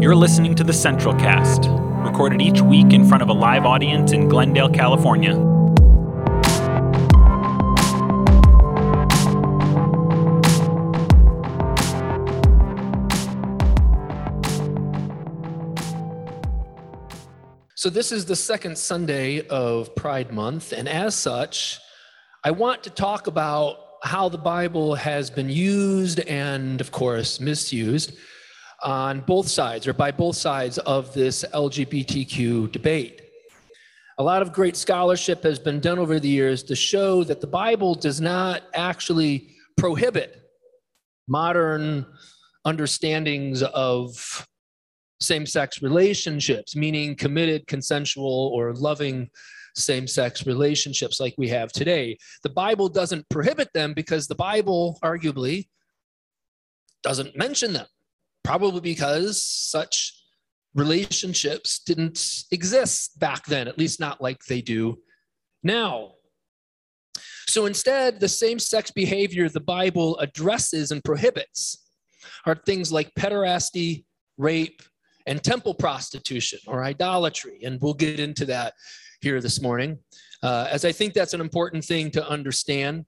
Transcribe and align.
You're 0.00 0.16
listening 0.16 0.54
to 0.54 0.64
the 0.64 0.72
Central 0.72 1.12
Cast, 1.12 1.66
recorded 2.06 2.40
each 2.40 2.62
week 2.62 2.94
in 2.94 3.06
front 3.06 3.22
of 3.22 3.28
a 3.28 3.34
live 3.34 3.66
audience 3.66 4.12
in 4.12 4.30
Glendale, 4.30 4.70
California. 4.70 5.34
So, 17.74 17.90
this 17.90 18.10
is 18.10 18.24
the 18.24 18.34
second 18.34 18.78
Sunday 18.78 19.46
of 19.48 19.94
Pride 19.94 20.32
Month, 20.32 20.72
and 20.72 20.88
as 20.88 21.14
such, 21.14 21.78
I 22.42 22.52
want 22.52 22.84
to 22.84 22.90
talk 22.90 23.26
about 23.26 23.76
how 24.02 24.30
the 24.30 24.38
Bible 24.38 24.94
has 24.94 25.28
been 25.28 25.50
used 25.50 26.20
and, 26.20 26.80
of 26.80 26.90
course, 26.90 27.38
misused 27.38 28.16
on 28.82 29.20
both 29.20 29.48
sides 29.48 29.86
or 29.86 29.92
by 29.92 30.10
both 30.10 30.36
sides 30.36 30.78
of 30.78 31.12
this 31.12 31.44
LGBTQ 31.52 32.72
debate. 32.72 33.22
A 34.18 34.22
lot 34.22 34.42
of 34.42 34.52
great 34.52 34.76
scholarship 34.76 35.42
has 35.44 35.58
been 35.58 35.80
done 35.80 35.98
over 35.98 36.20
the 36.20 36.28
years 36.28 36.62
to 36.64 36.76
show 36.76 37.24
that 37.24 37.40
the 37.40 37.46
Bible 37.46 37.94
does 37.94 38.20
not 38.20 38.62
actually 38.74 39.54
prohibit 39.76 40.42
modern 41.26 42.04
understandings 42.64 43.62
of 43.62 44.46
same 45.20 45.46
sex 45.46 45.82
relationships, 45.82 46.74
meaning 46.74 47.14
committed, 47.14 47.66
consensual, 47.66 48.50
or 48.54 48.74
loving 48.74 49.30
same 49.76 50.06
sex 50.06 50.46
relationships 50.46 51.20
like 51.20 51.34
we 51.38 51.48
have 51.48 51.72
today. 51.72 52.18
The 52.42 52.50
Bible 52.50 52.88
doesn't 52.88 53.28
prohibit 53.28 53.72
them 53.72 53.94
because 53.94 54.26
the 54.26 54.34
Bible, 54.34 54.98
arguably, 55.02 55.68
doesn't 57.02 57.36
mention 57.36 57.72
them, 57.72 57.86
probably 58.50 58.80
because 58.80 59.40
such 59.40 60.12
relationships 60.74 61.78
didn't 61.86 62.42
exist 62.50 63.16
back 63.20 63.46
then, 63.46 63.68
at 63.68 63.78
least 63.78 64.00
not 64.00 64.20
like 64.20 64.44
they 64.46 64.60
do 64.60 64.98
now. 65.62 66.14
So 67.46 67.66
instead, 67.66 68.18
the 68.18 68.28
same 68.28 68.58
sex 68.58 68.90
behavior 68.90 69.48
the 69.48 69.60
Bible 69.60 70.18
addresses 70.18 70.90
and 70.90 71.00
prohibits 71.04 71.90
are 72.44 72.56
things 72.56 72.90
like 72.92 73.14
pederasty, 73.14 74.04
rape, 74.36 74.82
and 75.28 75.40
temple 75.40 75.74
prostitution 75.74 76.58
or 76.66 76.82
idolatry. 76.82 77.60
And 77.62 77.80
we'll 77.80 77.94
get 77.94 78.18
into 78.18 78.46
that 78.46 78.74
here 79.20 79.40
this 79.40 79.62
morning, 79.62 79.96
uh, 80.42 80.66
as 80.72 80.84
I 80.84 80.90
think 80.90 81.14
that's 81.14 81.34
an 81.34 81.40
important 81.40 81.84
thing 81.84 82.10
to 82.10 82.28
understand. 82.28 83.04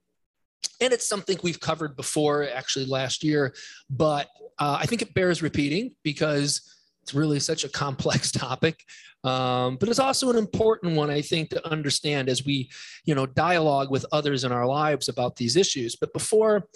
And 0.81 0.93
it's 0.93 1.07
something 1.07 1.37
we've 1.43 1.59
covered 1.59 1.95
before, 1.95 2.47
actually 2.49 2.85
last 2.85 3.23
year, 3.23 3.53
but 3.89 4.27
uh, 4.59 4.77
I 4.79 4.85
think 4.85 5.01
it 5.01 5.13
bears 5.13 5.41
repeating 5.41 5.91
because 6.03 6.61
it's 7.01 7.13
really 7.13 7.39
such 7.39 7.63
a 7.63 7.69
complex 7.69 8.31
topic. 8.31 8.79
Um, 9.23 9.77
but 9.77 9.87
it's 9.87 9.99
also 9.99 10.29
an 10.29 10.37
important 10.37 10.95
one, 10.95 11.09
I 11.09 11.21
think, 11.21 11.49
to 11.51 11.67
understand 11.67 12.27
as 12.27 12.45
we, 12.45 12.69
you 13.05 13.15
know, 13.15 13.25
dialogue 13.25 13.89
with 13.89 14.05
others 14.11 14.43
in 14.43 14.51
our 14.51 14.65
lives 14.65 15.07
about 15.07 15.37
these 15.37 15.55
issues. 15.55 15.95
But 15.95 16.11
before 16.11 16.67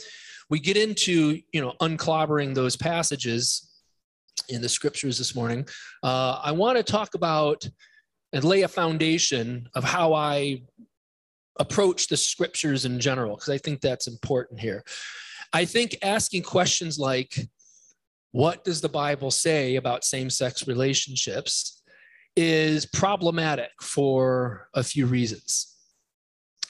we 0.49 0.59
get 0.59 0.77
into, 0.77 1.41
you 1.51 1.61
know, 1.61 1.73
unclobbering 1.81 2.55
those 2.55 2.77
passages 2.77 3.69
in 4.47 4.61
the 4.61 4.69
scriptures 4.69 5.17
this 5.17 5.35
morning, 5.35 5.67
uh, 6.03 6.39
I 6.41 6.53
want 6.53 6.77
to 6.77 6.83
talk 6.83 7.15
about 7.15 7.67
and 8.31 8.43
lay 8.43 8.61
a 8.61 8.67
foundation 8.67 9.67
of 9.75 9.83
how 9.83 10.13
I 10.13 10.61
approach 11.59 12.07
the 12.07 12.17
scriptures 12.17 12.85
in 12.85 12.99
general, 12.99 13.35
because 13.35 13.49
I 13.49 13.57
think 13.57 13.81
that's 13.81 14.07
important 14.07 14.59
here. 14.59 14.83
I 15.53 15.65
think 15.65 15.97
asking 16.01 16.43
questions 16.43 16.99
like, 16.99 17.37
what 18.31 18.63
does 18.63 18.81
the 18.81 18.89
Bible 18.89 19.31
say 19.31 19.75
about 19.75 20.03
same 20.03 20.29
sex 20.29 20.67
relationships 20.67 21.77
is 22.37 22.85
problematic 22.85 23.71
for 23.81 24.69
a 24.75 24.83
few 24.83 25.07
reasons. 25.07 25.75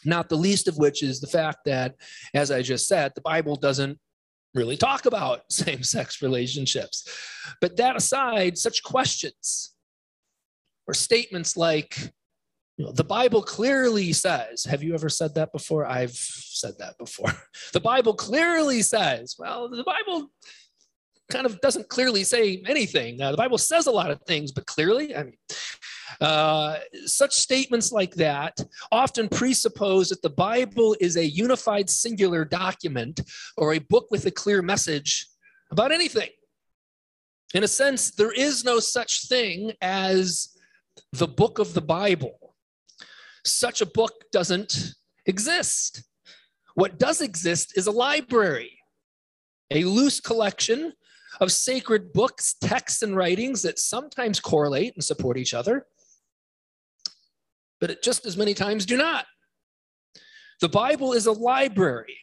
Not 0.05 0.29
the 0.29 0.37
least 0.37 0.69
of 0.69 0.77
which 0.77 1.03
is 1.03 1.19
the 1.19 1.27
fact 1.27 1.59
that, 1.65 1.95
as 2.33 2.51
I 2.51 2.61
just 2.61 2.87
said, 2.87 3.11
the 3.13 3.21
Bible 3.21 3.57
doesn't 3.57 3.99
really 4.55 4.77
talk 4.77 5.05
about 5.05 5.41
same 5.51 5.83
sex 5.83 6.21
relationships. 6.21 7.05
But 7.59 7.75
that 7.77 7.97
aside, 7.97 8.57
such 8.57 8.81
questions 8.81 9.73
or 10.87 10.93
statements 10.93 11.57
like, 11.57 12.13
the 12.77 13.03
Bible 13.03 13.41
clearly 13.41 14.13
says, 14.13 14.63
have 14.65 14.83
you 14.83 14.93
ever 14.93 15.09
said 15.09 15.33
that 15.35 15.51
before? 15.51 15.85
I've 15.85 16.11
said 16.11 16.77
that 16.79 16.97
before. 16.97 17.31
The 17.73 17.81
Bible 17.81 18.13
clearly 18.13 18.81
says, 18.81 19.35
well, 19.37 19.69
the 19.69 19.83
Bible 19.83 20.31
kind 21.29 21.45
of 21.45 21.59
doesn't 21.59 21.89
clearly 21.89 22.23
say 22.23 22.63
anything. 22.65 23.21
Uh, 23.21 23.31
the 23.31 23.37
Bible 23.37 23.57
says 23.57 23.87
a 23.87 23.91
lot 23.91 24.09
of 24.09 24.21
things, 24.21 24.51
but 24.51 24.65
clearly, 24.65 25.15
I 25.15 25.23
mean, 25.23 25.37
uh, 26.21 26.77
such 27.05 27.33
statements 27.33 27.91
like 27.91 28.15
that 28.15 28.57
often 28.91 29.27
presuppose 29.27 30.09
that 30.09 30.21
the 30.21 30.29
Bible 30.29 30.95
is 31.01 31.17
a 31.17 31.25
unified 31.25 31.89
singular 31.89 32.45
document 32.45 33.19
or 33.57 33.73
a 33.73 33.79
book 33.79 34.07
with 34.09 34.25
a 34.25 34.31
clear 34.31 34.61
message 34.61 35.27
about 35.71 35.91
anything. 35.91 36.29
In 37.53 37.63
a 37.63 37.67
sense, 37.67 38.11
there 38.11 38.31
is 38.31 38.63
no 38.63 38.79
such 38.79 39.27
thing 39.27 39.73
as 39.81 40.57
the 41.11 41.27
book 41.27 41.59
of 41.59 41.73
the 41.73 41.81
Bible. 41.81 42.46
Such 43.47 43.81
a 43.81 43.85
book 43.85 44.13
doesn't 44.31 44.93
exist. 45.25 46.03
What 46.75 46.99
does 46.99 47.21
exist 47.21 47.77
is 47.77 47.87
a 47.87 47.91
library, 47.91 48.79
a 49.71 49.83
loose 49.85 50.19
collection 50.19 50.93
of 51.39 51.51
sacred 51.51 52.13
books, 52.13 52.55
texts, 52.61 53.01
and 53.01 53.15
writings 53.15 53.61
that 53.61 53.79
sometimes 53.79 54.39
correlate 54.39 54.93
and 54.95 55.03
support 55.03 55.37
each 55.37 55.53
other, 55.53 55.85
but 57.79 58.01
just 58.01 58.25
as 58.25 58.37
many 58.37 58.53
times 58.53 58.85
do 58.85 58.97
not. 58.97 59.25
The 60.61 60.69
Bible 60.69 61.13
is 61.13 61.25
a 61.25 61.31
library. 61.31 62.17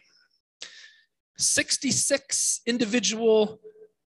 66 1.39 2.61
individual 2.67 3.61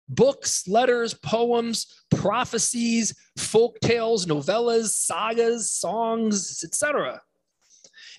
books, 0.09 0.67
letters, 0.67 1.13
poems, 1.13 2.03
prophecies, 2.09 3.13
folk 3.37 3.79
tales, 3.79 4.25
novellas, 4.25 4.89
sagas, 4.89 5.71
songs, 5.71 6.63
etc. 6.63 7.21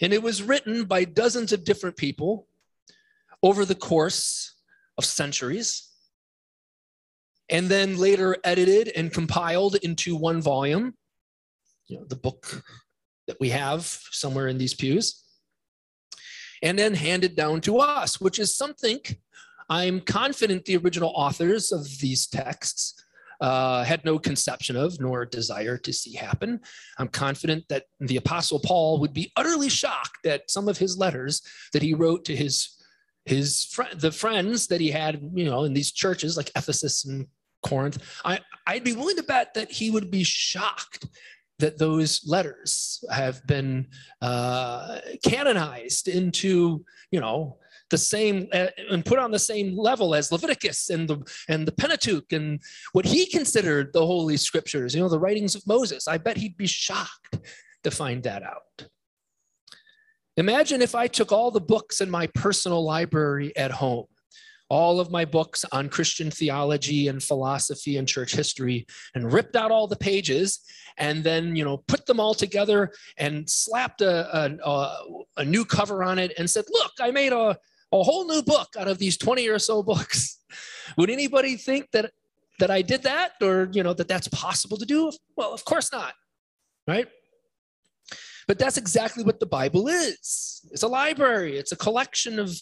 And 0.01 0.13
it 0.13 0.23
was 0.23 0.43
written 0.43 0.85
by 0.85 1.05
dozens 1.05 1.53
of 1.53 1.65
different 1.65 1.97
people 1.97 2.47
over 3.43 3.65
the 3.65 3.75
course 3.75 4.55
of 4.97 5.05
centuries, 5.05 5.89
and 7.49 7.69
then 7.69 7.99
later 7.99 8.37
edited 8.45 8.89
and 8.95 9.13
compiled 9.13 9.77
into 9.77 10.15
one 10.15 10.41
volume, 10.41 10.95
you 11.87 11.99
know, 11.99 12.05
the 12.05 12.17
book 12.17 12.63
that 13.27 13.41
we 13.41 13.51
have 13.51 13.85
somewhere 14.11 14.49
in 14.49 14.59
these 14.59 14.75
pews, 14.75 15.25
and 16.63 16.79
then 16.79 16.95
handed 16.95 17.35
down 17.35 17.61
to 17.63 17.79
us, 17.79 18.21
which 18.21 18.39
is 18.39 18.55
something 18.55 19.01
I'm 19.71 20.01
confident 20.01 20.65
the 20.65 20.77
original 20.77 21.13
authors 21.15 21.71
of 21.71 21.87
these 22.01 22.27
texts 22.27 23.03
uh, 23.41 23.85
had 23.85 24.05
no 24.05 24.19
conception 24.19 24.77
of 24.77 25.01
nor 25.01 25.25
desire 25.25 25.79
to 25.79 25.93
see 25.93 26.15
happen. 26.15 26.61
I'm 26.99 27.09
confident 27.09 27.65
that 27.69 27.85
the 28.01 28.17
Apostle 28.17 28.61
Paul 28.61 29.01
would 29.01 29.15
be 29.15 29.33
utterly 29.37 29.71
shocked 29.71 30.27
at 30.27 30.51
some 30.51 30.69
of 30.69 30.77
his 30.77 30.99
letters 30.99 31.41
that 31.73 31.83
he 31.83 31.95
wrote 31.95 32.25
to 32.27 32.37
his 32.37 32.77
his 33.27 33.67
fr- 33.67 33.95
the 33.95 34.11
friends 34.11 34.67
that 34.67 34.81
he 34.81 34.91
had, 34.91 35.21
you 35.35 35.45
know, 35.45 35.65
in 35.65 35.73
these 35.73 35.93
churches 35.93 36.37
like 36.37 36.51
Ephesus 36.57 37.05
and 37.05 37.27
Corinth. 37.63 37.99
I, 38.25 38.41
I'd 38.67 38.85
be 38.85 38.95
willing 38.95 39.17
to 39.17 39.23
bet 39.23 39.55
that 39.55 39.71
he 39.71 39.91
would 39.91 40.11
be 40.11 40.25
shocked 40.25 41.07
that 41.59 41.79
those 41.79 42.23
letters 42.27 43.05
have 43.13 43.47
been 43.47 43.87
uh, 44.23 45.01
canonized 45.23 46.09
into, 46.09 46.85
you 47.11 47.21
know, 47.21 47.59
the 47.91 47.99
same 47.99 48.49
uh, 48.53 48.69
and 48.91 49.05
put 49.05 49.19
on 49.19 49.31
the 49.31 49.39
same 49.39 49.77
level 49.77 50.15
as 50.15 50.33
Leviticus 50.33 50.91
and 50.91 51.09
the 51.09 51.19
and 51.49 51.67
the 51.67 51.73
Pentateuch 51.73 52.33
and 52.33 52.61
what 52.93 53.05
he 53.05 53.27
considered 53.27 53.93
the 53.93 54.05
holy 54.05 54.37
scriptures, 54.37 54.95
you 54.95 55.01
know, 55.01 55.09
the 55.09 55.19
writings 55.19 55.55
of 55.55 55.67
Moses. 55.67 56.09
I 56.09 56.19
bet 56.19 56.37
he'd 56.37 56.57
be 56.57 56.67
shocked 56.67 57.39
to 57.85 57.91
find 57.91 58.23
that 58.23 58.43
out. 58.43 58.89
Imagine 60.37 60.81
if 60.81 60.95
I 60.95 61.07
took 61.07 61.33
all 61.33 61.51
the 61.51 61.61
books 61.61 62.01
in 62.01 62.09
my 62.09 62.27
personal 62.29 62.85
library 62.85 63.55
at 63.57 63.73
home, 63.73 64.07
all 64.69 65.01
of 65.01 65.11
my 65.11 65.25
books 65.25 65.65
on 65.73 65.89
Christian 65.89 66.31
theology 66.31 67.09
and 67.09 67.23
philosophy 67.23 67.97
and 67.97 68.07
church 68.07 68.35
history, 68.35 68.87
and 69.15 69.33
ripped 69.33 69.57
out 69.57 69.71
all 69.71 69.87
the 69.87 69.97
pages 69.97 70.61
and 70.99 71.25
then 71.25 71.57
you 71.57 71.65
know 71.65 71.79
put 71.89 72.07
them 72.07 72.21
all 72.21 72.35
together 72.35 72.93
and 73.17 73.49
slapped 73.49 74.01
a, 74.01 74.59
a, 74.67 74.97
a, 75.39 75.45
new 75.45 75.65
cover 75.65 76.05
on 76.05 76.19
it 76.19 76.33
and 76.39 76.49
said 76.49 76.65
look 76.71 76.93
i 77.01 77.11
made 77.11 77.33
a, 77.33 77.57
a 77.93 78.03
whole 78.03 78.27
new 78.27 78.43
book 78.43 78.69
out 78.79 78.89
of 78.89 78.99
these 78.99 79.17
20 79.17 79.49
or 79.49 79.59
so 79.59 79.83
books. 79.83 80.39
Would 80.97 81.11
anybody 81.11 81.57
think 81.57 81.91
that 81.93 82.11
that 82.59 82.71
I 82.71 82.83
did 82.83 83.03
that 83.05 83.33
or 83.43 83.69
you 83.73 83.83
know 83.83 83.95
that 83.95 84.09
that's 84.09 84.29
possible 84.29 84.77
to 84.77 84.87
do? 84.87 85.11
Well, 85.37 85.53
of 85.53 85.65
course 85.65 85.93
not. 85.93 86.15
Right? 86.87 87.09
But 88.47 88.59
that's 88.59 88.77
exactly 88.77 89.23
what 89.23 89.39
the 89.39 89.47
Bible 89.47 89.89
is. 89.89 90.69
It's 90.73 90.83
a 90.83 90.89
library, 90.89 91.57
it's 91.57 91.73
a 91.73 91.77
collection 91.77 92.39
of 92.39 92.53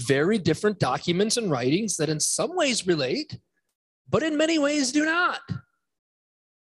very 0.00 0.38
different 0.38 0.78
documents 0.78 1.36
and 1.36 1.50
writings 1.50 1.96
that 1.96 2.08
in 2.08 2.20
some 2.20 2.54
ways 2.54 2.86
relate, 2.86 3.38
but 4.08 4.22
in 4.22 4.36
many 4.36 4.58
ways 4.58 4.92
do 4.92 5.04
not. 5.04 5.40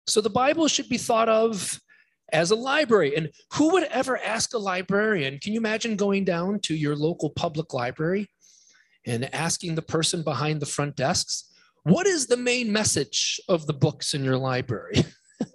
So 0.06 0.20
the 0.20 0.30
Bible 0.30 0.68
should 0.68 0.88
be 0.88 0.98
thought 0.98 1.28
of 1.28 1.80
as 2.34 2.50
a 2.50 2.56
library. 2.56 3.16
And 3.16 3.30
who 3.54 3.72
would 3.72 3.84
ever 3.84 4.18
ask 4.18 4.52
a 4.52 4.58
librarian? 4.58 5.38
Can 5.38 5.52
you 5.52 5.60
imagine 5.60 5.96
going 5.96 6.24
down 6.24 6.58
to 6.60 6.74
your 6.74 6.96
local 6.96 7.30
public 7.30 7.72
library 7.72 8.28
and 9.06 9.32
asking 9.32 9.76
the 9.76 9.82
person 9.82 10.22
behind 10.22 10.60
the 10.60 10.66
front 10.66 10.96
desks, 10.96 11.50
what 11.84 12.06
is 12.06 12.26
the 12.26 12.36
main 12.36 12.72
message 12.72 13.40
of 13.48 13.66
the 13.66 13.72
books 13.72 14.14
in 14.14 14.24
your 14.24 14.36
library? 14.36 15.04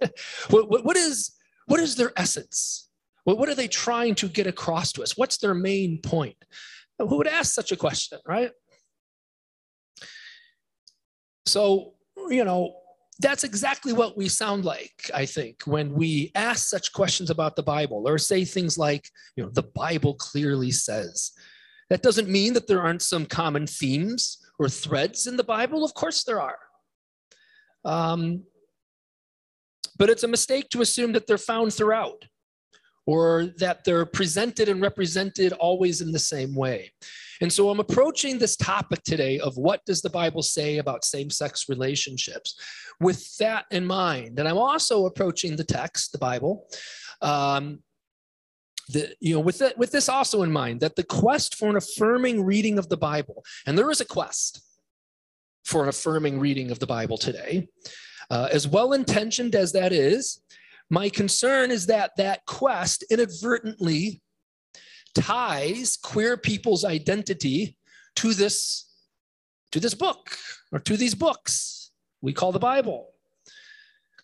what, 0.50 0.70
what, 0.70 0.84
what, 0.84 0.96
is, 0.96 1.32
what 1.66 1.80
is 1.80 1.96
their 1.96 2.12
essence? 2.16 2.88
What, 3.24 3.36
what 3.36 3.48
are 3.48 3.54
they 3.54 3.68
trying 3.68 4.14
to 4.16 4.28
get 4.28 4.46
across 4.46 4.92
to 4.92 5.02
us? 5.02 5.16
What's 5.16 5.36
their 5.36 5.54
main 5.54 6.00
point? 6.00 6.36
Who 6.98 7.16
would 7.16 7.26
ask 7.26 7.52
such 7.52 7.72
a 7.72 7.76
question, 7.76 8.18
right? 8.26 8.52
So, 11.46 11.94
you 12.28 12.44
know, 12.44 12.79
that's 13.20 13.44
exactly 13.44 13.92
what 13.92 14.16
we 14.16 14.28
sound 14.28 14.64
like, 14.64 15.10
I 15.14 15.26
think, 15.26 15.62
when 15.66 15.92
we 15.92 16.32
ask 16.34 16.68
such 16.68 16.92
questions 16.92 17.28
about 17.28 17.54
the 17.54 17.62
Bible 17.62 18.08
or 18.08 18.16
say 18.16 18.44
things 18.44 18.78
like, 18.78 19.08
you 19.36 19.44
know, 19.44 19.50
the 19.50 19.62
Bible 19.74 20.14
clearly 20.14 20.70
says. 20.70 21.32
That 21.90 22.02
doesn't 22.02 22.28
mean 22.28 22.54
that 22.54 22.66
there 22.66 22.80
aren't 22.80 23.02
some 23.02 23.26
common 23.26 23.66
themes 23.66 24.38
or 24.58 24.68
threads 24.68 25.26
in 25.26 25.36
the 25.36 25.44
Bible. 25.44 25.84
Of 25.84 25.92
course, 25.92 26.24
there 26.24 26.40
are. 26.40 26.58
Um, 27.84 28.44
but 29.98 30.08
it's 30.08 30.22
a 30.22 30.28
mistake 30.28 30.70
to 30.70 30.80
assume 30.80 31.12
that 31.12 31.26
they're 31.26 31.36
found 31.36 31.74
throughout 31.74 32.24
or 33.06 33.46
that 33.58 33.84
they're 33.84 34.06
presented 34.06 34.68
and 34.68 34.80
represented 34.80 35.52
always 35.54 36.00
in 36.00 36.12
the 36.12 36.18
same 36.18 36.54
way. 36.54 36.92
And 37.40 37.52
so 37.52 37.70
I'm 37.70 37.80
approaching 37.80 38.38
this 38.38 38.56
topic 38.56 39.02
today 39.02 39.38
of 39.38 39.56
what 39.56 39.84
does 39.86 40.02
the 40.02 40.10
Bible 40.10 40.42
say 40.42 40.78
about 40.78 41.04
same 41.04 41.30
sex 41.30 41.68
relationships 41.68 42.58
with 43.00 43.36
that 43.38 43.64
in 43.70 43.86
mind. 43.86 44.38
And 44.38 44.46
I'm 44.46 44.58
also 44.58 45.06
approaching 45.06 45.56
the 45.56 45.64
text, 45.64 46.12
the 46.12 46.18
Bible, 46.18 46.66
um, 47.22 47.80
the, 48.88 49.14
you 49.20 49.34
know, 49.34 49.40
with, 49.40 49.62
with 49.76 49.92
this 49.92 50.08
also 50.08 50.42
in 50.42 50.52
mind, 50.52 50.80
that 50.80 50.96
the 50.96 51.04
quest 51.04 51.54
for 51.54 51.68
an 51.68 51.76
affirming 51.76 52.44
reading 52.44 52.78
of 52.78 52.88
the 52.88 52.96
Bible, 52.96 53.44
and 53.66 53.78
there 53.78 53.90
is 53.90 54.00
a 54.00 54.06
quest 54.06 54.62
for 55.64 55.82
an 55.82 55.88
affirming 55.88 56.40
reading 56.40 56.70
of 56.70 56.78
the 56.78 56.86
Bible 56.86 57.16
today, 57.16 57.68
uh, 58.30 58.48
as 58.52 58.66
well 58.66 58.92
intentioned 58.92 59.54
as 59.54 59.72
that 59.72 59.92
is, 59.92 60.42
my 60.90 61.08
concern 61.08 61.70
is 61.70 61.86
that 61.86 62.10
that 62.16 62.44
quest 62.46 63.04
inadvertently 63.10 64.20
ties 65.14 65.96
queer 65.96 66.36
people's 66.36 66.84
identity 66.84 67.76
to 68.16 68.34
this 68.34 68.86
to 69.72 69.80
this 69.80 69.94
book 69.94 70.36
or 70.72 70.78
to 70.78 70.96
these 70.96 71.14
books 71.14 71.92
we 72.22 72.32
call 72.32 72.52
the 72.52 72.58
bible. 72.58 73.08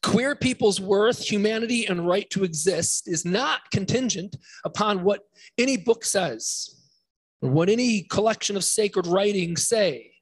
Queer 0.02 0.36
people's 0.36 0.80
worth 0.80 1.18
humanity 1.18 1.86
and 1.86 2.06
right 2.06 2.28
to 2.30 2.44
exist 2.44 3.08
is 3.08 3.24
not 3.24 3.70
contingent 3.72 4.36
upon 4.64 5.02
what 5.02 5.22
any 5.58 5.76
book 5.76 6.04
says 6.04 6.76
or 7.42 7.50
what 7.50 7.68
any 7.68 8.02
collection 8.02 8.56
of 8.56 8.64
sacred 8.64 9.06
writings 9.06 9.66
say. 9.66 10.12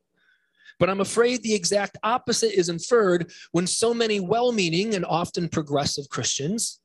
But 0.78 0.90
I'm 0.90 1.00
afraid 1.00 1.42
the 1.42 1.54
exact 1.54 1.98
opposite 2.02 2.58
is 2.58 2.68
inferred 2.68 3.30
when 3.52 3.66
so 3.66 3.92
many 3.92 4.20
well 4.20 4.52
meaning 4.52 4.94
and 4.94 5.04
often 5.04 5.48
progressive 5.48 6.08
Christians, 6.08 6.80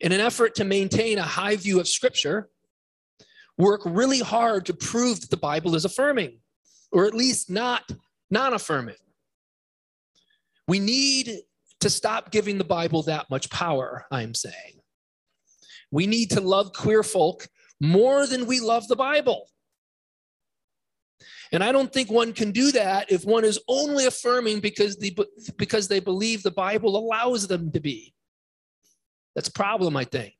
in 0.00 0.12
an 0.12 0.20
effort 0.20 0.54
to 0.56 0.64
maintain 0.64 1.18
a 1.18 1.22
high 1.22 1.56
view 1.56 1.80
of 1.80 1.88
Scripture, 1.88 2.50
work 3.58 3.82
really 3.84 4.20
hard 4.20 4.64
to 4.66 4.74
prove 4.74 5.20
that 5.20 5.30
the 5.30 5.36
Bible 5.36 5.74
is 5.74 5.84
affirming, 5.84 6.38
or 6.92 7.06
at 7.06 7.14
least 7.14 7.50
not 7.50 7.90
non 8.30 8.54
affirming. 8.54 8.96
We 10.66 10.78
need 10.78 11.40
to 11.80 11.90
stop 11.90 12.30
giving 12.30 12.58
the 12.58 12.64
Bible 12.64 13.02
that 13.04 13.30
much 13.30 13.50
power, 13.50 14.06
I'm 14.10 14.34
saying. 14.34 14.80
We 15.90 16.06
need 16.06 16.30
to 16.30 16.40
love 16.40 16.72
queer 16.72 17.02
folk 17.02 17.48
more 17.80 18.26
than 18.26 18.46
we 18.46 18.60
love 18.60 18.88
the 18.88 18.96
Bible. 18.96 19.48
And 21.52 21.64
I 21.64 21.72
don't 21.72 21.92
think 21.92 22.10
one 22.10 22.34
can 22.34 22.50
do 22.50 22.72
that 22.72 23.10
if 23.10 23.24
one 23.24 23.44
is 23.44 23.58
only 23.68 24.04
affirming 24.04 24.60
because, 24.60 24.96
the, 24.96 25.16
because 25.56 25.88
they 25.88 26.00
believe 26.00 26.42
the 26.42 26.50
Bible 26.50 26.96
allows 26.96 27.46
them 27.46 27.72
to 27.72 27.80
be. 27.80 28.12
That's 29.34 29.48
a 29.48 29.52
problem, 29.52 29.96
I 29.96 30.04
think. 30.04 30.34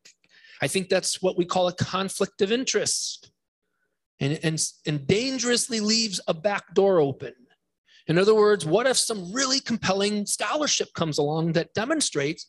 I 0.60 0.68
think 0.68 0.88
that's 0.88 1.22
what 1.22 1.38
we 1.38 1.44
call 1.44 1.68
a 1.68 1.72
conflict 1.72 2.40
of 2.42 2.52
interest 2.52 3.30
and, 4.20 4.38
and, 4.42 4.62
and 4.86 5.06
dangerously 5.06 5.80
leaves 5.80 6.20
a 6.26 6.34
back 6.34 6.74
door 6.74 7.00
open. 7.00 7.34
In 8.06 8.18
other 8.18 8.34
words, 8.34 8.64
what 8.64 8.86
if 8.86 8.96
some 8.96 9.32
really 9.32 9.60
compelling 9.60 10.24
scholarship 10.26 10.88
comes 10.94 11.18
along 11.18 11.52
that 11.52 11.74
demonstrates 11.74 12.46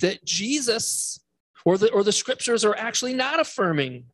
that 0.00 0.24
Jesus 0.24 1.20
or 1.64 1.78
the, 1.78 1.90
or 1.92 2.04
the 2.04 2.12
scriptures 2.12 2.64
are 2.64 2.76
actually 2.76 3.14
not 3.14 3.40
affirming 3.40 4.04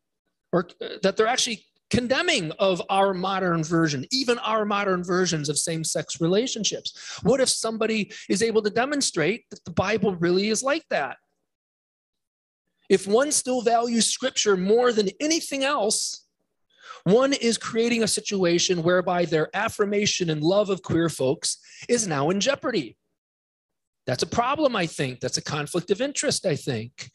or 0.53 0.67
uh, 0.81 0.87
that 1.03 1.17
they're 1.17 1.27
actually 1.27 1.65
condemning 1.89 2.51
of 2.59 2.81
our 2.89 3.13
modern 3.13 3.63
version, 3.63 4.05
even 4.11 4.37
our 4.39 4.65
modern 4.65 5.03
versions 5.03 5.49
of 5.49 5.57
same 5.57 5.83
sex 5.83 6.21
relationships? 6.21 7.19
What 7.23 7.41
if 7.41 7.49
somebody 7.49 8.11
is 8.29 8.41
able 8.41 8.61
to 8.61 8.69
demonstrate 8.69 9.49
that 9.49 9.63
the 9.65 9.71
Bible 9.71 10.15
really 10.15 10.49
is 10.49 10.63
like 10.63 10.83
that? 10.89 11.17
If 12.89 13.07
one 13.07 13.31
still 13.31 13.61
values 13.61 14.05
scripture 14.05 14.55
more 14.55 14.93
than 14.93 15.09
anything 15.19 15.63
else, 15.63 16.25
one 17.03 17.33
is 17.33 17.57
creating 17.57 18.03
a 18.03 18.07
situation 18.07 18.83
whereby 18.83 19.25
their 19.25 19.49
affirmation 19.53 20.29
and 20.29 20.41
love 20.43 20.69
of 20.69 20.81
queer 20.81 21.09
folks 21.09 21.57
is 21.87 22.07
now 22.07 22.29
in 22.29 22.39
jeopardy. 22.39 22.97
That's 24.05 24.23
a 24.23 24.27
problem, 24.27 24.75
I 24.75 24.87
think. 24.87 25.19
That's 25.19 25.37
a 25.37 25.43
conflict 25.43 25.91
of 25.91 26.01
interest, 26.01 26.45
I 26.45 26.55
think. 26.55 27.11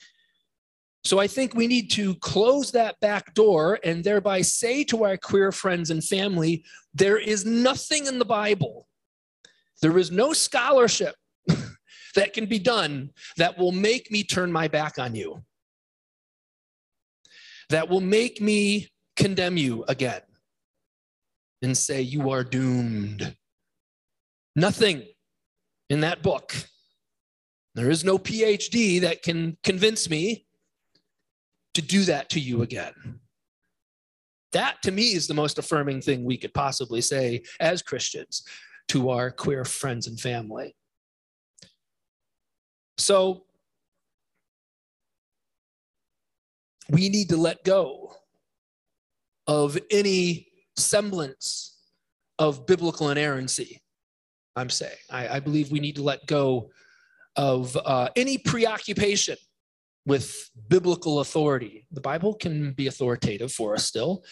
So 1.04 1.18
I 1.18 1.26
think 1.26 1.54
we 1.54 1.66
need 1.66 1.90
to 1.92 2.14
close 2.16 2.70
that 2.72 3.00
back 3.00 3.34
door 3.34 3.80
and 3.82 4.04
thereby 4.04 4.42
say 4.42 4.84
to 4.84 5.04
our 5.04 5.16
queer 5.16 5.50
friends 5.50 5.90
and 5.90 6.04
family 6.04 6.64
there 6.94 7.18
is 7.18 7.44
nothing 7.44 8.06
in 8.06 8.18
the 8.18 8.24
Bible, 8.24 8.86
there 9.80 9.98
is 9.98 10.10
no 10.10 10.32
scholarship 10.32 11.16
that 12.14 12.34
can 12.34 12.46
be 12.46 12.58
done 12.58 13.10
that 13.36 13.58
will 13.58 13.72
make 13.72 14.12
me 14.12 14.22
turn 14.22 14.52
my 14.52 14.68
back 14.68 14.98
on 14.98 15.14
you, 15.14 15.42
that 17.72 17.88
will 17.88 18.00
make 18.00 18.40
me 18.40 18.88
condemn 19.16 19.56
you 19.56 19.84
again 19.88 20.20
and 21.62 21.76
say 21.76 22.02
you 22.02 22.30
are 22.30 22.44
doomed. 22.44 23.36
Nothing 24.54 25.04
in 25.88 26.00
that 26.00 26.22
book. 26.22 26.54
There 27.74 27.90
is 27.90 28.04
no 28.04 28.18
PhD 28.18 29.00
that 29.00 29.22
can 29.22 29.56
convince 29.62 30.10
me 30.10 30.46
to 31.74 31.80
do 31.80 32.04
that 32.04 32.28
to 32.30 32.40
you 32.40 32.62
again. 32.62 33.20
That 34.52 34.82
to 34.82 34.90
me 34.90 35.14
is 35.14 35.26
the 35.26 35.34
most 35.34 35.58
affirming 35.58 36.02
thing 36.02 36.24
we 36.24 36.36
could 36.36 36.52
possibly 36.52 37.00
say 37.00 37.42
as 37.58 37.80
Christians 37.80 38.42
to 38.88 39.08
our 39.08 39.30
queer 39.30 39.64
friends 39.64 40.06
and 40.06 40.20
family. 40.20 40.76
So 42.98 43.44
we 46.92 47.08
need 47.08 47.30
to 47.30 47.36
let 47.36 47.64
go 47.64 48.14
of 49.46 49.78
any 49.90 50.46
semblance 50.76 51.78
of 52.38 52.66
biblical 52.66 53.10
inerrancy. 53.10 53.80
I'm 54.56 54.68
saying, 54.68 54.96
I, 55.10 55.36
I 55.36 55.40
believe 55.40 55.72
we 55.72 55.80
need 55.80 55.96
to 55.96 56.02
let 56.02 56.26
go 56.26 56.70
of 57.36 57.76
uh, 57.82 58.10
any 58.14 58.36
preoccupation 58.36 59.36
with 60.04 60.50
biblical 60.68 61.20
authority. 61.20 61.86
The 61.92 62.02
Bible 62.02 62.34
can 62.34 62.72
be 62.72 62.88
authoritative 62.88 63.52
for 63.52 63.74
us 63.74 63.86
still, 63.86 64.22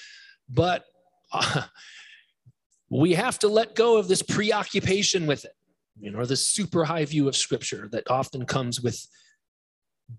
but 0.49 0.85
uh, 1.33 1.63
we 2.91 3.15
have 3.15 3.39
to 3.39 3.49
let 3.49 3.75
go 3.75 3.97
of 3.97 4.07
this 4.07 4.21
preoccupation 4.21 5.27
with 5.27 5.47
it, 5.47 5.53
you 5.99 6.11
know, 6.11 6.27
this 6.27 6.47
super 6.47 6.85
high 6.85 7.07
view 7.07 7.27
of 7.27 7.37
Scripture 7.37 7.89
that 7.93 8.11
often 8.11 8.45
comes 8.45 8.83
with 8.83 9.07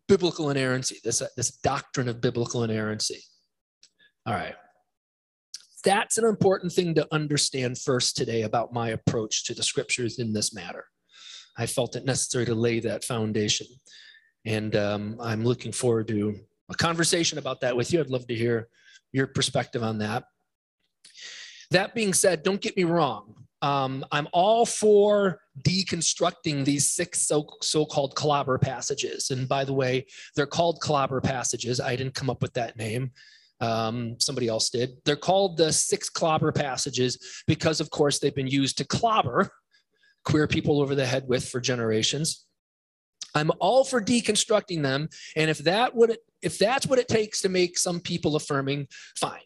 biblical 0.08 0.50
inerrancy, 0.50 0.98
this, 1.04 1.22
uh, 1.22 1.28
this 1.36 1.52
doctrine 1.58 2.08
of 2.08 2.22
biblical 2.22 2.64
inerrancy. 2.64 3.20
All 4.26 4.34
right. 4.34 4.56
That's 5.84 6.18
an 6.18 6.26
important 6.26 6.72
thing 6.72 6.94
to 6.96 7.08
understand 7.12 7.80
first 7.80 8.16
today 8.16 8.44
about 8.44 8.74
my 8.74 8.90
approach 8.90 9.46
to 9.46 9.54
the 9.54 9.64
scriptures 9.64 10.20
in 10.20 10.32
this 10.32 10.54
matter. 10.54 10.86
I 11.58 11.66
felt 11.66 11.96
it 11.96 12.06
necessary 12.06 12.46
to 12.46 12.56
lay 12.56 12.80
that 12.82 13.04
foundation. 13.04 13.68
And 14.46 14.76
um, 14.76 15.18
I'm 15.20 15.44
looking 15.44 15.72
forward 15.72 16.08
to 16.10 16.36
a 16.70 16.76
conversation 16.76 17.38
about 17.38 17.62
that 17.62 17.76
with 17.76 17.92
you. 17.92 18.00
I'd 18.00 18.10
love 18.10 18.28
to 18.28 18.36
hear 18.36 18.68
your 19.12 19.28
perspective 19.28 19.84
on 19.84 19.98
that. 20.00 20.24
That 21.72 21.96
being 21.96 22.14
said, 22.14 22.44
don't 22.44 22.62
get 22.62 22.78
me 22.78 22.84
wrong. 22.84 23.36
Um, 23.62 24.04
I'm 24.12 24.28
all 24.34 24.66
for 24.66 25.40
deconstructing 25.64 26.66
these 26.66 26.90
six 26.90 27.28
so, 27.28 27.48
so-called 27.62 28.16
clobber 28.16 28.58
passages. 28.58 29.30
And 29.30 29.48
by 29.48 29.66
the 29.66 29.74
way, 29.74 30.08
they're 30.36 30.48
called 30.48 30.80
clobber 30.80 31.22
passages. 31.22 31.80
I 31.80 31.96
didn't 31.96 32.16
come 32.16 32.30
up 32.30 32.42
with 32.42 32.54
that 32.54 32.78
name. 32.78 33.12
Um, 33.60 34.20
somebody 34.20 34.48
else 34.48 34.72
did. 34.72 34.98
They're 35.06 35.16
called 35.16 35.58
the 35.58 35.72
six 35.72 36.10
clobber 36.10 36.52
passages 36.52 37.44
because, 37.46 37.80
of 37.80 37.92
course, 37.92 38.18
they've 38.18 38.34
been 38.34 38.48
used 38.48 38.80
to 38.80 38.86
clobber 38.86 39.52
queer 40.26 40.48
people 40.48 40.82
over 40.82 40.96
the 40.96 41.06
head 41.06 41.26
with 41.28 41.48
for 41.48 41.60
generations. 41.60 42.46
I'm 43.34 43.52
all 43.60 43.84
for 43.84 44.02
deconstructing 44.02 44.82
them. 44.82 45.10
And 45.36 45.50
if 45.50 45.60
that 45.60 45.96
would 45.96 46.18
if 46.42 46.58
that's 46.58 46.88
what 46.88 47.00
it 47.00 47.08
takes 47.08 47.42
to 47.42 47.50
make 47.50 47.78
some 47.78 48.00
people 48.00 48.36
affirming, 48.36 48.88
fine, 49.16 49.42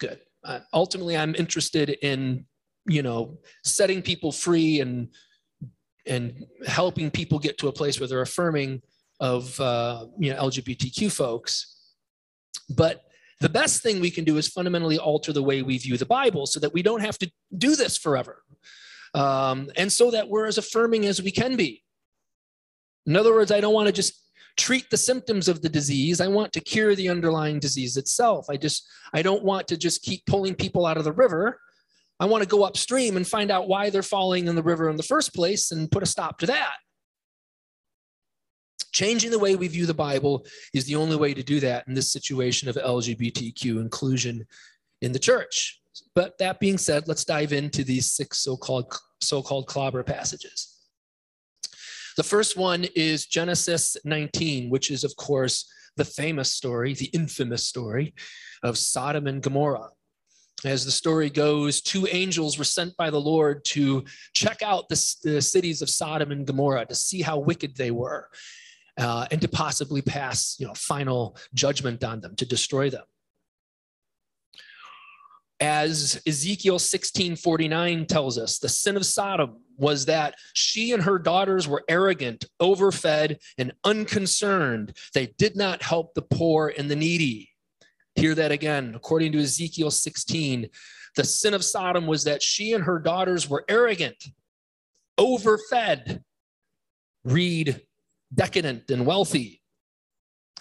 good. 0.00 0.20
Uh, 0.42 0.60
ultimately, 0.72 1.16
I'm 1.16 1.34
interested 1.34 1.90
in 1.90 2.46
you 2.86 3.02
know 3.02 3.38
setting 3.62 4.02
people 4.02 4.32
free 4.32 4.80
and 4.80 5.08
and 6.06 6.44
helping 6.66 7.10
people 7.10 7.38
get 7.38 7.56
to 7.58 7.68
a 7.68 7.72
place 7.72 7.98
where 7.98 8.08
they're 8.08 8.20
affirming 8.20 8.82
of 9.20 9.58
uh, 9.60 10.06
you 10.18 10.32
know 10.32 10.40
LGBTQ 10.40 11.10
folks. 11.12 11.70
But 12.68 13.02
the 13.40 13.48
best 13.48 13.82
thing 13.82 14.00
we 14.00 14.10
can 14.10 14.24
do 14.24 14.36
is 14.36 14.48
fundamentally 14.48 14.98
alter 14.98 15.32
the 15.32 15.42
way 15.42 15.62
we 15.62 15.78
view 15.78 15.96
the 15.96 16.06
Bible 16.06 16.46
so 16.46 16.60
that 16.60 16.72
we 16.72 16.82
don't 16.82 17.00
have 17.00 17.18
to 17.18 17.30
do 17.56 17.76
this 17.76 17.98
forever. 17.98 18.42
Um, 19.12 19.70
and 19.76 19.92
so 19.92 20.10
that 20.10 20.28
we're 20.28 20.46
as 20.46 20.58
affirming 20.58 21.06
as 21.06 21.22
we 21.22 21.30
can 21.30 21.56
be. 21.56 21.82
In 23.06 23.16
other 23.16 23.32
words, 23.32 23.52
I 23.52 23.60
don't 23.60 23.74
want 23.74 23.86
to 23.86 23.92
just 23.92 24.20
treat 24.56 24.88
the 24.90 24.96
symptoms 24.96 25.48
of 25.48 25.62
the 25.62 25.68
disease. 25.68 26.20
I 26.20 26.28
want 26.28 26.52
to 26.52 26.60
cure 26.60 26.94
the 26.94 27.08
underlying 27.08 27.60
disease 27.60 27.96
itself. 27.96 28.46
I 28.48 28.56
just, 28.56 28.88
I 29.12 29.22
don't 29.22 29.44
want 29.44 29.68
to 29.68 29.76
just 29.76 30.02
keep 30.02 30.24
pulling 30.26 30.54
people 30.54 30.86
out 30.86 30.96
of 30.96 31.04
the 31.04 31.12
river. 31.12 31.60
I 32.20 32.26
want 32.26 32.42
to 32.42 32.48
go 32.48 32.62
upstream 32.62 33.16
and 33.16 33.26
find 33.26 33.50
out 33.50 33.68
why 33.68 33.90
they're 33.90 34.02
falling 34.02 34.46
in 34.46 34.54
the 34.54 34.62
river 34.62 34.88
in 34.88 34.96
the 34.96 35.02
first 35.02 35.34
place 35.34 35.72
and 35.72 35.90
put 35.90 36.02
a 36.02 36.06
stop 36.06 36.38
to 36.38 36.46
that. 36.46 36.76
Changing 38.92 39.32
the 39.32 39.38
way 39.38 39.56
we 39.56 39.66
view 39.66 39.86
the 39.86 39.94
Bible 39.94 40.46
is 40.72 40.84
the 40.84 40.94
only 40.94 41.16
way 41.16 41.34
to 41.34 41.42
do 41.42 41.58
that 41.60 41.86
in 41.88 41.94
this 41.94 42.12
situation 42.12 42.68
of 42.68 42.76
LGBTQ 42.76 43.80
inclusion 43.80 44.46
in 45.02 45.10
the 45.10 45.18
church. 45.18 45.80
But 46.14 46.38
that 46.38 46.60
being 46.60 46.78
said, 46.78 47.08
let's 47.08 47.24
dive 47.24 47.52
into 47.52 47.82
these 47.82 48.12
six 48.12 48.38
so-called 48.38 48.94
so-called 49.20 49.66
clobber 49.66 50.04
passages. 50.04 50.76
The 52.16 52.22
first 52.22 52.56
one 52.56 52.84
is 52.94 53.26
Genesis 53.26 53.96
19, 54.04 54.70
which 54.70 54.90
is 54.90 55.02
of 55.02 55.16
course 55.16 55.68
the 55.96 56.04
famous 56.04 56.52
story, 56.52 56.94
the 56.94 57.06
infamous 57.06 57.66
story 57.66 58.14
of 58.62 58.78
Sodom 58.78 59.26
and 59.26 59.42
Gomorrah. 59.42 59.90
As 60.64 60.84
the 60.84 60.90
story 60.90 61.28
goes, 61.28 61.80
two 61.80 62.06
angels 62.10 62.56
were 62.56 62.64
sent 62.64 62.96
by 62.96 63.10
the 63.10 63.20
Lord 63.20 63.64
to 63.66 64.04
check 64.32 64.62
out 64.62 64.88
the, 64.88 65.16
the 65.22 65.42
cities 65.42 65.82
of 65.82 65.90
Sodom 65.90 66.32
and 66.32 66.46
Gomorrah 66.46 66.86
to 66.86 66.94
see 66.94 67.20
how 67.20 67.38
wicked 67.38 67.76
they 67.76 67.90
were 67.90 68.28
uh, 68.98 69.26
and 69.30 69.40
to 69.40 69.48
possibly 69.48 70.00
pass 70.00 70.56
you 70.58 70.66
know, 70.66 70.74
final 70.74 71.36
judgment 71.52 72.02
on 72.02 72.20
them, 72.20 72.34
to 72.36 72.46
destroy 72.46 72.88
them. 72.88 73.04
As 75.60 76.20
Ezekiel 76.26 76.78
16:49 76.78 78.08
tells 78.08 78.38
us, 78.38 78.58
the 78.58 78.68
sin 78.68 78.96
of 78.96 79.06
Sodom 79.06 79.60
was 79.76 80.06
that 80.06 80.34
she 80.52 80.92
and 80.92 81.02
her 81.02 81.18
daughters 81.18 81.68
were 81.68 81.84
arrogant, 81.88 82.44
overfed, 82.60 83.38
and 83.56 83.72
unconcerned. 83.84 84.96
They 85.14 85.28
did 85.38 85.56
not 85.56 85.82
help 85.82 86.14
the 86.14 86.22
poor 86.22 86.72
and 86.76 86.90
the 86.90 86.96
needy. 86.96 87.53
Hear 88.16 88.34
that 88.34 88.52
again. 88.52 88.92
According 88.94 89.32
to 89.32 89.40
Ezekiel 89.40 89.90
16, 89.90 90.68
the 91.16 91.24
sin 91.24 91.54
of 91.54 91.64
Sodom 91.64 92.06
was 92.06 92.24
that 92.24 92.42
she 92.42 92.72
and 92.72 92.84
her 92.84 92.98
daughters 92.98 93.48
were 93.48 93.64
arrogant, 93.68 94.24
overfed, 95.18 96.20
read 97.24 97.80
decadent 98.34 98.90
and 98.90 99.06
wealthy, 99.06 99.62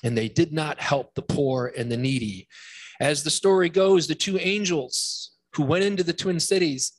and 0.03 0.17
they 0.17 0.29
did 0.29 0.51
not 0.51 0.79
help 0.79 1.13
the 1.13 1.22
poor 1.22 1.74
and 1.77 1.91
the 1.91 1.98
needy. 1.98 2.48
As 3.00 3.24
the 3.24 3.29
story 3.29 3.69
goes, 3.69 4.07
the 4.07 4.15
two 4.15 4.38
angels 4.38 5.31
who 5.55 5.63
went 5.63 5.83
into 5.83 6.03
the 6.03 6.13
Twin 6.13 6.39
Cities 6.39 6.93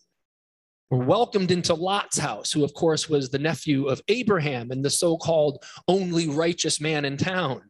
were 0.91 1.05
welcomed 1.05 1.51
into 1.51 1.75
Lot's 1.75 2.19
house, 2.19 2.53
who, 2.53 2.65
of 2.65 2.75
course, 2.75 3.09
was 3.09 3.31
the 3.31 3.39
nephew 3.39 3.87
of 3.87 4.03
Abraham 4.09 4.71
and 4.71 4.85
the 4.85 4.91
so 4.91 5.17
called 5.17 5.65
only 5.89 6.29
righteous 6.29 6.81
man 6.81 7.05
in 7.05 7.17
town. 7.17 7.63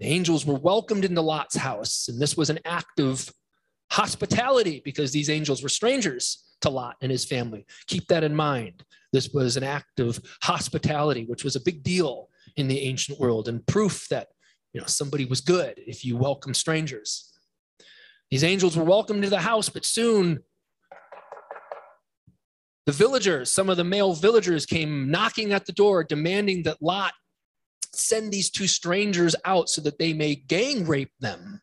The 0.00 0.06
angels 0.06 0.44
were 0.44 0.58
welcomed 0.58 1.04
into 1.04 1.22
Lot's 1.22 1.56
house, 1.56 2.08
and 2.08 2.20
this 2.20 2.36
was 2.36 2.50
an 2.50 2.58
act 2.64 3.00
of 3.00 3.30
hospitality 3.90 4.82
because 4.84 5.12
these 5.12 5.30
angels 5.30 5.62
were 5.62 5.68
strangers 5.68 6.44
to 6.60 6.70
Lot 6.70 6.96
and 7.00 7.10
his 7.10 7.24
family. 7.24 7.66
Keep 7.86 8.08
that 8.08 8.24
in 8.24 8.34
mind. 8.34 8.84
This 9.12 9.30
was 9.30 9.56
an 9.56 9.64
act 9.64 10.00
of 10.00 10.20
hospitality, 10.42 11.24
which 11.24 11.44
was 11.44 11.56
a 11.56 11.60
big 11.60 11.82
deal 11.82 12.28
in 12.56 12.68
the 12.68 12.80
ancient 12.80 13.18
world 13.18 13.48
and 13.48 13.66
proof 13.66 14.06
that 14.08 14.28
you 14.72 14.80
know 14.80 14.86
somebody 14.86 15.24
was 15.24 15.40
good 15.40 15.74
if 15.78 16.04
you 16.04 16.16
welcome 16.16 16.52
strangers. 16.52 17.32
These 18.30 18.44
angels 18.44 18.76
were 18.76 18.84
welcomed 18.84 19.18
into 19.18 19.30
the 19.30 19.40
house, 19.40 19.68
but 19.68 19.84
soon 19.84 20.40
the 22.84 22.92
villagers, 22.92 23.52
some 23.52 23.68
of 23.68 23.76
the 23.76 23.84
male 23.84 24.14
villagers 24.14 24.66
came 24.66 25.10
knocking 25.10 25.52
at 25.52 25.66
the 25.66 25.72
door, 25.72 26.04
demanding 26.04 26.64
that 26.64 26.82
Lot 26.82 27.14
send 27.96 28.32
these 28.32 28.50
two 28.50 28.66
strangers 28.66 29.34
out 29.44 29.68
so 29.68 29.80
that 29.82 29.98
they 29.98 30.12
may 30.12 30.34
gang 30.34 30.86
rape 30.86 31.12
them. 31.20 31.60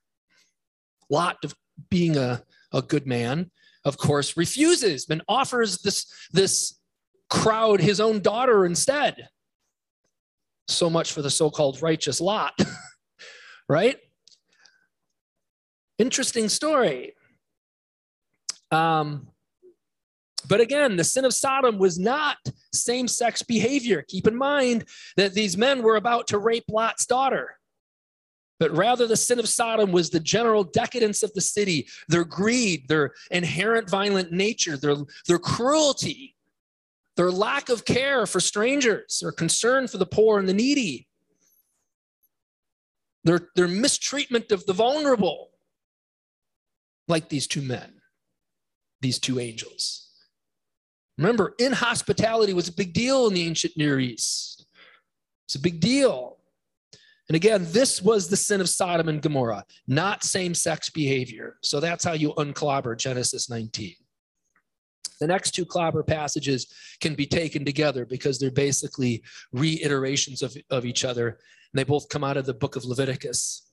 Lot, 1.10 1.38
of 1.44 1.56
being 1.90 2.18
a, 2.18 2.44
a 2.72 2.82
good 2.82 3.06
man, 3.08 3.52
of 3.86 3.98
course, 3.98 4.38
refuses 4.38 5.08
and 5.10 5.22
offers 5.28 5.80
this, 5.80 6.06
this 6.32 6.80
crowd 7.30 7.82
his 7.82 8.00
own 8.00 8.22
daughter 8.22 8.66
instead. 8.66 9.28
So 10.68 10.90
much 10.90 11.12
for 11.12 11.22
the 11.22 11.30
so 11.30 11.50
called 11.50 11.82
righteous 11.82 12.22
Lot, 12.22 12.54
right? 13.70 13.98
Interesting 16.00 16.50
story. 16.50 17.14
Um, 18.72 19.28
but 20.48 20.62
again, 20.62 20.96
the 20.96 21.04
sin 21.04 21.26
of 21.26 21.34
Sodom 21.34 21.78
was 21.78 21.98
not 22.00 22.38
same 22.74 23.08
sex 23.08 23.42
behavior. 23.42 24.04
Keep 24.08 24.28
in 24.28 24.36
mind 24.36 24.86
that 25.18 25.34
these 25.34 25.58
men 25.58 25.84
were 25.84 25.96
about 25.96 26.28
to 26.28 26.38
rape 26.38 26.66
Lot's 26.70 27.06
daughter. 27.06 27.58
But 28.60 28.72
rather, 28.72 29.08
the 29.08 29.18
sin 29.18 29.40
of 29.40 29.50
Sodom 29.50 29.92
was 29.92 30.10
the 30.10 30.20
general 30.20 30.64
decadence 30.64 31.24
of 31.24 31.34
the 31.34 31.42
city, 31.42 31.88
their 32.08 32.24
greed, 32.24 32.88
their 32.88 33.14
inherent 33.32 33.90
violent 33.90 34.32
nature, 34.32 34.78
their, 34.78 34.96
their 35.28 35.40
cruelty 35.40 36.34
their 37.16 37.32
lack 37.32 37.70
of 37.70 37.86
care 37.86 38.26
for 38.26 38.40
strangers, 38.40 39.20
their 39.22 39.32
concern 39.32 39.88
for 39.88 39.98
the 39.98 40.06
poor 40.06 40.40
and 40.40 40.50
the 40.50 40.54
needy, 40.54 41.08
their, 43.24 43.50
their 43.56 43.68
mistreatment 43.68 44.52
of 44.52 44.66
the 44.66 44.74
vulnerable, 44.74 45.52
like 47.08 47.30
these 47.30 47.48
two 47.48 47.62
men, 47.62 48.02
these 49.02 49.20
two 49.20 49.40
angels. 49.40 50.10
Remember, 51.18 51.54
inhospitality 51.60 52.54
was 52.54 52.68
a 52.68 52.74
big 52.74 52.94
deal 52.94 53.28
in 53.28 53.34
the 53.34 53.46
ancient 53.46 53.78
Near 53.78 54.00
East. 54.00 54.66
It's 55.46 55.56
a 55.56 55.60
big 55.60 55.80
deal. 55.80 56.38
And 57.30 57.36
again, 57.36 57.66
this 57.70 58.02
was 58.02 58.28
the 58.28 58.36
sin 58.36 58.60
of 58.60 58.70
Sodom 58.70 59.08
and 59.08 59.22
Gomorrah, 59.22 59.66
not 59.88 60.24
same 60.24 60.54
sex 60.54 60.90
behavior. 60.90 61.58
So 61.62 61.80
that's 61.80 62.04
how 62.04 62.14
you 62.14 62.34
unclobber 62.34 62.96
Genesis 62.96 63.50
19. 63.50 63.96
The 65.20 65.28
next 65.28 65.52
two 65.52 65.66
clobber 65.66 66.04
passages 66.04 66.68
can 67.00 67.16
be 67.16 67.26
taken 67.26 67.64
together 67.64 68.06
because 68.06 68.40
they're 68.40 68.52
basically 68.52 69.24
reiterations 69.54 70.42
of, 70.42 70.56
of 70.70 70.86
each 70.86 71.06
other. 71.06 71.28
And 71.28 71.80
they 71.80 71.84
both 71.84 72.10
come 72.10 72.24
out 72.24 72.36
of 72.36 72.46
the 72.46 72.54
book 72.54 72.76
of 72.76 72.84
Leviticus. 72.84 73.70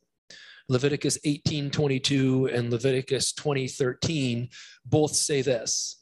Leviticus 0.69 1.19
18:22 1.27 2.55
and 2.55 2.71
Leviticus 2.71 3.33
20:13 3.33 4.49
both 4.85 5.17
say 5.17 5.43
this. 5.43 6.00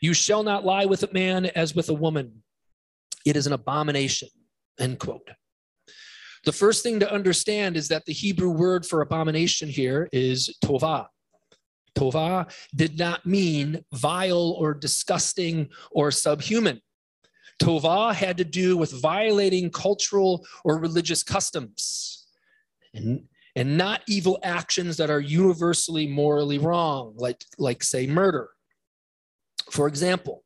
You 0.00 0.14
shall 0.14 0.42
not 0.42 0.64
lie 0.64 0.86
with 0.86 1.02
a 1.02 1.12
man 1.12 1.46
as 1.46 1.74
with 1.74 1.88
a 1.88 1.94
woman. 1.94 2.42
It 3.24 3.36
is 3.36 3.46
an 3.46 3.52
abomination. 3.52 4.28
End 4.78 4.98
quote. 4.98 5.28
The 6.44 6.52
first 6.52 6.82
thing 6.82 7.00
to 7.00 7.12
understand 7.12 7.76
is 7.76 7.88
that 7.88 8.04
the 8.06 8.12
Hebrew 8.12 8.50
word 8.50 8.86
for 8.86 9.02
abomination 9.02 9.68
here 9.68 10.08
is 10.12 10.56
tovah. 10.64 11.06
Tova 11.98 12.50
did 12.74 12.98
not 12.98 13.26
mean 13.26 13.84
vile 13.92 14.52
or 14.58 14.72
disgusting 14.72 15.68
or 15.90 16.10
subhuman. 16.10 16.80
Tova 17.60 18.14
had 18.14 18.36
to 18.38 18.44
do 18.44 18.76
with 18.76 18.92
violating 19.02 19.70
cultural 19.70 20.46
or 20.64 20.78
religious 20.78 21.24
customs 21.24 22.26
and, 22.94 23.24
and 23.56 23.76
not 23.76 24.02
evil 24.06 24.38
actions 24.44 24.96
that 24.98 25.10
are 25.10 25.20
universally 25.20 26.06
morally 26.06 26.58
wrong, 26.58 27.14
like, 27.16 27.44
like, 27.58 27.82
say, 27.82 28.06
murder. 28.06 28.50
For 29.70 29.86
example, 29.86 30.44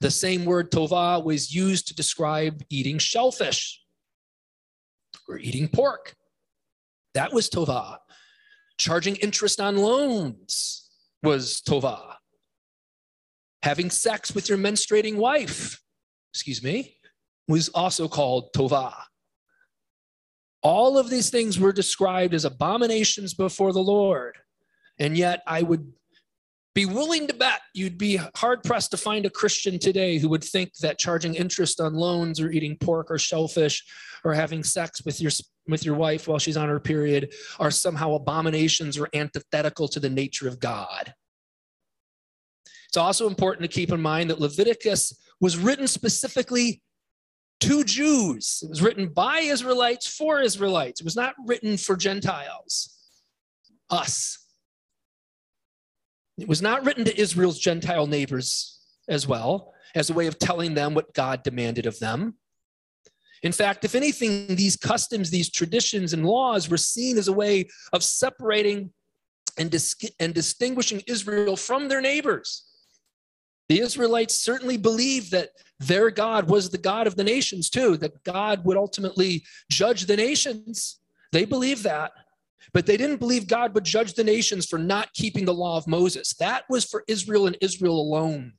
the 0.00 0.10
same 0.10 0.44
word 0.44 0.70
tova 0.70 1.22
was 1.24 1.54
used 1.54 1.88
to 1.88 1.94
describe 1.94 2.62
eating 2.68 2.98
shellfish 2.98 3.80
or 5.28 5.38
eating 5.38 5.68
pork. 5.68 6.14
That 7.14 7.32
was 7.32 7.48
tova. 7.48 7.98
Charging 8.78 9.16
interest 9.16 9.60
on 9.60 9.76
loans 9.76 10.90
was 11.22 11.62
tova. 11.66 12.14
Having 13.62 13.90
sex 13.90 14.34
with 14.34 14.48
your 14.48 14.58
menstruating 14.58 15.16
wife, 15.16 15.80
excuse 16.32 16.62
me, 16.62 16.96
was 17.46 17.68
also 17.68 18.08
called 18.08 18.52
tova. 18.54 18.92
All 20.62 20.98
of 20.98 21.10
these 21.10 21.30
things 21.30 21.58
were 21.58 21.72
described 21.72 22.34
as 22.34 22.44
abominations 22.44 23.34
before 23.34 23.72
the 23.72 23.82
Lord. 23.82 24.36
And 24.98 25.16
yet 25.16 25.42
I 25.46 25.62
would 25.62 25.92
be 26.74 26.86
willing 26.86 27.26
to 27.26 27.34
bet 27.34 27.60
you'd 27.74 27.98
be 27.98 28.18
hard 28.34 28.62
pressed 28.62 28.90
to 28.92 28.96
find 28.96 29.26
a 29.26 29.30
Christian 29.30 29.78
today 29.78 30.18
who 30.18 30.28
would 30.30 30.42
think 30.42 30.74
that 30.78 30.98
charging 30.98 31.34
interest 31.34 31.80
on 31.80 31.94
loans 31.94 32.40
or 32.40 32.50
eating 32.50 32.76
pork 32.78 33.10
or 33.10 33.18
shellfish 33.18 33.84
or 34.24 34.32
having 34.32 34.64
sex 34.64 35.04
with 35.04 35.20
your 35.20 35.30
with 35.68 35.84
your 35.84 35.94
wife 35.94 36.26
while 36.26 36.38
she's 36.38 36.56
on 36.56 36.68
her 36.68 36.80
period 36.80 37.32
are 37.60 37.70
somehow 37.70 38.14
abominations 38.14 38.98
or 38.98 39.08
antithetical 39.14 39.86
to 39.88 40.00
the 40.00 40.10
nature 40.10 40.48
of 40.48 40.58
God. 40.58 41.14
It's 42.88 42.96
also 42.96 43.26
important 43.26 43.70
to 43.70 43.74
keep 43.74 43.92
in 43.92 44.00
mind 44.00 44.30
that 44.30 44.40
Leviticus 44.40 45.18
was 45.40 45.56
written 45.56 45.86
specifically 45.86 46.82
to 47.60 47.84
Jews. 47.84 48.60
It 48.62 48.70
was 48.70 48.82
written 48.82 49.08
by 49.08 49.40
Israelites 49.40 50.06
for 50.06 50.40
Israelites. 50.40 51.00
It 51.00 51.04
was 51.04 51.16
not 51.16 51.34
written 51.46 51.76
for 51.76 51.96
Gentiles, 51.96 52.98
us. 53.88 54.41
It 56.38 56.48
was 56.48 56.62
not 56.62 56.84
written 56.84 57.04
to 57.04 57.20
Israel's 57.20 57.58
Gentile 57.58 58.06
neighbors 58.06 58.78
as 59.08 59.26
well, 59.26 59.72
as 59.94 60.10
a 60.10 60.14
way 60.14 60.26
of 60.26 60.38
telling 60.38 60.74
them 60.74 60.94
what 60.94 61.12
God 61.12 61.42
demanded 61.42 61.86
of 61.86 61.98
them. 61.98 62.34
In 63.42 63.52
fact, 63.52 63.84
if 63.84 63.94
anything, 63.94 64.54
these 64.54 64.76
customs, 64.76 65.30
these 65.30 65.50
traditions, 65.50 66.12
and 66.12 66.24
laws 66.24 66.68
were 66.68 66.76
seen 66.76 67.18
as 67.18 67.28
a 67.28 67.32
way 67.32 67.68
of 67.92 68.04
separating 68.04 68.92
and, 69.58 69.70
dis- 69.70 69.96
and 70.20 70.32
distinguishing 70.32 71.02
Israel 71.06 71.56
from 71.56 71.88
their 71.88 72.00
neighbors. 72.00 72.64
The 73.68 73.80
Israelites 73.80 74.38
certainly 74.38 74.76
believed 74.76 75.32
that 75.32 75.50
their 75.80 76.10
God 76.10 76.48
was 76.48 76.70
the 76.70 76.78
God 76.78 77.06
of 77.06 77.16
the 77.16 77.24
nations, 77.24 77.68
too, 77.68 77.96
that 77.98 78.22
God 78.22 78.64
would 78.64 78.76
ultimately 78.76 79.44
judge 79.70 80.06
the 80.06 80.16
nations. 80.16 81.00
They 81.32 81.44
believed 81.44 81.82
that. 81.84 82.12
But 82.72 82.86
they 82.86 82.96
didn't 82.96 83.18
believe 83.18 83.46
God 83.46 83.74
would 83.74 83.84
judge 83.84 84.14
the 84.14 84.24
nations 84.24 84.66
for 84.66 84.78
not 84.78 85.12
keeping 85.12 85.44
the 85.44 85.54
law 85.54 85.76
of 85.76 85.86
Moses. 85.86 86.34
That 86.34 86.64
was 86.68 86.84
for 86.84 87.04
Israel 87.08 87.46
and 87.46 87.56
Israel 87.60 88.00
alone. 88.00 88.54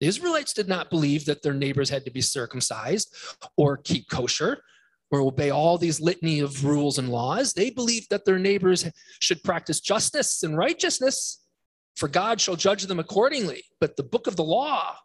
The 0.00 0.06
Israelites 0.06 0.52
did 0.52 0.68
not 0.68 0.90
believe 0.90 1.24
that 1.24 1.42
their 1.42 1.54
neighbors 1.54 1.90
had 1.90 2.04
to 2.04 2.10
be 2.10 2.20
circumcised 2.20 3.14
or 3.56 3.76
keep 3.76 4.08
kosher 4.08 4.62
or 5.10 5.20
obey 5.20 5.50
all 5.50 5.78
these 5.78 6.00
litany 6.00 6.40
of 6.40 6.64
rules 6.64 6.98
and 6.98 7.08
laws. 7.08 7.52
They 7.52 7.70
believed 7.70 8.10
that 8.10 8.24
their 8.24 8.38
neighbors 8.38 8.88
should 9.20 9.42
practice 9.42 9.80
justice 9.80 10.42
and 10.42 10.56
righteousness, 10.56 11.42
for 11.96 12.08
God 12.08 12.40
shall 12.40 12.56
judge 12.56 12.84
them 12.84 13.00
accordingly. 13.00 13.64
But 13.80 13.96
the 13.96 14.02
book 14.02 14.26
of 14.26 14.36
the 14.36 14.44
law, 14.44 14.96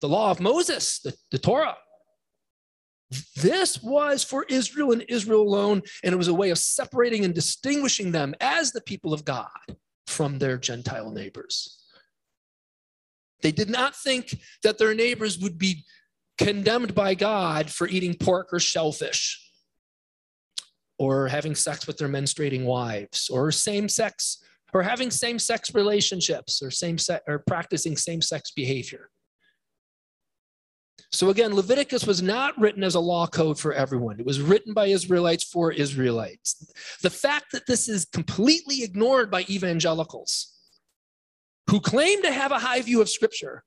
the 0.00 0.08
law 0.08 0.30
of 0.30 0.40
Moses, 0.40 1.00
the, 1.00 1.14
the 1.30 1.38
Torah, 1.38 1.76
this 3.36 3.82
was 3.82 4.22
for 4.22 4.44
Israel 4.48 4.92
and 4.92 5.04
Israel 5.08 5.42
alone, 5.42 5.82
and 6.04 6.12
it 6.12 6.16
was 6.16 6.28
a 6.28 6.34
way 6.34 6.50
of 6.50 6.58
separating 6.58 7.24
and 7.24 7.34
distinguishing 7.34 8.12
them 8.12 8.34
as 8.40 8.72
the 8.72 8.80
people 8.80 9.12
of 9.12 9.24
God 9.24 9.48
from 10.06 10.38
their 10.38 10.56
Gentile 10.56 11.10
neighbors. 11.10 11.82
They 13.42 13.52
did 13.52 13.70
not 13.70 13.96
think 13.96 14.38
that 14.62 14.78
their 14.78 14.94
neighbors 14.94 15.38
would 15.38 15.58
be 15.58 15.84
condemned 16.38 16.94
by 16.94 17.14
God 17.14 17.70
for 17.70 17.88
eating 17.88 18.14
pork 18.14 18.52
or 18.52 18.60
shellfish, 18.60 19.50
or 20.98 21.28
having 21.28 21.54
sex 21.54 21.86
with 21.86 21.96
their 21.96 22.08
menstruating 22.08 22.64
wives, 22.64 23.28
or 23.28 23.50
same 23.50 23.88
sex, 23.88 24.44
or 24.72 24.82
having 24.82 25.10
same 25.10 25.38
sex 25.38 25.74
relationships, 25.74 26.62
or 26.62 26.70
same 26.70 26.98
sex, 26.98 27.24
or 27.26 27.42
practicing 27.46 27.96
same 27.96 28.20
sex 28.20 28.52
behavior. 28.52 29.10
So 31.12 31.30
again, 31.30 31.54
Leviticus 31.54 32.06
was 32.06 32.22
not 32.22 32.58
written 32.58 32.84
as 32.84 32.94
a 32.94 33.00
law 33.00 33.26
code 33.26 33.58
for 33.58 33.72
everyone. 33.72 34.20
It 34.20 34.26
was 34.26 34.40
written 34.40 34.72
by 34.72 34.86
Israelites 34.86 35.42
for 35.42 35.72
Israelites. 35.72 36.72
The 37.02 37.10
fact 37.10 37.46
that 37.52 37.66
this 37.66 37.88
is 37.88 38.04
completely 38.04 38.84
ignored 38.84 39.30
by 39.30 39.44
evangelicals 39.50 40.54
who 41.68 41.80
claim 41.80 42.22
to 42.22 42.32
have 42.32 42.52
a 42.52 42.58
high 42.58 42.80
view 42.80 43.00
of 43.00 43.08
Scripture 43.08 43.64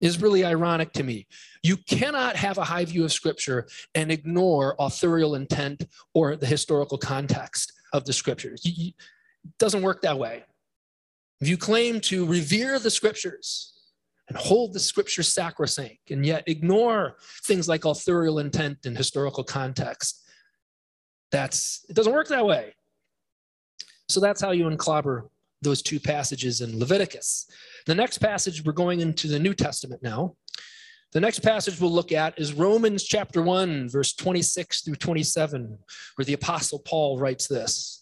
is 0.00 0.20
really 0.20 0.44
ironic 0.44 0.92
to 0.94 1.04
me. 1.04 1.26
You 1.62 1.76
cannot 1.76 2.36
have 2.36 2.58
a 2.58 2.64
high 2.64 2.84
view 2.84 3.04
of 3.04 3.12
Scripture 3.12 3.68
and 3.94 4.10
ignore 4.10 4.74
authorial 4.78 5.34
intent 5.34 5.86
or 6.14 6.36
the 6.36 6.46
historical 6.46 6.98
context 6.98 7.72
of 7.92 8.04
the 8.04 8.12
Scriptures. 8.12 8.62
It 8.64 8.94
doesn't 9.58 9.82
work 9.82 10.02
that 10.02 10.18
way. 10.18 10.44
If 11.40 11.48
you 11.48 11.56
claim 11.56 12.00
to 12.02 12.26
revere 12.26 12.78
the 12.78 12.90
Scriptures, 12.90 13.71
and 14.32 14.40
hold 14.40 14.72
the 14.72 14.80
scripture 14.80 15.22
sacrosanct 15.22 16.10
and 16.10 16.24
yet 16.24 16.42
ignore 16.46 17.18
things 17.44 17.68
like 17.68 17.84
authorial 17.84 18.38
intent 18.38 18.78
and 18.86 18.96
historical 18.96 19.44
context. 19.44 20.22
That's 21.30 21.84
it 21.90 21.94
doesn't 21.94 22.14
work 22.14 22.28
that 22.28 22.46
way. 22.46 22.72
So 24.08 24.20
that's 24.20 24.40
how 24.40 24.52
you 24.52 24.64
unclobber 24.70 25.28
those 25.60 25.82
two 25.82 26.00
passages 26.00 26.62
in 26.62 26.78
Leviticus. 26.78 27.46
The 27.84 27.94
next 27.94 28.18
passage, 28.18 28.64
we're 28.64 28.72
going 28.72 29.00
into 29.00 29.28
the 29.28 29.38
New 29.38 29.52
Testament 29.52 30.02
now. 30.02 30.34
The 31.12 31.20
next 31.20 31.40
passage 31.40 31.78
we'll 31.78 31.92
look 31.92 32.10
at 32.10 32.38
is 32.38 32.54
Romans 32.54 33.04
chapter 33.04 33.42
1, 33.42 33.90
verse 33.90 34.14
26 34.14 34.80
through 34.80 34.94
27, 34.94 35.78
where 36.16 36.24
the 36.24 36.32
Apostle 36.32 36.78
Paul 36.78 37.18
writes 37.18 37.46
this 37.46 38.01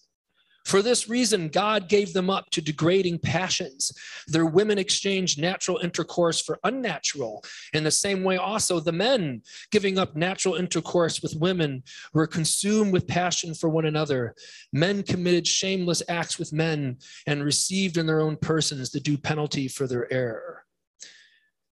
for 0.65 0.83
this 0.83 1.09
reason, 1.09 1.49
God 1.49 1.89
gave 1.89 2.13
them 2.13 2.31
up 2.31 2.51
to 2.51 2.61
degrading 2.61 3.21
passions. 3.21 3.93
Their 4.27 4.47
women 4.47 4.79
exchanged 4.79 5.41
natural 5.41 5.79
intercourse 5.79 6.41
for 6.41 6.59
unnatural. 6.65 7.45
In 7.73 7.85
the 7.85 7.91
same 7.91 8.23
way, 8.23 8.37
also, 8.37 8.81
the 8.81 8.93
men, 8.93 9.43
giving 9.71 9.99
up 9.99 10.17
natural 10.17 10.55
intercourse 10.55 11.23
with 11.23 11.37
women, 11.37 11.83
were 12.13 12.27
consumed 12.27 12.93
with 12.93 13.07
passion 13.07 13.55
for 13.55 13.69
one 13.69 13.87
another. 13.87 14.35
Men 14.73 15.03
committed 15.03 15.47
shameless 15.47 16.03
acts 16.09 16.39
with 16.39 16.53
men 16.53 16.99
and 17.27 17.43
received 17.43 17.97
in 17.97 18.07
their 18.07 18.21
own 18.21 18.37
persons 18.37 18.91
the 18.91 19.01
due 19.01 19.19
penalty 19.19 19.69
for 19.69 19.87
their 19.87 20.13
error. 20.13 20.65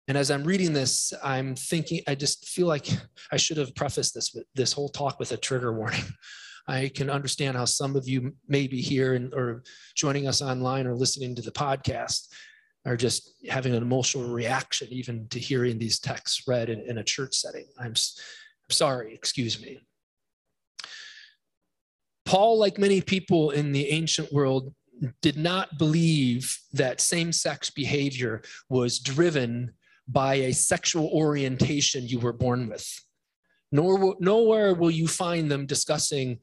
And 0.08 0.18
as 0.18 0.32
I'm 0.32 0.44
reading 0.44 0.74
this, 0.74 1.14
I'm 1.24 1.56
thinking, 1.56 2.02
I 2.08 2.16
just 2.16 2.48
feel 2.50 2.68
like 2.68 2.88
I 3.32 3.38
should 3.38 3.58
have 3.58 3.76
prefaced 3.76 4.14
this, 4.14 4.36
this 4.56 4.74
whole 4.74 4.90
talk 4.90 5.20
with 5.20 5.32
a 5.32 5.38
trigger 5.38 5.72
warning. 5.72 6.04
I 6.72 6.88
can 6.88 7.10
understand 7.10 7.58
how 7.58 7.66
some 7.66 7.98
of 7.98 8.08
you 8.08 8.34
may 8.48 8.66
be 8.66 8.82
here 8.82 9.14
and, 9.16 9.34
or 9.34 9.62
joining 9.94 10.26
us 10.26 10.42
online 10.42 10.88
or 10.88 10.96
listening 10.96 11.36
to 11.36 11.42
the 11.42 11.52
podcast 11.52 12.28
are 12.86 12.96
just 12.96 13.34
having 13.50 13.76
an 13.76 13.84
emotional 13.84 14.30
reaction 14.30 14.88
even 14.90 15.28
to 15.28 15.38
hearing 15.40 15.78
these 15.78 16.00
texts 16.00 16.44
read 16.48 16.70
in, 16.70 16.80
in 16.88 17.00
a 17.00 17.04
church 17.04 17.36
setting. 17.36 17.66
I'm, 17.78 17.88
I'm 17.88 18.70
sorry, 18.70 19.14
excuse 19.14 19.62
me. 19.62 19.82
Paul, 22.26 22.58
like 22.58 22.78
many 22.78 23.02
people 23.02 23.52
in 23.52 23.74
the 23.74 23.90
ancient 23.90 24.32
world, 24.32 24.74
did 25.22 25.36
not 25.36 25.78
believe 25.78 26.58
that 26.72 27.02
same 27.02 27.34
sex 27.34 27.70
behavior 27.70 28.44
was 28.70 29.00
driven 29.00 29.74
by 30.08 30.36
a 30.36 30.54
sexual 30.54 31.10
orientation 31.10 32.08
you 32.08 32.20
were 32.20 32.34
born 32.34 32.70
with 32.70 32.88
nor 33.72 34.16
nowhere 34.20 34.74
will 34.74 34.92
you 34.92 35.08
find 35.08 35.50
them 35.50 35.66
discussing 35.66 36.40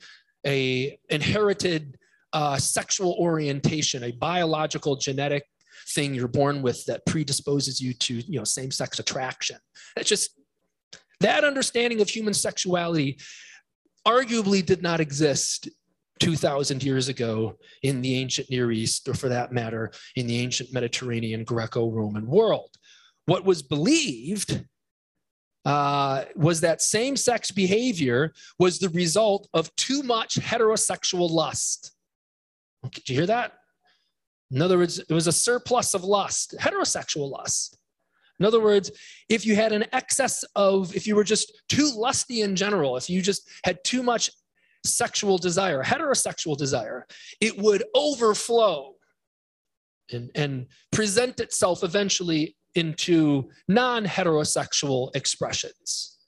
a 0.46 0.98
inherited 1.10 1.96
uh, 2.32 2.56
sexual 2.56 3.16
orientation, 3.18 4.04
a 4.04 4.12
biological 4.12 4.96
genetic 4.96 5.44
thing 5.94 6.14
you're 6.14 6.28
born 6.28 6.62
with 6.62 6.84
that 6.86 7.04
predisposes 7.06 7.80
you 7.80 7.94
to 7.94 8.14
you 8.14 8.38
know 8.38 8.44
same-sex 8.44 8.98
attraction. 8.98 9.56
It's 9.96 10.08
just 10.08 10.30
that 11.20 11.44
understanding 11.44 12.00
of 12.00 12.08
human 12.08 12.34
sexuality 12.34 13.18
arguably 14.06 14.64
did 14.64 14.82
not 14.82 15.00
exist 15.00 15.68
2,000 16.20 16.82
years 16.82 17.08
ago 17.08 17.58
in 17.82 18.00
the 18.00 18.16
ancient 18.16 18.50
Near 18.50 18.72
East, 18.72 19.08
or 19.08 19.14
for 19.14 19.28
that 19.28 19.52
matter, 19.52 19.92
in 20.16 20.26
the 20.26 20.38
ancient 20.38 20.72
Mediterranean 20.72 21.44
Greco 21.44 21.90
Roman 21.90 22.26
world. 22.26 22.70
What 23.26 23.44
was 23.44 23.62
believed 23.62 24.64
uh, 25.68 26.24
was 26.34 26.62
that 26.62 26.80
same 26.80 27.14
sex 27.14 27.50
behavior 27.50 28.32
was 28.58 28.78
the 28.78 28.88
result 28.88 29.50
of 29.52 29.74
too 29.76 30.02
much 30.02 30.36
heterosexual 30.36 31.30
lust. 31.30 31.92
Did 32.90 33.06
you 33.06 33.16
hear 33.16 33.26
that? 33.26 33.52
In 34.50 34.62
other 34.62 34.78
words, 34.78 34.98
it 34.98 35.12
was 35.12 35.26
a 35.26 35.32
surplus 35.32 35.92
of 35.92 36.04
lust, 36.04 36.54
heterosexual 36.58 37.30
lust. 37.30 37.76
In 38.40 38.46
other 38.46 38.62
words, 38.62 38.90
if 39.28 39.44
you 39.44 39.56
had 39.56 39.72
an 39.72 39.84
excess 39.92 40.42
of, 40.56 40.96
if 40.96 41.06
you 41.06 41.14
were 41.14 41.24
just 41.24 41.52
too 41.68 41.92
lusty 41.94 42.40
in 42.40 42.56
general, 42.56 42.96
if 42.96 43.10
you 43.10 43.20
just 43.20 43.46
had 43.64 43.84
too 43.84 44.02
much 44.02 44.30
sexual 44.86 45.36
desire, 45.36 45.84
heterosexual 45.84 46.56
desire, 46.56 47.06
it 47.42 47.58
would 47.58 47.84
overflow 47.94 48.94
and, 50.10 50.30
and 50.34 50.68
present 50.92 51.40
itself 51.40 51.84
eventually 51.84 52.56
into 52.78 53.48
non 53.68 54.04
heterosexual 54.04 55.14
expressions, 55.14 56.18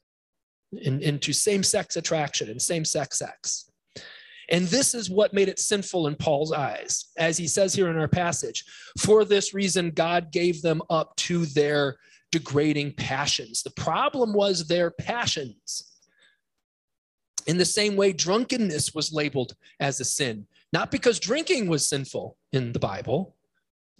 in, 0.72 1.00
into 1.00 1.32
same 1.32 1.62
sex 1.62 1.96
attraction 1.96 2.50
and 2.50 2.60
same 2.60 2.84
sex 2.84 3.18
sex. 3.18 3.70
And 4.50 4.66
this 4.66 4.94
is 4.94 5.08
what 5.08 5.32
made 5.32 5.48
it 5.48 5.60
sinful 5.60 6.08
in 6.08 6.16
Paul's 6.16 6.52
eyes. 6.52 7.06
As 7.16 7.38
he 7.38 7.46
says 7.46 7.72
here 7.72 7.88
in 7.88 7.96
our 7.96 8.08
passage, 8.08 8.64
for 8.98 9.24
this 9.24 9.54
reason, 9.54 9.90
God 9.90 10.32
gave 10.32 10.60
them 10.60 10.82
up 10.90 11.14
to 11.16 11.46
their 11.46 11.96
degrading 12.32 12.94
passions. 12.94 13.62
The 13.62 13.70
problem 13.70 14.32
was 14.32 14.66
their 14.66 14.90
passions. 14.90 15.84
In 17.46 17.58
the 17.58 17.64
same 17.64 17.94
way, 17.94 18.12
drunkenness 18.12 18.92
was 18.92 19.12
labeled 19.12 19.54
as 19.78 20.00
a 20.00 20.04
sin, 20.04 20.46
not 20.72 20.90
because 20.90 21.20
drinking 21.20 21.68
was 21.68 21.88
sinful 21.88 22.36
in 22.52 22.72
the 22.72 22.78
Bible, 22.78 23.36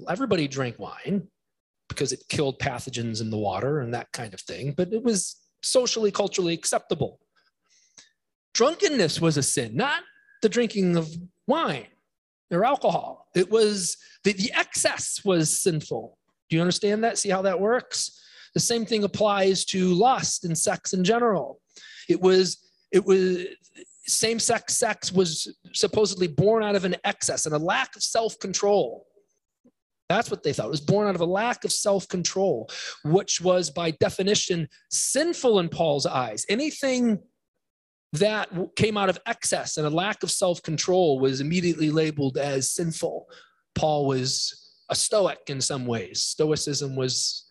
Everybody 0.08 0.48
drank 0.48 0.78
wine 0.78 1.28
because 1.90 2.12
it 2.12 2.24
killed 2.31 2.59
pathogens 2.59 3.20
in 3.20 3.29
the 3.29 3.37
water 3.37 3.81
and 3.81 3.92
that 3.92 4.11
kind 4.12 4.33
of 4.33 4.40
thing, 4.40 4.72
but 4.74 4.92
it 4.92 5.03
was 5.03 5.37
socially, 5.62 6.11
culturally 6.11 6.55
acceptable. 6.55 7.20
Drunkenness 8.55 9.20
was 9.20 9.37
a 9.37 9.42
sin, 9.42 9.76
not 9.76 10.03
the 10.40 10.48
drinking 10.48 10.96
of 10.96 11.09
wine 11.46 11.87
or 12.50 12.64
alcohol. 12.64 13.29
It 13.35 13.50
was 13.50 13.98
the, 14.24 14.33
the 14.33 14.50
excess 14.55 15.20
was 15.24 15.61
sinful. 15.61 16.16
Do 16.48 16.57
you 16.57 16.62
understand 16.62 17.05
that? 17.05 17.18
See 17.18 17.29
how 17.29 17.42
that 17.42 17.61
works? 17.61 18.18
The 18.55 18.61
same 18.61 18.87
thing 18.87 19.05
applies 19.05 19.64
to 19.66 19.92
lust 19.92 20.44
and 20.44 20.57
sex 20.57 20.92
in 20.94 21.05
general. 21.05 21.61
It 22.09 22.20
was, 22.20 22.59
it 22.90 23.05
was 23.05 23.44
same-sex 24.07 24.74
sex 24.74 25.12
was 25.12 25.57
supposedly 25.72 26.26
born 26.26 26.62
out 26.62 26.74
of 26.74 26.85
an 26.85 26.96
excess 27.05 27.46
and 27.46 27.55
a 27.55 27.59
lack 27.59 27.94
of 27.94 28.03
self-control. 28.03 29.07
That's 30.11 30.29
what 30.29 30.42
they 30.42 30.53
thought. 30.53 30.66
It 30.66 30.70
was 30.70 30.81
born 30.81 31.07
out 31.07 31.14
of 31.14 31.20
a 31.20 31.25
lack 31.25 31.64
of 31.64 31.70
self 31.70 32.09
control, 32.09 32.68
which 33.05 33.40
was 33.40 33.70
by 33.70 33.92
definition 33.92 34.68
sinful 34.90 35.61
in 35.61 35.68
Paul's 35.68 36.05
eyes. 36.05 36.44
Anything 36.49 37.20
that 38.14 38.49
came 38.75 38.96
out 38.96 39.09
of 39.09 39.20
excess 39.27 39.77
and 39.77 39.87
a 39.87 39.90
lack 39.90 40.25
of 40.25 40.31
self 40.33 40.61
control 40.64 41.20
was 41.20 41.40
immediately 41.40 41.92
labeled 41.92 42.38
as 42.38 42.73
sinful. 42.73 43.27
Paul 43.77 44.09
was 44.09 44.73
a 44.88 44.96
Stoic 44.96 45.38
in 45.46 45.61
some 45.61 45.87
ways. 45.87 46.20
Stoicism 46.25 46.96
was 46.96 47.46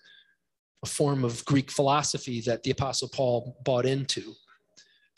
a 0.83 0.87
form 0.87 1.23
of 1.23 1.45
Greek 1.45 1.71
philosophy 1.71 2.41
that 2.41 2.63
the 2.63 2.71
Apostle 2.71 3.07
Paul 3.07 3.55
bought 3.63 3.85
into. 3.85 4.33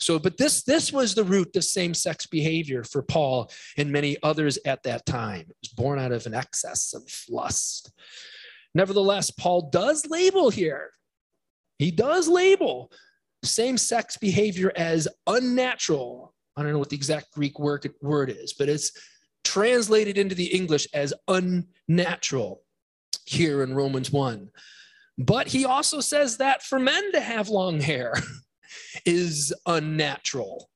So, 0.02 0.18
but 0.18 0.36
this 0.36 0.64
this 0.64 0.92
was 0.92 1.14
the 1.14 1.24
root 1.24 1.54
of 1.54 1.64
same-sex 1.64 2.26
behavior 2.26 2.82
for 2.82 3.02
Paul 3.02 3.50
and 3.76 3.92
many 3.92 4.16
others 4.22 4.58
at 4.66 4.82
that 4.82 5.06
time. 5.06 5.42
It 5.48 5.56
was 5.62 5.72
born 5.72 5.98
out 6.00 6.10
of 6.10 6.26
an 6.26 6.34
excess 6.34 6.92
of 6.92 7.02
lust. 7.28 7.92
Nevertheless, 8.74 9.30
Paul 9.30 9.70
does 9.70 10.06
label 10.08 10.50
here. 10.50 10.90
He 11.78 11.90
does 11.90 12.28
label 12.28 12.90
same-sex 13.44 14.16
behavior 14.16 14.72
as 14.76 15.06
unnatural. 15.26 16.34
I 16.56 16.62
don't 16.62 16.72
know 16.72 16.78
what 16.78 16.90
the 16.90 16.96
exact 16.96 17.32
Greek 17.32 17.58
word, 17.58 17.88
word 18.02 18.30
is, 18.30 18.52
but 18.52 18.68
it's 18.68 18.92
translated 19.44 20.18
into 20.18 20.34
the 20.34 20.46
English 20.46 20.86
as 20.94 21.14
unnatural 21.28 22.62
here 23.24 23.62
in 23.62 23.74
Romans 23.74 24.10
1. 24.10 24.50
But 25.18 25.48
he 25.48 25.64
also 25.64 26.00
says 26.00 26.38
that 26.38 26.62
for 26.62 26.78
men 26.78 27.12
to 27.12 27.20
have 27.20 27.48
long 27.48 27.80
hair 27.80 28.14
is 29.04 29.52
unnatural 29.66 30.70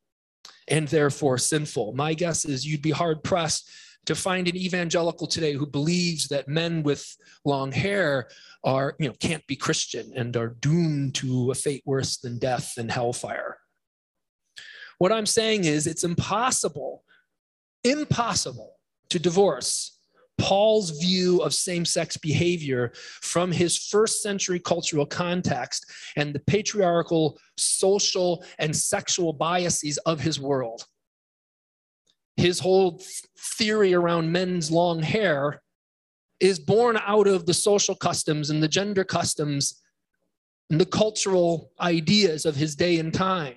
and 0.69 0.89
therefore 0.89 1.39
sinful. 1.39 1.95
My 1.95 2.15
guess 2.15 2.45
is 2.45 2.67
you'd 2.67 2.83
be 2.83 2.91
hard 2.91 3.23
pressed 3.23 3.69
to 4.07 4.15
find 4.15 4.49
an 4.49 4.57
evangelical 4.57 5.27
today 5.27 5.53
who 5.53 5.67
believes 5.67 6.29
that 6.29 6.49
men 6.49 6.83
with 6.83 7.17
long 7.45 7.73
hair 7.73 8.29
are, 8.65 8.95
you 8.99 9.09
know, 9.09 9.15
can't 9.21 9.47
be 9.47 9.57
Christian 9.57 10.13
and 10.17 10.37
are 10.37 10.57
doomed 10.61 11.15
to 11.17 11.51
a 11.51 11.55
fate 11.55 11.83
worse 11.85 12.17
than 12.19 12.39
death 12.39 12.75
and 12.79 12.91
hellfire. 12.91 13.59
What 14.99 15.13
I'm 15.13 15.27
saying 15.27 15.65
is 15.65 15.87
it's 15.87 16.05
impossible, 16.05 17.05
impossible 17.85 18.77
to 19.11 19.19
divorce 19.19 19.96
Paul's 20.39 20.91
view 20.91 21.41
of 21.43 21.55
same 21.55 21.85
sex 21.85 22.17
behavior 22.17 22.93
from 22.95 23.51
his 23.51 23.79
first 23.79 24.23
century 24.23 24.61
cultural 24.61 25.07
context 25.07 25.87
and 26.17 26.35
the 26.35 26.41
patriarchal 26.41 27.39
social 27.57 28.45
and 28.59 28.75
sexual 28.75 29.33
biases 29.33 29.99
of 29.99 30.21
his 30.21 30.39
world. 30.39 30.87
His 32.37 32.61
whole 32.61 33.03
theory 33.39 33.95
around 33.95 34.31
men's 34.31 34.71
long 34.71 35.03
hair 35.03 35.63
is 36.39 36.59
born 36.59 36.99
out 37.07 37.27
of 37.27 37.47
the 37.47 37.55
social 37.55 37.95
customs 37.95 38.51
and 38.51 38.63
the 38.63 38.69
gender 38.69 39.05
customs 39.05 39.83
and 40.71 40.81
the 40.81 40.87
cultural 40.87 41.73
ideas 41.81 42.45
of 42.45 42.57
his 42.57 42.75
day 42.75 42.99
and 42.99 43.15
time. 43.15 43.55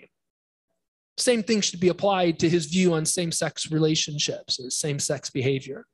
Same 1.17 1.43
thing 1.43 1.59
should 1.59 1.81
be 1.81 1.89
applied 1.89 2.39
to 2.39 2.49
his 2.49 2.67
view 2.67 2.93
on 2.93 3.05
same 3.05 3.31
sex 3.31 3.69
relationships 3.69 4.59
same 4.69 4.99
sex 4.99 5.29
behavior. 5.29 5.85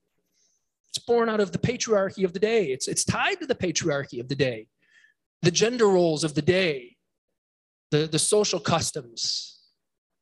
It's 0.96 1.04
born 1.04 1.28
out 1.28 1.42
of 1.42 1.52
the 1.52 1.58
patriarchy 1.58 2.24
of 2.24 2.32
the 2.32 2.40
day. 2.40 2.68
It's, 2.68 2.88
it's 2.88 3.04
tied 3.04 3.42
to 3.42 3.46
the 3.46 3.54
patriarchy 3.54 4.22
of 4.22 4.30
the 4.30 4.36
day, 4.36 4.68
the 5.42 5.52
gender 5.52 5.88
roles 5.88 6.24
of 6.24 6.36
the 6.36 6.42
day, 6.42 6.96
the, 7.92 8.08
the 8.08 8.18
social 8.18 8.62
customs 8.62 9.60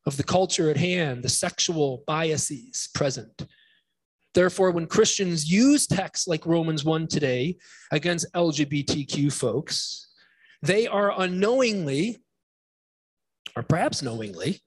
of 0.04 0.16
the 0.16 0.24
culture 0.24 0.70
at 0.70 0.76
hand, 0.76 1.22
the 1.22 1.28
sexual 1.28 2.02
biases 2.08 2.88
present. 2.92 3.46
Therefore, 4.34 4.72
when 4.72 4.88
Christians 4.88 5.48
use 5.48 5.86
texts 5.86 6.26
like 6.26 6.44
Romans 6.44 6.84
1 6.84 7.06
today 7.06 7.56
against 7.92 8.26
LGBTQ 8.34 9.32
folks, 9.32 10.08
they 10.60 10.88
are 10.88 11.20
unknowingly, 11.20 12.18
or 13.54 13.62
perhaps 13.62 14.02
knowingly, 14.02 14.60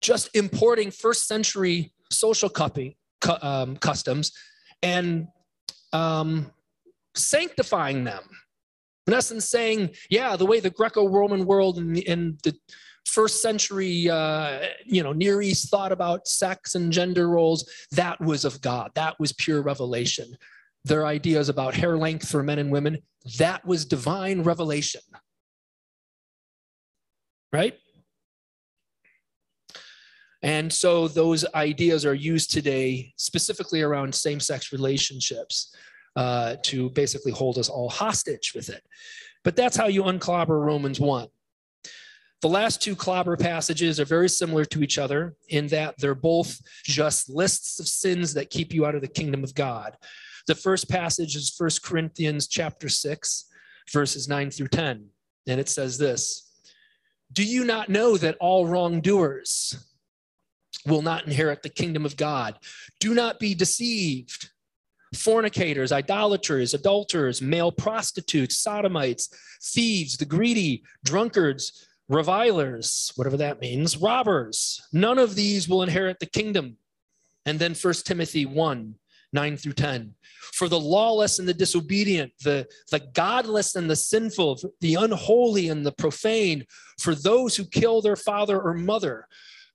just 0.00 0.34
importing 0.34 0.90
first 0.90 1.28
century 1.28 1.92
social 2.10 2.48
cupping, 2.48 2.94
um, 3.42 3.76
customs 3.76 4.32
and 4.84 5.28
um, 5.94 6.50
sanctifying 7.14 8.04
them. 8.04 8.22
In 9.06 9.12
essence, 9.12 9.48
saying, 9.48 9.90
yeah, 10.10 10.36
the 10.36 10.46
way 10.46 10.60
the 10.60 10.70
Greco-Roman 10.70 11.44
world 11.46 11.78
in 11.78 11.92
the, 11.92 12.02
the 12.42 12.54
first 13.06 13.42
century, 13.42 14.08
uh, 14.08 14.60
you 14.84 15.02
know, 15.02 15.12
Near 15.12 15.42
East 15.42 15.70
thought 15.70 15.92
about 15.92 16.26
sex 16.26 16.74
and 16.74 16.90
gender 16.90 17.28
roles, 17.28 17.68
that 17.92 18.18
was 18.20 18.44
of 18.44 18.60
God. 18.60 18.90
That 18.94 19.14
was 19.20 19.32
pure 19.34 19.62
revelation. 19.62 20.36
Their 20.84 21.06
ideas 21.06 21.48
about 21.48 21.74
hair 21.74 21.96
length 21.96 22.28
for 22.28 22.42
men 22.42 22.58
and 22.58 22.70
women, 22.70 22.98
that 23.38 23.64
was 23.64 23.84
divine 23.84 24.42
revelation. 24.42 25.02
Right? 27.52 27.78
And 30.44 30.70
so 30.70 31.08
those 31.08 31.46
ideas 31.54 32.04
are 32.04 32.12
used 32.12 32.52
today 32.52 33.14
specifically 33.16 33.80
around 33.80 34.14
same 34.14 34.38
sex 34.38 34.72
relationships 34.72 35.74
uh, 36.16 36.56
to 36.64 36.90
basically 36.90 37.32
hold 37.32 37.56
us 37.56 37.70
all 37.70 37.88
hostage 37.88 38.52
with 38.54 38.68
it. 38.68 38.84
But 39.42 39.56
that's 39.56 39.74
how 39.74 39.86
you 39.86 40.02
unclobber 40.02 40.60
Romans 40.60 41.00
1. 41.00 41.28
The 42.42 42.48
last 42.48 42.82
two 42.82 42.94
clobber 42.94 43.38
passages 43.38 43.98
are 43.98 44.04
very 44.04 44.28
similar 44.28 44.66
to 44.66 44.82
each 44.82 44.98
other 44.98 45.34
in 45.48 45.66
that 45.68 45.94
they're 45.96 46.14
both 46.14 46.60
just 46.84 47.30
lists 47.30 47.80
of 47.80 47.88
sins 47.88 48.34
that 48.34 48.50
keep 48.50 48.74
you 48.74 48.84
out 48.84 48.94
of 48.94 49.00
the 49.00 49.08
kingdom 49.08 49.44
of 49.44 49.54
God. 49.54 49.96
The 50.46 50.54
first 50.54 50.90
passage 50.90 51.36
is 51.36 51.54
1 51.56 51.70
Corinthians 51.82 52.48
chapter 52.48 52.90
6, 52.90 53.46
verses 53.90 54.28
9 54.28 54.50
through 54.50 54.68
10. 54.68 55.06
And 55.46 55.58
it 55.58 55.70
says 55.70 55.96
this 55.96 56.52
Do 57.32 57.42
you 57.42 57.64
not 57.64 57.88
know 57.88 58.18
that 58.18 58.36
all 58.40 58.66
wrongdoers, 58.66 59.93
will 60.86 61.02
not 61.02 61.26
inherit 61.26 61.62
the 61.62 61.68
kingdom 61.68 62.04
of 62.04 62.16
God. 62.16 62.58
Do 63.00 63.14
not 63.14 63.38
be 63.38 63.54
deceived. 63.54 64.50
Fornicators, 65.14 65.92
idolaters, 65.92 66.74
adulterers, 66.74 67.40
male 67.40 67.70
prostitutes, 67.70 68.56
sodomites, 68.56 69.28
thieves, 69.62 70.16
the 70.16 70.24
greedy, 70.24 70.82
drunkards, 71.04 71.86
revilers, 72.08 73.12
whatever 73.16 73.36
that 73.36 73.60
means, 73.60 73.96
robbers. 73.96 74.82
None 74.92 75.18
of 75.18 75.34
these 75.34 75.68
will 75.68 75.82
inherit 75.82 76.18
the 76.18 76.26
kingdom. 76.26 76.76
And 77.46 77.58
then 77.58 77.74
1 77.74 77.94
Timothy 78.04 78.46
1 78.46 78.94
9 79.34 79.56
through 79.56 79.72
10. 79.72 80.14
For 80.52 80.68
the 80.68 80.78
lawless 80.78 81.40
and 81.40 81.48
the 81.48 81.52
disobedient, 81.52 82.32
the, 82.44 82.66
the 82.90 83.00
godless 83.14 83.74
and 83.74 83.90
the 83.90 83.96
sinful, 83.96 84.60
the 84.80 84.94
unholy 84.94 85.68
and 85.68 85.84
the 85.84 85.92
profane, 85.92 86.64
for 87.00 87.14
those 87.14 87.56
who 87.56 87.64
kill 87.64 88.00
their 88.00 88.16
father 88.16 88.60
or 88.60 88.74
mother, 88.74 89.26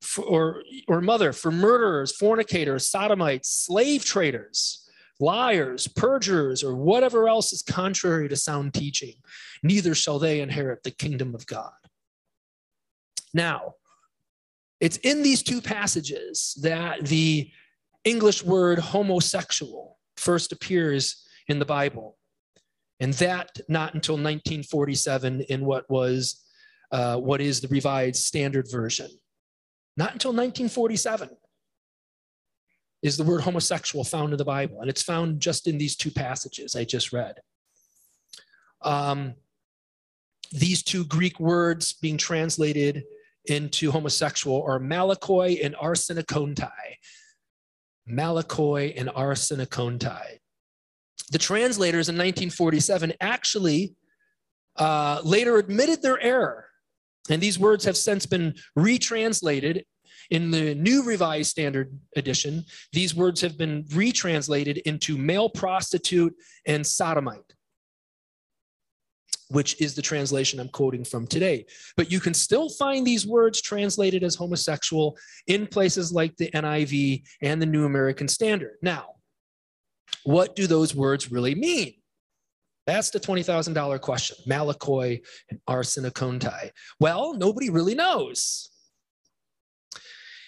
for, 0.02 0.24
or, 0.26 0.64
or 0.88 1.02
mother, 1.02 1.34
for 1.34 1.52
murderers, 1.52 2.16
fornicators, 2.16 2.88
sodomites, 2.88 3.50
slave 3.50 4.06
traders, 4.06 4.90
liars, 5.20 5.88
perjurers, 5.88 6.64
or 6.64 6.76
whatever 6.76 7.28
else 7.28 7.52
is 7.52 7.62
contrary 7.62 8.30
to 8.30 8.36
sound 8.36 8.74
teaching. 8.74 9.16
Neither 9.64 9.94
shall 9.94 10.20
they 10.20 10.42
inherit 10.42 10.84
the 10.84 10.92
kingdom 10.92 11.36
of 11.36 11.46
God. 11.46 11.72
Now, 13.34 13.74
it's 14.80 14.98
in 14.98 15.22
these 15.22 15.44
two 15.44 15.62
passages 15.62 16.58
that 16.62 17.06
the 17.06 17.52
English 18.06 18.44
word 18.44 18.80
homosexual 18.80 20.00
first 20.16 20.52
appears 20.52 21.26
in 21.48 21.60
the 21.60 21.66
Bible. 21.66 22.18
And 23.02 23.14
that 23.16 23.60
not 23.68 23.94
until 23.94 24.16
1947 24.16 25.42
in 25.42 25.66
what 25.66 25.90
was 25.90 26.44
uh, 26.92 27.18
what 27.18 27.40
is 27.40 27.62
the 27.62 27.68
Revised 27.68 28.24
Standard 28.24 28.68
Version. 28.72 29.10
Not 29.98 30.14
until 30.14 30.32
1947 30.32 31.30
is 33.02 33.18
the 33.18 33.24
word 33.24 33.42
homosexual 33.42 34.04
found 34.04 34.34
in 34.34 34.38
the 34.38 34.46
Bible, 34.46 34.82
and 34.82 34.90
it's 34.90 35.04
found 35.04 35.40
just 35.40 35.68
in 35.68 35.78
these 35.78 35.96
two 35.96 36.12
passages 36.12 36.76
I 36.76 36.84
just 36.84 37.14
read. 37.14 37.36
Um, 38.82 39.36
these 40.52 40.84
two 40.84 41.06
Greek 41.06 41.40
words 41.40 41.94
being 41.94 42.18
translated 42.18 43.04
into 43.46 43.92
homosexual 43.92 44.64
are 44.64 44.80
malakoi 44.80 45.64
and 45.64 45.76
arsenokoitai. 45.76 46.70
Malakoi 48.10 48.94
and 48.98 49.10
arsenokoitai. 49.10 50.40
The 51.32 51.38
translators 51.38 52.10
in 52.10 52.16
1947 52.16 53.14
actually 53.22 53.96
uh, 54.76 55.22
later 55.24 55.58
admitted 55.58 56.02
their 56.02 56.20
error. 56.20 56.69
And 57.30 57.42
these 57.42 57.60
words 57.60 57.86
have 57.86 57.98
since 57.98 58.26
been 58.26 58.56
retranslated 58.76 59.84
in 60.30 60.52
the 60.52 60.76
new 60.76 61.04
Revised 61.04 61.50
Standard 61.50 61.98
Edition. 62.16 62.64
These 62.94 63.16
words 63.16 63.42
have 63.42 63.58
been 63.58 63.86
retranslated 63.94 64.78
into 64.80 65.18
male 65.18 65.50
prostitute 65.50 66.36
and 66.66 66.86
sodomite, 66.86 67.54
which 69.50 69.80
is 69.82 69.96
the 69.96 70.02
translation 70.02 70.60
I'm 70.60 70.70
quoting 70.70 71.04
from 71.04 71.26
today. 71.26 71.66
But 71.98 72.12
you 72.12 72.20
can 72.20 72.34
still 72.34 72.70
find 72.70 73.06
these 73.06 73.26
words 73.26 73.62
translated 73.62 74.24
as 74.24 74.36
homosexual 74.36 75.18
in 75.48 75.68
places 75.68 76.12
like 76.12 76.36
the 76.38 76.52
NIV 76.52 77.24
and 77.42 77.62
the 77.62 77.66
New 77.66 77.86
American 77.86 78.28
Standard. 78.28 78.78
Now, 78.82 79.16
what 80.24 80.56
do 80.56 80.68
those 80.68 80.94
words 80.94 81.32
really 81.32 81.56
mean? 81.56 81.94
That's 82.90 83.12
the 83.12 83.20
$20,000 83.20 84.02
question. 84.02 84.36
Malakoi 84.50 85.20
and 85.52 85.60
arsenokoitai. 85.70 86.72
Well, 87.00 87.36
nobody 87.36 87.70
really 87.70 87.94
knows. 87.94 88.72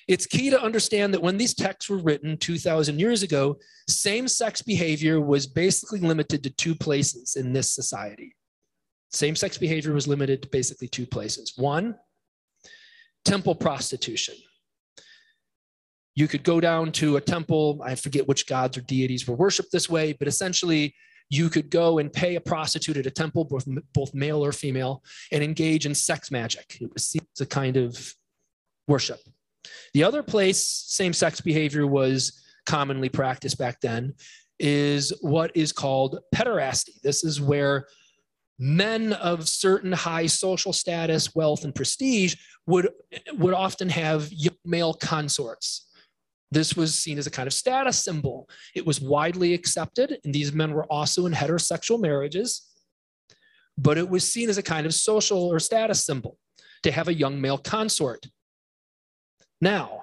It's 0.08 0.26
key 0.26 0.50
to 0.50 0.60
understand 0.60 1.14
that 1.14 1.22
when 1.22 1.38
these 1.38 1.54
texts 1.54 1.88
were 1.88 2.00
written 2.00 2.38
2,000 2.38 3.00
years 3.00 3.22
ago, 3.22 3.58
same 3.88 4.28
sex 4.28 4.64
behavior 4.64 5.22
was 5.22 5.46
basically 5.46 6.00
limited 6.00 6.42
to 6.44 6.50
two 6.50 6.74
places 6.74 7.36
in 7.36 7.54
this 7.54 7.70
society. 7.70 8.36
Same 9.12 9.36
sex 9.36 9.60
behavior 9.60 9.94
was 9.94 10.08
limited 10.08 10.42
to 10.42 10.50
basically 10.50 10.88
two 10.88 11.06
places. 11.06 11.54
One, 11.58 11.96
temple 13.24 13.54
prostitution. 13.54 14.34
You 16.16 16.28
could 16.28 16.44
go 16.44 16.60
down 16.60 16.92
to 16.94 17.18
a 17.18 17.22
temple, 17.22 17.82
I 17.86 17.94
forget 17.94 18.28
which 18.28 18.48
gods 18.48 18.80
or 18.80 18.82
deities 18.82 19.28
were 19.28 19.36
worshiped 19.36 19.72
this 19.72 19.88
way, 19.88 20.14
but 20.14 20.28
essentially 20.28 20.96
you 21.32 21.50
could 21.50 21.70
go 21.70 21.98
and 22.00 22.12
pay 22.12 22.36
a 22.36 22.42
prostitute 22.42 22.98
at 22.98 23.06
a 23.06 23.12
temple, 23.12 23.46
both, 23.46 23.66
both 23.94 24.14
male 24.14 24.44
or 24.44 24.52
female, 24.52 25.02
and 25.32 25.42
engage 25.42 25.86
in 25.86 25.96
sex 25.96 26.30
magic. 26.30 26.78
It 26.82 26.94
was 26.94 27.06
seen 27.08 27.26
as 27.34 27.42
a 27.42 27.46
kind 27.46 27.78
of 27.78 28.14
worship. 28.88 29.22
The 29.94 30.04
other 30.04 30.24
place 30.24 30.68
same 30.68 31.14
sex 31.14 31.40
behavior 31.40 31.88
was 31.88 32.44
commonly 32.66 33.08
practiced 33.08 33.58
back 33.58 33.80
then 33.80 34.14
is 34.60 35.14
what 35.22 35.52
is 35.56 35.72
called 35.72 36.20
pederasty. 36.36 37.02
This 37.02 37.24
is 37.24 37.40
where 37.40 37.88
men 38.60 39.14
of 39.14 39.48
certain 39.48 39.94
high 39.94 40.28
social 40.28 40.74
status, 40.74 41.34
wealth, 41.34 41.64
and 41.64 41.74
prestige 41.74 42.36
would, 42.68 42.90
would 43.38 43.54
often 43.54 43.88
have 43.88 44.30
male 44.66 44.94
consorts. 44.94 45.88
This 46.52 46.76
was 46.76 46.98
seen 46.98 47.18
as 47.18 47.28
a 47.28 47.32
kind 47.32 47.48
of 47.48 47.54
status 47.54 48.04
symbol. 48.04 48.50
It 48.76 48.86
was 48.86 49.00
widely 49.00 49.54
accepted, 49.54 50.18
and 50.24 50.34
these 50.34 50.52
men 50.52 50.74
were 50.74 50.86
also 50.86 51.26
in 51.26 51.34
heterosexual 51.34 52.00
marriages, 52.00 52.68
but 53.78 53.98
it 53.98 54.10
was 54.10 54.30
seen 54.30 54.50
as 54.50 54.58
a 54.58 54.64
kind 54.64 54.86
of 54.86 54.94
social 54.94 55.48
or 55.48 55.60
status 55.60 56.06
symbol 56.06 56.38
to 56.84 56.92
have 56.92 57.08
a 57.08 57.14
young 57.14 57.40
male 57.40 57.58
consort. 57.58 58.26
Now, 59.62 60.02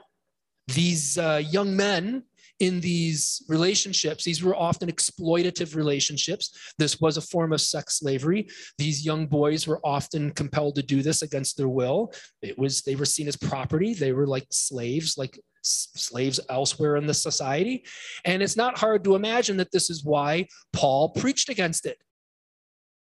these 0.68 1.18
uh, 1.18 1.42
young 1.44 1.76
men 1.76 2.24
in 2.61 2.80
these 2.80 3.42
relationships, 3.48 4.24
these 4.24 4.42
were 4.42 4.56
often 4.56 4.90
exploitative 4.90 5.76
relationships. 5.76 6.72
This 6.78 7.00
was 7.00 7.16
a 7.16 7.22
form 7.22 7.52
of 7.52 7.61
sex 7.61 7.98
slavery. 7.98 8.48
These 8.78 9.04
young 9.04 9.26
boys 9.26 9.66
were 9.66 9.80
often 9.84 10.32
compelled 10.32 10.74
to 10.76 10.82
do 10.82 11.02
this 11.02 11.22
against 11.22 11.56
their 11.56 11.68
will. 11.68 12.12
It 12.42 12.58
was 12.58 12.82
they 12.82 12.96
were 12.96 13.04
seen 13.04 13.28
as 13.28 13.37
property. 13.37 13.94
They 13.94 14.12
were 14.12 14.26
like 14.26 14.46
slaves, 14.50 15.16
like 15.16 15.38
slaves 15.62 16.40
elsewhere 16.49 16.97
in 16.97 17.07
the 17.07 17.14
society. 17.14 17.85
And 18.25 18.42
it's 18.42 18.57
not 18.57 18.79
hard 18.79 19.05
to 19.05 19.14
imagine 19.14 19.57
that 19.59 19.73
this 19.73 19.90
is 19.90 20.05
why 20.05 20.49
Paul 20.73 21.11
preached 21.11 21.49
against 21.49 21.87
it, 21.87 21.99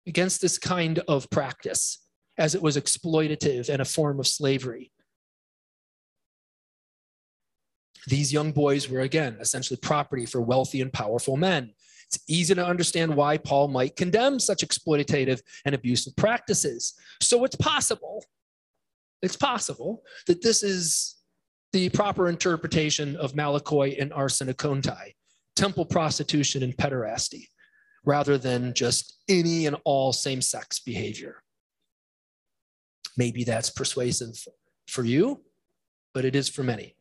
against 0.08 0.42
this 0.42 0.58
kind 0.58 1.00
of 1.08 1.30
practice, 1.30 2.00
as 2.38 2.56
it 2.56 2.62
was 2.62 2.78
exploitative 2.78 3.70
and 3.70 3.82
a 3.82 3.86
form 3.86 4.20
of 4.20 4.28
slavery. 4.28 4.92
These 8.08 8.34
young 8.34 8.52
boys 8.52 8.90
were, 8.90 9.02
again, 9.02 9.38
essentially 9.40 9.78
property 9.78 10.26
for 10.26 10.42
wealthy 10.42 10.82
and 10.82 10.92
powerful 10.92 11.38
men. 11.38 11.74
It's 12.08 12.20
easy 12.28 12.56
to 12.56 12.66
understand 12.66 13.16
why 13.16 13.38
Paul 13.38 13.70
might 13.70 13.96
condemn 13.96 14.40
such 14.40 14.66
exploitative 14.66 15.40
and 15.66 15.76
abusive 15.76 16.16
practices. 16.16 16.94
So 17.22 17.46
it's 17.46 17.56
possible, 17.56 18.26
it's 19.22 19.38
possible 19.38 20.04
that 20.28 20.42
this 20.42 20.64
is 20.64 21.16
the 21.74 21.90
proper 21.90 22.28
interpretation 22.28 23.16
of 23.16 23.34
Malakoi 23.34 24.00
and 24.02 24.12
arsenokoitai, 24.12 25.14
temple 25.56 25.86
prostitution 25.86 26.64
and 26.64 26.76
pederasty, 26.76 27.46
rather 28.06 28.38
than 28.38 28.74
just 28.74 29.20
any 29.30 29.66
and 29.68 29.78
all 29.86 30.12
same 30.12 30.42
sex 30.42 30.80
behavior. 30.80 31.42
Maybe 33.18 33.44
that's 33.44 33.70
persuasive 33.70 34.44
for 34.88 35.04
you, 35.04 35.42
but 36.14 36.26
it 36.26 36.36
is 36.36 36.50
for 36.50 36.64
many. 36.64 36.96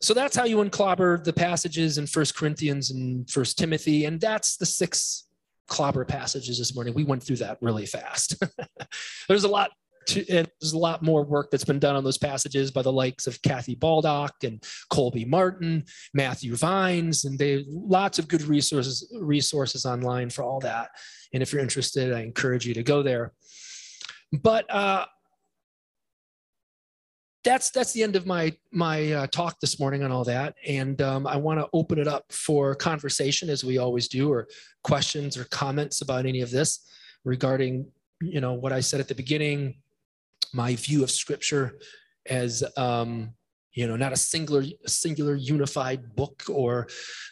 So 0.00 0.14
that's 0.14 0.34
how 0.34 0.44
you 0.44 0.56
unclobber 0.56 1.22
the 1.22 1.32
passages 1.32 1.96
in 1.96 2.08
First 2.08 2.36
Corinthians 2.36 2.90
and 2.90 3.28
First 3.30 3.56
Timothy, 3.56 4.04
and 4.04 4.20
that's 4.20 4.56
the 4.56 4.66
six 4.66 5.28
clobber 5.68 6.04
passages 6.04 6.58
this 6.58 6.74
morning. 6.74 6.92
We 6.92 7.04
went 7.04 7.22
through 7.22 7.36
that 7.36 7.58
really 7.60 7.86
fast. 7.86 8.42
There's 9.28 9.44
a 9.44 9.48
lot 9.48 9.70
to, 10.06 10.28
and 10.28 10.48
there's 10.60 10.72
a 10.72 10.78
lot 10.78 11.02
more 11.02 11.24
work 11.24 11.50
that's 11.50 11.64
been 11.64 11.78
done 11.78 11.96
on 11.96 12.04
those 12.04 12.18
passages 12.18 12.70
by 12.70 12.82
the 12.82 12.92
likes 12.92 13.26
of 13.26 13.40
Kathy 13.42 13.74
Baldock 13.74 14.44
and 14.44 14.62
Colby 14.90 15.24
Martin, 15.24 15.84
Matthew 16.14 16.56
Vines, 16.56 17.24
and 17.24 17.38
they 17.38 17.64
lots 17.68 18.18
of 18.18 18.28
good 18.28 18.42
resources 18.42 19.12
resources 19.20 19.84
online 19.84 20.30
for 20.30 20.42
all 20.42 20.60
that. 20.60 20.90
And 21.32 21.42
if 21.42 21.52
you're 21.52 21.62
interested, 21.62 22.12
I 22.12 22.20
encourage 22.20 22.66
you 22.66 22.74
to 22.74 22.82
go 22.82 23.02
there. 23.02 23.32
But 24.32 24.70
uh, 24.70 25.06
that's 27.44 27.70
that's 27.70 27.92
the 27.92 28.02
end 28.02 28.16
of 28.16 28.26
my 28.26 28.52
my 28.70 29.12
uh, 29.12 29.26
talk 29.26 29.58
this 29.60 29.80
morning 29.80 30.02
on 30.02 30.12
all 30.12 30.24
that, 30.24 30.54
and 30.66 31.00
um, 31.02 31.26
I 31.26 31.36
want 31.36 31.60
to 31.60 31.68
open 31.72 31.98
it 31.98 32.06
up 32.06 32.32
for 32.32 32.74
conversation 32.74 33.50
as 33.50 33.64
we 33.64 33.78
always 33.78 34.08
do, 34.08 34.30
or 34.30 34.48
questions 34.84 35.36
or 35.36 35.44
comments 35.44 36.02
about 36.02 36.26
any 36.26 36.40
of 36.40 36.50
this 36.50 36.86
regarding 37.24 37.86
you 38.20 38.40
know 38.40 38.54
what 38.54 38.72
I 38.72 38.80
said 38.80 39.00
at 39.00 39.08
the 39.08 39.14
beginning, 39.14 39.74
my 40.52 40.76
view 40.76 41.02
of 41.02 41.10
scripture 41.10 41.78
as 42.26 42.62
um, 42.76 43.32
you 43.72 43.86
know 43.86 43.96
not 43.96 44.12
a 44.12 44.16
singular 44.16 44.64
singular 44.86 45.34
unified 45.34 46.14
book 46.14 46.42
or 46.48 46.86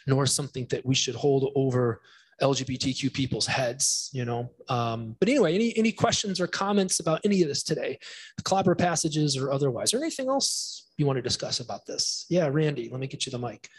nor 0.07 0.25
something 0.25 0.65
that 0.69 0.85
we 0.85 0.95
should 0.95 1.15
hold 1.15 1.51
over 1.55 2.01
lgbtq 2.41 3.13
people's 3.13 3.45
heads 3.45 4.09
you 4.13 4.25
know? 4.25 4.49
Um, 4.67 5.15
but 5.19 5.29
anyway 5.29 5.53
any 5.53 5.77
any 5.77 5.91
questions 5.91 6.41
or 6.41 6.47
comments 6.47 6.99
about 6.99 7.21
any 7.23 7.41
of 7.43 7.47
this 7.47 7.63
today? 7.63 7.99
The 8.37 8.43
clobber 8.43 8.75
passages 8.75 9.37
or 9.37 9.51
otherwise? 9.51 9.93
Or 9.93 9.97
anything 9.97 10.27
else 10.27 10.87
you 10.97 11.05
want 11.05 11.17
to 11.17 11.21
discuss 11.21 11.59
about 11.59 11.85
this? 11.85 12.25
Yeah 12.29 12.47
randy 12.47 12.89
let 12.89 12.99
me 12.99 13.07
get 13.07 13.25
you 13.25 13.31
the 13.31 13.39
mic. 13.39 13.69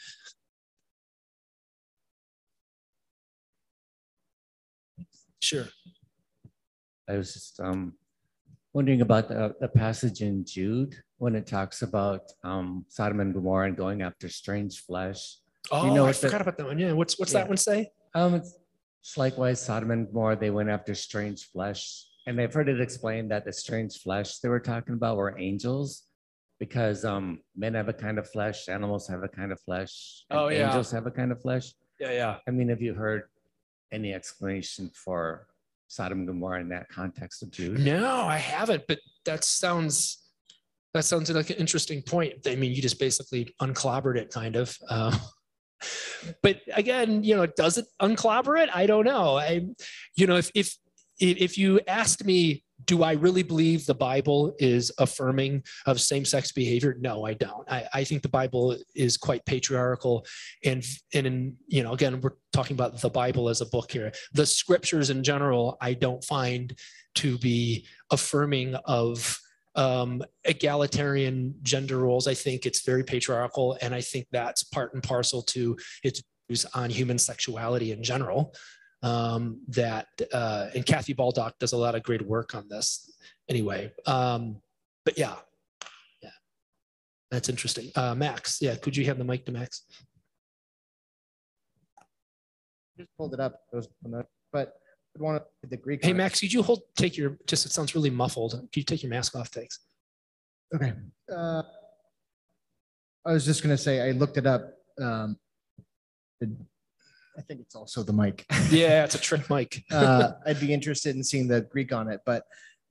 Sure. 5.40 5.66
I 7.08 7.16
was 7.16 7.32
just 7.34 7.58
um 7.58 7.94
wondering 8.72 9.02
about 9.02 9.28
the, 9.28 9.54
the 9.60 9.68
passage 9.68 10.22
in 10.22 10.44
Jude 10.44 10.96
when 11.18 11.34
it 11.34 11.46
talks 11.46 11.82
about 11.82 12.22
um, 12.42 12.84
Sodom 12.88 13.20
and 13.20 13.34
Gomorrah 13.34 13.68
and 13.68 13.76
going 13.76 14.02
after 14.02 14.28
strange 14.28 14.80
flesh. 14.80 15.36
Oh, 15.70 15.86
you 15.86 15.94
know 15.94 16.06
I 16.06 16.12
forgot 16.12 16.38
the, 16.38 16.42
about 16.42 16.56
that 16.58 16.66
one. 16.66 16.78
Yeah, 16.78 16.92
what's 16.92 17.18
what's 17.18 17.32
yeah. 17.32 17.40
that 17.40 17.48
one 17.48 17.56
say? 17.56 17.90
Um, 18.14 18.34
it's, 18.34 18.58
it's 19.00 19.16
likewise 19.16 19.60
Sodom 19.60 19.90
and 19.90 20.06
Gomorrah. 20.06 20.36
They 20.36 20.50
went 20.50 20.70
after 20.70 20.94
strange 20.94 21.50
flesh, 21.50 22.06
and 22.26 22.38
they've 22.38 22.52
heard 22.52 22.68
it 22.68 22.80
explained 22.80 23.30
that 23.30 23.44
the 23.44 23.52
strange 23.52 23.98
flesh 23.98 24.38
they 24.38 24.48
were 24.48 24.60
talking 24.60 24.94
about 24.94 25.16
were 25.16 25.38
angels, 25.38 26.04
because 26.58 27.04
um, 27.04 27.40
men 27.56 27.74
have 27.74 27.88
a 27.88 27.92
kind 27.92 28.18
of 28.18 28.28
flesh, 28.30 28.68
animals 28.68 29.06
have 29.08 29.22
a 29.22 29.28
kind 29.28 29.52
of 29.52 29.60
flesh, 29.60 30.24
oh 30.30 30.48
yeah, 30.48 30.66
angels 30.66 30.90
have 30.90 31.06
a 31.06 31.10
kind 31.10 31.30
of 31.30 31.40
flesh. 31.40 31.72
Yeah, 32.00 32.12
yeah. 32.12 32.36
I 32.48 32.50
mean, 32.50 32.68
have 32.70 32.82
you 32.82 32.94
heard 32.94 33.24
any 33.92 34.14
explanation 34.14 34.90
for 34.94 35.46
Sodom 35.92 36.20
and 36.20 36.26
Gomorrah 36.26 36.62
in 36.62 36.70
that 36.70 36.88
context 36.88 37.42
of 37.42 37.50
Jude? 37.50 37.78
No, 37.78 38.22
I 38.22 38.38
haven't, 38.38 38.84
but 38.88 38.98
that 39.26 39.44
sounds 39.44 40.22
that 40.94 41.04
sounds 41.04 41.30
like 41.30 41.50
an 41.50 41.56
interesting 41.56 42.00
point. 42.00 42.46
I 42.46 42.56
mean, 42.56 42.74
you 42.74 42.80
just 42.80 42.98
basically 42.98 43.54
unclobbered 43.60 44.16
it, 44.16 44.30
kind 44.30 44.56
of. 44.56 44.74
Uh, 44.88 45.14
but 46.42 46.60
again, 46.72 47.22
you 47.24 47.36
know, 47.36 47.44
does 47.44 47.76
it 47.76 47.84
unclobber 48.00 48.62
it? 48.62 48.70
I 48.74 48.86
don't 48.86 49.04
know. 49.04 49.36
I, 49.36 49.66
you 50.16 50.26
know, 50.26 50.36
if 50.36 50.50
if 50.54 50.74
if 51.20 51.58
you 51.58 51.80
asked 51.86 52.24
me 52.24 52.64
do 52.86 53.02
I 53.02 53.12
really 53.12 53.42
believe 53.42 53.86
the 53.86 53.94
Bible 53.94 54.54
is 54.58 54.92
affirming 54.98 55.62
of 55.86 56.00
same 56.00 56.24
sex 56.24 56.52
behavior? 56.52 56.96
No, 57.00 57.24
I 57.24 57.34
don't. 57.34 57.70
I, 57.70 57.86
I, 57.92 58.04
think 58.04 58.22
the 58.22 58.28
Bible 58.28 58.76
is 58.94 59.16
quite 59.16 59.44
patriarchal. 59.44 60.26
And, 60.64 60.84
and 61.14 61.26
in, 61.26 61.56
you 61.66 61.82
know, 61.82 61.92
again, 61.92 62.20
we're 62.20 62.36
talking 62.52 62.74
about 62.74 63.00
the 63.00 63.10
Bible 63.10 63.48
as 63.48 63.60
a 63.60 63.66
book 63.66 63.90
here. 63.90 64.12
The 64.32 64.46
scriptures 64.46 65.10
in 65.10 65.22
general, 65.22 65.76
I 65.80 65.94
don't 65.94 66.24
find 66.24 66.76
to 67.16 67.38
be 67.38 67.86
affirming 68.10 68.74
of 68.86 69.38
um, 69.74 70.22
egalitarian 70.44 71.54
gender 71.62 71.98
roles. 71.98 72.26
I 72.26 72.34
think 72.34 72.66
it's 72.66 72.84
very 72.84 73.04
patriarchal. 73.04 73.78
And 73.80 73.94
I 73.94 74.00
think 74.00 74.26
that's 74.30 74.62
part 74.62 74.94
and 74.94 75.02
parcel 75.02 75.42
to 75.42 75.76
its 76.02 76.22
views 76.48 76.66
on 76.74 76.90
human 76.90 77.18
sexuality 77.18 77.92
in 77.92 78.02
general. 78.02 78.54
Um, 79.02 79.60
that 79.68 80.06
uh, 80.32 80.68
and 80.74 80.86
Kathy 80.86 81.12
Baldock 81.12 81.58
does 81.58 81.72
a 81.72 81.76
lot 81.76 81.96
of 81.96 82.04
great 82.04 82.22
work 82.22 82.54
on 82.54 82.68
this. 82.68 83.12
Anyway, 83.48 83.92
um, 84.06 84.62
but 85.04 85.18
yeah, 85.18 85.34
yeah, 86.22 86.30
that's 87.30 87.48
interesting. 87.48 87.90
Uh, 87.96 88.14
Max, 88.14 88.62
yeah, 88.62 88.76
could 88.76 88.96
you 88.96 89.04
have 89.06 89.18
the 89.18 89.24
mic 89.24 89.44
to 89.46 89.52
Max? 89.52 89.82
Just 92.96 93.08
pulled 93.18 93.34
it 93.34 93.40
up. 93.40 93.60
But 94.52 94.74
I 95.18 95.22
want 95.22 95.42
the 95.68 95.76
Greek. 95.76 96.04
Hey. 96.04 96.12
Max, 96.12 96.40
could 96.40 96.52
you 96.52 96.62
hold 96.62 96.82
take 96.96 97.16
your 97.16 97.38
just 97.46 97.66
it 97.66 97.72
sounds 97.72 97.94
really 97.94 98.10
muffled. 98.10 98.52
Could 98.52 98.76
you 98.76 98.84
take 98.84 99.02
your 99.02 99.10
mask 99.10 99.34
off? 99.34 99.48
Thanks. 99.48 99.80
Okay. 100.74 100.92
Uh, 101.30 101.62
I 103.24 103.32
was 103.32 103.44
just 103.44 103.62
gonna 103.62 103.76
say, 103.78 104.00
I 104.00 104.12
looked 104.12 104.36
it 104.36 104.46
up. 104.46 104.74
Um, 105.00 105.38
the- 106.40 106.56
I 107.36 107.42
think 107.42 107.60
it's 107.60 107.74
also 107.74 108.02
the 108.02 108.12
mic. 108.12 108.44
Yeah, 108.70 109.04
it's 109.04 109.14
a 109.14 109.18
trick 109.20 109.48
mic. 109.50 109.84
Uh, 109.90 110.32
I'd 110.46 110.60
be 110.60 110.72
interested 110.72 111.16
in 111.16 111.24
seeing 111.24 111.48
the 111.48 111.62
Greek 111.62 111.92
on 111.92 112.08
it, 112.08 112.20
but 112.24 112.44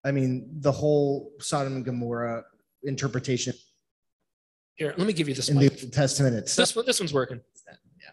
I 0.03 0.11
mean, 0.11 0.47
the 0.59 0.71
whole 0.71 1.31
Sodom 1.39 1.75
and 1.75 1.85
Gomorrah 1.85 2.43
interpretation 2.83 3.53
Here, 4.75 4.93
let 4.97 5.07
me 5.07 5.13
give 5.13 5.27
you 5.29 5.35
this 5.35 5.49
in 5.49 5.55
the 5.55 5.69
mic. 5.69 5.83
Old 5.83 5.93
Testament 5.93 6.35
it's 6.35 6.55
This 6.55 6.75
one, 6.75 6.85
this 6.85 6.99
one's 6.99 7.13
working. 7.13 7.41
Yeah, 7.67 8.09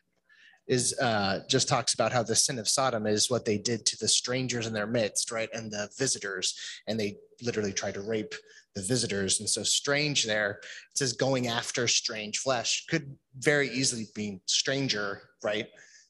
is 0.66 0.98
uh, 0.98 1.40
just 1.48 1.68
talks 1.68 1.94
about 1.94 2.12
how 2.12 2.22
the 2.22 2.36
sin 2.36 2.58
of 2.58 2.68
Sodom 2.68 3.06
is 3.06 3.30
what 3.30 3.44
they 3.44 3.58
did 3.58 3.86
to 3.86 3.96
the 3.98 4.08
strangers 4.08 4.66
in 4.66 4.72
their 4.72 4.86
midst, 4.86 5.30
right? 5.30 5.48
And 5.52 5.70
the 5.70 5.88
visitors, 5.98 6.54
and 6.86 6.98
they 7.00 7.16
literally 7.42 7.72
tried 7.72 7.94
to 7.94 8.02
rape 8.02 8.34
the 8.74 8.82
visitors. 8.82 9.40
And 9.40 9.48
so, 9.48 9.62
strange 9.62 10.24
there, 10.24 10.60
it 10.90 10.98
says 10.98 11.12
going 11.14 11.48
after 11.48 11.88
strange 11.88 12.38
flesh 12.38 12.84
could 12.88 13.16
very 13.38 13.70
easily 13.70 14.06
be 14.14 14.40
stranger, 14.46 15.22
right? 15.42 15.68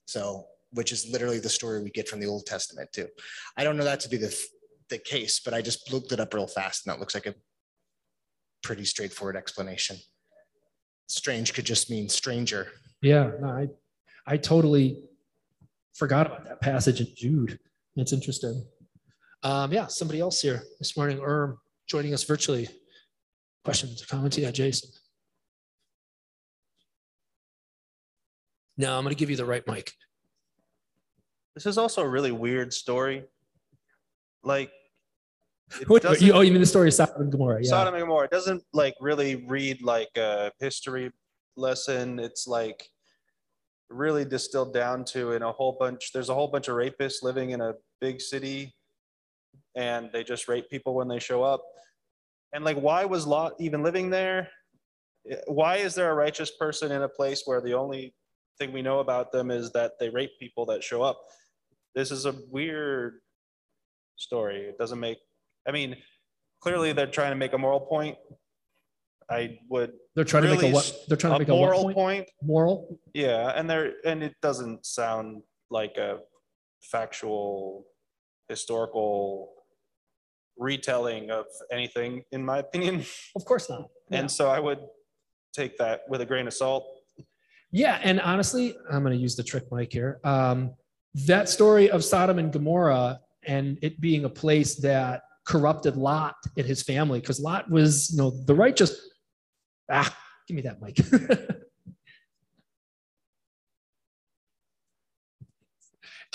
So, 0.09 0.47
which 0.73 0.90
is 0.90 1.07
literally 1.12 1.38
the 1.38 1.51
story 1.51 1.83
we 1.83 1.90
get 1.90 2.09
from 2.09 2.18
the 2.18 2.27
Old 2.27 2.47
Testament, 2.47 2.90
too. 2.94 3.09
I 3.59 3.64
don't 3.64 3.77
know 3.77 3.85
that 3.85 4.01
to 4.01 4.09
be 4.09 4.16
the, 4.16 4.35
the 4.88 4.97
case, 4.97 5.38
but 5.44 5.53
I 5.53 5.61
just 5.61 5.92
looked 5.92 6.12
it 6.12 6.18
up 6.18 6.33
real 6.33 6.47
fast 6.47 6.87
and 6.87 6.94
that 6.94 6.99
looks 6.99 7.14
like 7.14 7.27
a 7.27 7.35
pretty 8.62 8.87
straightforward 8.87 9.37
explanation. 9.37 9.99
Strange 11.09 11.53
could 11.53 11.66
just 11.66 11.90
mean 11.90 12.09
stranger. 12.09 12.68
Yeah, 13.03 13.33
no, 13.38 13.49
I, 13.49 13.68
I 14.27 14.38
totally 14.38 14.97
forgot 15.92 16.27
about 16.27 16.44
that 16.44 16.62
passage 16.62 17.03
in 17.03 17.09
Jude. 17.14 17.59
It's 17.97 18.14
interesting. 18.14 18.64
Um, 19.42 19.73
yeah, 19.73 19.88
somebody 19.88 20.21
else 20.21 20.40
here 20.40 20.62
this 20.79 20.97
morning 20.97 21.18
or 21.18 21.59
joining 21.87 22.14
us 22.14 22.25
virtually. 22.25 22.66
Questions, 23.62 24.03
or 24.03 24.07
comments? 24.07 24.38
Yeah, 24.38 24.53
Jason. 24.53 24.88
No, 28.79 28.97
I'm 28.97 29.03
going 29.03 29.14
to 29.14 29.19
give 29.19 29.29
you 29.29 29.37
the 29.37 29.45
right 29.45 29.67
mic. 29.67 29.93
This 31.55 31.67
is 31.67 31.77
also 31.77 32.03
a 32.03 32.09
really 32.09 32.31
weird 32.31 32.73
story. 32.73 33.25
Like, 34.45 34.71
it 35.81 35.88
What, 35.88 36.21
you, 36.21 36.33
oh, 36.33 36.41
you 36.41 36.53
mean 36.53 36.61
the 36.61 36.67
story 36.67 36.87
of 36.87 36.95
Sodom 36.95 37.23
and 37.23 37.33
Gomorrah? 37.33 37.61
Yeah. 37.61 37.71
Sodom 37.71 37.95
and 37.95 38.03
Gomorrah 38.03 38.27
it 38.27 38.31
doesn't 38.31 38.62
like 38.73 38.95
really 39.01 39.45
read 39.49 39.83
like 39.83 40.17
a 40.17 40.53
history 40.61 41.11
lesson. 41.57 42.21
It's 42.21 42.47
like 42.47 42.85
really 43.91 44.25
distilled 44.25 44.73
down 44.73 45.05
to 45.07 45.33
in 45.33 45.43
a 45.43 45.51
whole 45.51 45.77
bunch. 45.79 46.12
There's 46.12 46.29
a 46.29 46.35
whole 46.35 46.49
bunch 46.49 46.69
of 46.69 46.77
rapists 46.77 47.23
living 47.23 47.51
in 47.51 47.61
a 47.61 47.75
big 48.01 48.21
city, 48.21 48.73
and 49.75 50.11
they 50.12 50.23
just 50.23 50.47
rape 50.47 50.71
people 50.71 50.95
when 50.95 51.09
they 51.09 51.19
show 51.19 51.43
up. 51.43 51.64
And 52.53 52.64
like, 52.64 52.79
why 52.79 53.05
was 53.05 53.27
Lot 53.27 53.55
even 53.59 53.83
living 53.83 54.09
there? 54.11 54.49
Why 55.49 55.77
is 55.79 55.97
there 55.97 56.11
a 56.11 56.14
righteous 56.14 56.53
person 56.53 56.93
in 56.93 57.03
a 57.03 57.09
place 57.09 57.43
where 57.45 57.61
the 57.61 57.75
only 57.75 58.14
thing 58.59 58.73
we 58.73 58.83
know 58.83 59.01
about 59.01 59.33
them 59.33 59.51
is 59.51 59.73
that 59.73 59.92
they 59.99 60.09
rape 60.09 60.33
people 60.38 60.66
that 60.66 60.83
show 60.83 61.03
up? 61.03 61.21
This 61.94 62.11
is 62.11 62.27
a 62.27 62.35
weird 62.51 63.21
story. 64.16 64.62
It 64.62 64.79
doesn't 64.79 65.01
make. 65.01 65.18
I 65.66 65.73
mean, 65.73 65.97
clearly 66.61 66.92
they're 66.92 67.07
trying 67.07 67.31
to 67.31 67.37
make 67.37 67.53
a 67.53 67.59
moral 67.59 67.81
point. 67.81 68.16
I 69.31 69.59
would 69.68 69.92
They're 70.14 70.25
trying 70.25 70.44
to 70.44 70.51
make 70.51 70.62
a 70.62 70.71
what? 70.71 70.90
They're 71.07 71.16
trying 71.16 71.35
to 71.35 71.38
make 71.38 71.49
a 71.49 71.53
moral 71.53 71.83
point? 71.83 71.97
point. 71.97 72.31
Moral? 72.42 72.99
Yeah, 73.12 73.53
and 73.55 73.68
they're 73.68 73.92
and 74.05 74.23
it 74.23 74.35
doesn't 74.40 74.87
sound 74.87 75.42
like 75.71 75.97
a 75.99 76.21
factual 76.81 77.85
historical 78.49 79.53
retelling 80.57 81.31
of 81.31 81.44
anything 81.71 82.23
in 82.33 82.44
my 82.44 82.59
opinion. 82.59 83.05
Of 83.37 83.44
course 83.44 83.68
not. 83.68 83.88
Yeah. 84.11 84.21
And 84.21 84.31
so 84.31 84.49
I 84.49 84.61
would 84.61 84.81
take 85.53 85.77
that 85.79 86.03
with 86.09 86.23
a 86.23 86.27
grain 86.27 86.47
of 86.47 86.55
salt. 86.55 86.87
Yeah, 87.70 88.00
and 88.02 88.20
honestly, 88.20 88.76
I'm 88.90 89.02
going 89.02 89.14
to 89.14 89.20
use 89.20 89.37
the 89.37 89.42
trick 89.42 89.64
mic 89.70 89.92
here. 89.92 90.20
Um, 90.24 90.74
that 91.26 91.48
story 91.48 91.90
of 91.90 92.04
Sodom 92.04 92.38
and 92.38 92.52
Gomorrah 92.52 93.20
and 93.46 93.78
it 93.83 94.00
being 94.00 94.24
a 94.24 94.28
place 94.28 94.76
that 94.76 95.22
corrupted 95.46 95.96
Lot 95.96 96.35
and 96.57 96.66
his 96.66 96.83
family, 96.83 97.20
because 97.20 97.40
Lot 97.40 97.70
was, 97.70 98.11
you 98.11 98.18
know, 98.18 98.31
the 98.31 98.54
righteous. 98.54 98.98
Ah, 99.90 100.16
give 100.46 100.54
me 100.57 100.62
that 100.62 100.81
mic. 100.81 100.98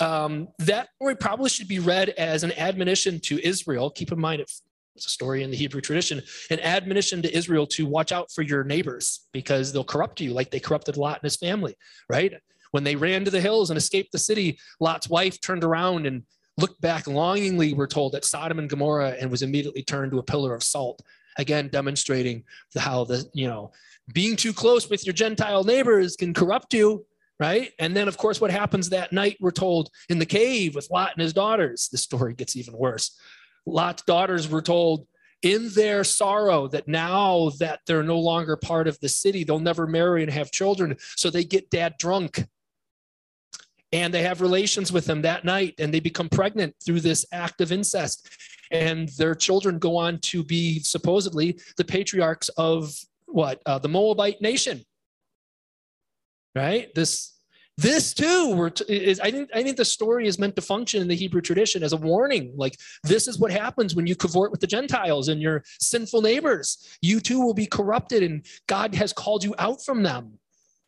um, 0.00 0.48
that 0.58 0.88
story 0.96 1.16
probably 1.16 1.48
should 1.48 1.68
be 1.68 1.78
read 1.78 2.10
as 2.10 2.42
an 2.42 2.52
admonition 2.52 3.20
to 3.20 3.44
Israel. 3.46 3.90
Keep 3.90 4.12
in 4.12 4.20
mind, 4.20 4.44
it's 4.96 5.06
a 5.06 5.10
story 5.10 5.42
in 5.42 5.50
the 5.50 5.56
Hebrew 5.56 5.80
tradition, 5.80 6.22
an 6.50 6.60
admonition 6.60 7.20
to 7.22 7.36
Israel 7.36 7.66
to 7.68 7.86
watch 7.86 8.12
out 8.12 8.30
for 8.30 8.42
your 8.42 8.64
neighbors 8.64 9.26
because 9.32 9.72
they'll 9.72 9.84
corrupt 9.84 10.20
you 10.20 10.32
like 10.32 10.50
they 10.50 10.60
corrupted 10.60 10.96
Lot 10.96 11.18
and 11.18 11.24
his 11.24 11.36
family, 11.36 11.74
right? 12.08 12.34
When 12.70 12.84
they 12.84 12.96
ran 12.96 13.24
to 13.24 13.30
the 13.30 13.40
hills 13.40 13.70
and 13.70 13.76
escaped 13.76 14.12
the 14.12 14.18
city, 14.18 14.58
Lot's 14.80 15.08
wife 15.08 15.40
turned 15.40 15.64
around 15.64 16.06
and 16.06 16.22
looked 16.56 16.80
back 16.80 17.06
longingly, 17.06 17.72
we're 17.72 17.86
told, 17.86 18.14
at 18.14 18.24
Sodom 18.24 18.58
and 18.58 18.70
Gomorrah 18.70 19.16
and 19.20 19.30
was 19.30 19.42
immediately 19.42 19.82
turned 19.82 20.12
to 20.12 20.18
a 20.18 20.22
pillar 20.22 20.54
of 20.54 20.62
salt. 20.62 21.02
Again, 21.36 21.68
demonstrating 21.68 22.44
the, 22.72 22.80
how 22.80 23.04
the, 23.04 23.24
you 23.34 23.48
know, 23.48 23.72
being 24.12 24.36
too 24.36 24.52
close 24.52 24.88
with 24.88 25.04
your 25.04 25.12
Gentile 25.12 25.64
neighbors 25.64 26.14
can 26.14 26.32
corrupt 26.32 26.72
you, 26.74 27.04
right? 27.40 27.72
And 27.80 27.96
then, 27.96 28.06
of 28.06 28.16
course, 28.16 28.40
what 28.40 28.52
happens 28.52 28.90
that 28.90 29.12
night, 29.12 29.36
we're 29.40 29.50
told 29.50 29.90
in 30.08 30.20
the 30.20 30.26
cave 30.26 30.76
with 30.76 30.90
Lot 30.90 31.12
and 31.14 31.22
his 31.22 31.32
daughters. 31.32 31.88
The 31.90 31.98
story 31.98 32.34
gets 32.34 32.54
even 32.54 32.76
worse. 32.76 33.18
Lot's 33.66 34.02
daughters 34.02 34.48
were 34.48 34.62
told 34.62 35.06
in 35.42 35.68
their 35.74 36.04
sorrow 36.04 36.68
that 36.68 36.88
now 36.88 37.50
that 37.58 37.80
they're 37.86 38.02
no 38.02 38.18
longer 38.18 38.56
part 38.56 38.88
of 38.88 38.98
the 39.00 39.08
city, 39.08 39.44
they'll 39.44 39.58
never 39.58 39.86
marry 39.86 40.22
and 40.22 40.32
have 40.32 40.50
children. 40.50 40.96
So 41.16 41.28
they 41.28 41.44
get 41.44 41.70
dad 41.70 41.94
drunk 41.98 42.46
and 43.92 44.12
they 44.12 44.22
have 44.22 44.40
relations 44.40 44.90
with 44.90 45.08
him 45.08 45.22
that 45.22 45.44
night 45.44 45.74
and 45.78 45.92
they 45.92 46.00
become 46.00 46.30
pregnant 46.30 46.74
through 46.84 47.00
this 47.00 47.26
act 47.30 47.60
of 47.60 47.72
incest. 47.72 48.28
And 48.70 49.10
their 49.10 49.34
children 49.34 49.78
go 49.78 49.96
on 49.96 50.18
to 50.20 50.42
be 50.42 50.80
supposedly 50.80 51.60
the 51.76 51.84
patriarchs 51.84 52.48
of 52.50 52.92
what? 53.26 53.60
Uh, 53.66 53.78
the 53.78 53.88
Moabite 53.88 54.40
nation. 54.40 54.82
Right? 56.54 56.92
This 56.94 57.33
this 57.76 58.14
too 58.14 58.54
were 58.54 58.70
t- 58.70 58.84
is 58.88 59.18
I 59.18 59.30
think 59.30 59.50
I 59.52 59.62
think 59.62 59.76
the 59.76 59.84
story 59.84 60.28
is 60.28 60.38
meant 60.38 60.54
to 60.56 60.62
function 60.62 61.02
in 61.02 61.08
the 61.08 61.16
Hebrew 61.16 61.40
tradition 61.40 61.82
as 61.82 61.92
a 61.92 61.96
warning. 61.96 62.52
Like 62.56 62.78
this 63.02 63.26
is 63.26 63.38
what 63.38 63.50
happens 63.50 63.96
when 63.96 64.06
you 64.06 64.14
cavort 64.14 64.52
with 64.52 64.60
the 64.60 64.66
Gentiles 64.66 65.28
and 65.28 65.42
your 65.42 65.64
sinful 65.80 66.22
neighbors. 66.22 66.96
You 67.02 67.18
too 67.18 67.40
will 67.40 67.54
be 67.54 67.66
corrupted, 67.66 68.22
and 68.22 68.46
God 68.68 68.94
has 68.94 69.12
called 69.12 69.42
you 69.42 69.54
out 69.58 69.84
from 69.84 70.02
them. 70.04 70.38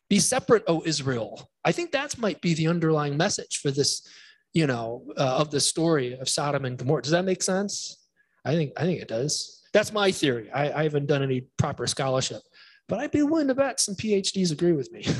Be 0.09 0.19
separate, 0.19 0.63
O 0.67 0.81
Israel. 0.85 1.49
I 1.65 1.73
think 1.73 1.91
that 1.91 2.17
might 2.17 2.39
be 2.39 2.53
the 2.53 2.67
underlying 2.67 3.17
message 3.17 3.57
for 3.57 3.71
this, 3.71 4.07
you 4.53 4.65
know, 4.65 5.03
uh, 5.17 5.39
of 5.39 5.51
the 5.51 5.59
story 5.59 6.13
of 6.13 6.29
Sodom 6.29 6.63
and 6.63 6.77
Gomorrah. 6.77 7.01
Does 7.01 7.11
that 7.11 7.25
make 7.25 7.43
sense? 7.43 8.07
I 8.45 8.53
think 8.53 8.71
I 8.77 8.83
think 8.83 9.01
it 9.01 9.09
does. 9.09 9.61
That's 9.73 9.91
my 9.91 10.11
theory. 10.11 10.49
I, 10.51 10.71
I 10.71 10.83
haven't 10.83 11.07
done 11.07 11.21
any 11.21 11.41
proper 11.57 11.85
scholarship, 11.85 12.41
but 12.87 12.99
I'd 12.99 13.11
be 13.11 13.23
willing 13.23 13.49
to 13.49 13.55
bet 13.55 13.81
some 13.81 13.95
PhDs 13.95 14.53
agree 14.53 14.71
with 14.71 14.89
me. 14.93 15.05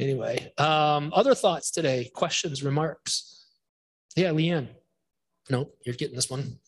anyway, 0.00 0.52
um, 0.58 1.12
other 1.14 1.34
thoughts 1.34 1.70
today? 1.70 2.10
Questions, 2.14 2.62
remarks? 2.62 3.46
Yeah, 4.16 4.30
Leanne. 4.30 4.68
No, 5.48 5.70
you're 5.84 5.94
getting 5.94 6.16
this 6.16 6.30
one. 6.30 6.58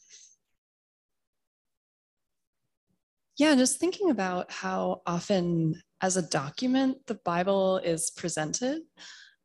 Yeah, 3.38 3.54
just 3.54 3.80
thinking 3.80 4.10
about 4.10 4.52
how 4.52 5.02
often, 5.06 5.82
as 6.00 6.16
a 6.16 6.22
document, 6.22 6.98
the 7.06 7.14
Bible 7.24 7.78
is 7.78 8.10
presented. 8.10 8.82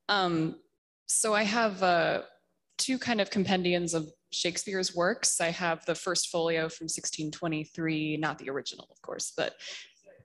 Um, 0.09 0.57
so 1.07 1.33
I 1.33 1.43
have 1.43 1.81
uh, 1.81 2.21
two 2.77 2.99
kind 2.99 3.21
of 3.21 3.29
compendiums 3.29 3.93
of 3.93 4.07
Shakespeare's 4.31 4.93
works. 4.93 5.39
I 5.39 5.49
have 5.51 5.85
the 5.85 5.95
first 5.95 6.29
folio 6.29 6.69
from 6.69 6.85
1623, 6.85 8.17
not 8.17 8.37
the 8.39 8.49
original, 8.49 8.87
of 8.91 9.01
course, 9.01 9.31
but 9.35 9.53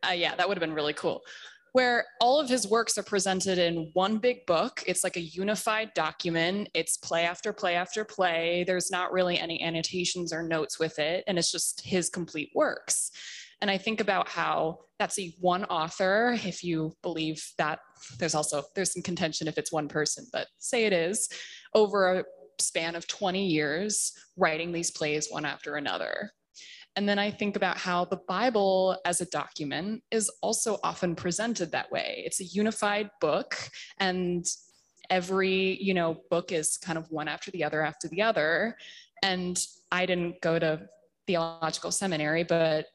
uh, 0.06 0.12
yeah, 0.12 0.34
that 0.34 0.48
would 0.48 0.56
have 0.56 0.68
been 0.68 0.74
really 0.74 0.92
cool. 0.92 1.22
Where 1.72 2.04
all 2.20 2.38
of 2.38 2.48
his 2.48 2.66
works 2.66 2.98
are 2.98 3.02
presented 3.02 3.56
in 3.58 3.90
one 3.94 4.18
big 4.18 4.44
book. 4.46 4.82
It's 4.86 5.02
like 5.02 5.16
a 5.16 5.20
unified 5.22 5.94
document. 5.94 6.68
It's 6.74 6.98
play 6.98 7.24
after 7.24 7.52
play 7.52 7.76
after 7.76 8.04
play. 8.04 8.64
There's 8.66 8.90
not 8.90 9.12
really 9.12 9.38
any 9.38 9.62
annotations 9.62 10.32
or 10.32 10.42
notes 10.42 10.78
with 10.78 10.98
it, 10.98 11.24
and 11.26 11.38
it's 11.38 11.50
just 11.50 11.80
his 11.80 12.10
complete 12.10 12.50
works. 12.54 13.10
And 13.62 13.70
I 13.70 13.78
think 13.78 14.00
about 14.00 14.28
how 14.28 14.80
that's 14.98 15.18
a 15.18 15.34
one 15.40 15.64
author, 15.64 16.36
if 16.44 16.64
you 16.64 16.94
believe 17.02 17.42
that 17.58 17.78
there's 18.18 18.34
also 18.34 18.64
there's 18.74 18.92
some 18.92 19.02
contention 19.02 19.48
if 19.48 19.56
it's 19.56 19.72
one 19.72 19.88
person, 19.88 20.26
but 20.32 20.48
say 20.58 20.84
it 20.84 20.92
is, 20.92 21.28
over 21.72 22.18
a 22.18 22.24
span 22.60 22.96
of 22.96 23.06
20 23.06 23.46
years, 23.46 24.12
writing 24.36 24.72
these 24.72 24.90
plays 24.90 25.28
one 25.30 25.44
after 25.44 25.76
another. 25.76 26.32
And 26.96 27.08
then 27.08 27.18
I 27.18 27.30
think 27.30 27.56
about 27.56 27.78
how 27.78 28.04
the 28.04 28.20
Bible 28.28 28.98
as 29.04 29.20
a 29.20 29.26
document 29.26 30.02
is 30.10 30.30
also 30.42 30.78
often 30.84 31.14
presented 31.14 31.72
that 31.72 31.90
way. 31.90 32.22
It's 32.26 32.40
a 32.40 32.44
unified 32.44 33.10
book 33.20 33.56
and 33.98 34.44
every, 35.08 35.82
you 35.82 35.94
know, 35.94 36.22
book 36.30 36.52
is 36.52 36.76
kind 36.76 36.98
of 36.98 37.10
one 37.10 37.28
after 37.28 37.50
the 37.50 37.64
other 37.64 37.82
after 37.82 38.08
the 38.08 38.22
other. 38.22 38.76
And 39.22 39.58
I 39.90 40.06
didn't 40.06 40.40
go 40.42 40.58
to 40.58 40.82
theological 41.26 41.92
seminary, 41.92 42.44
but 42.44 42.86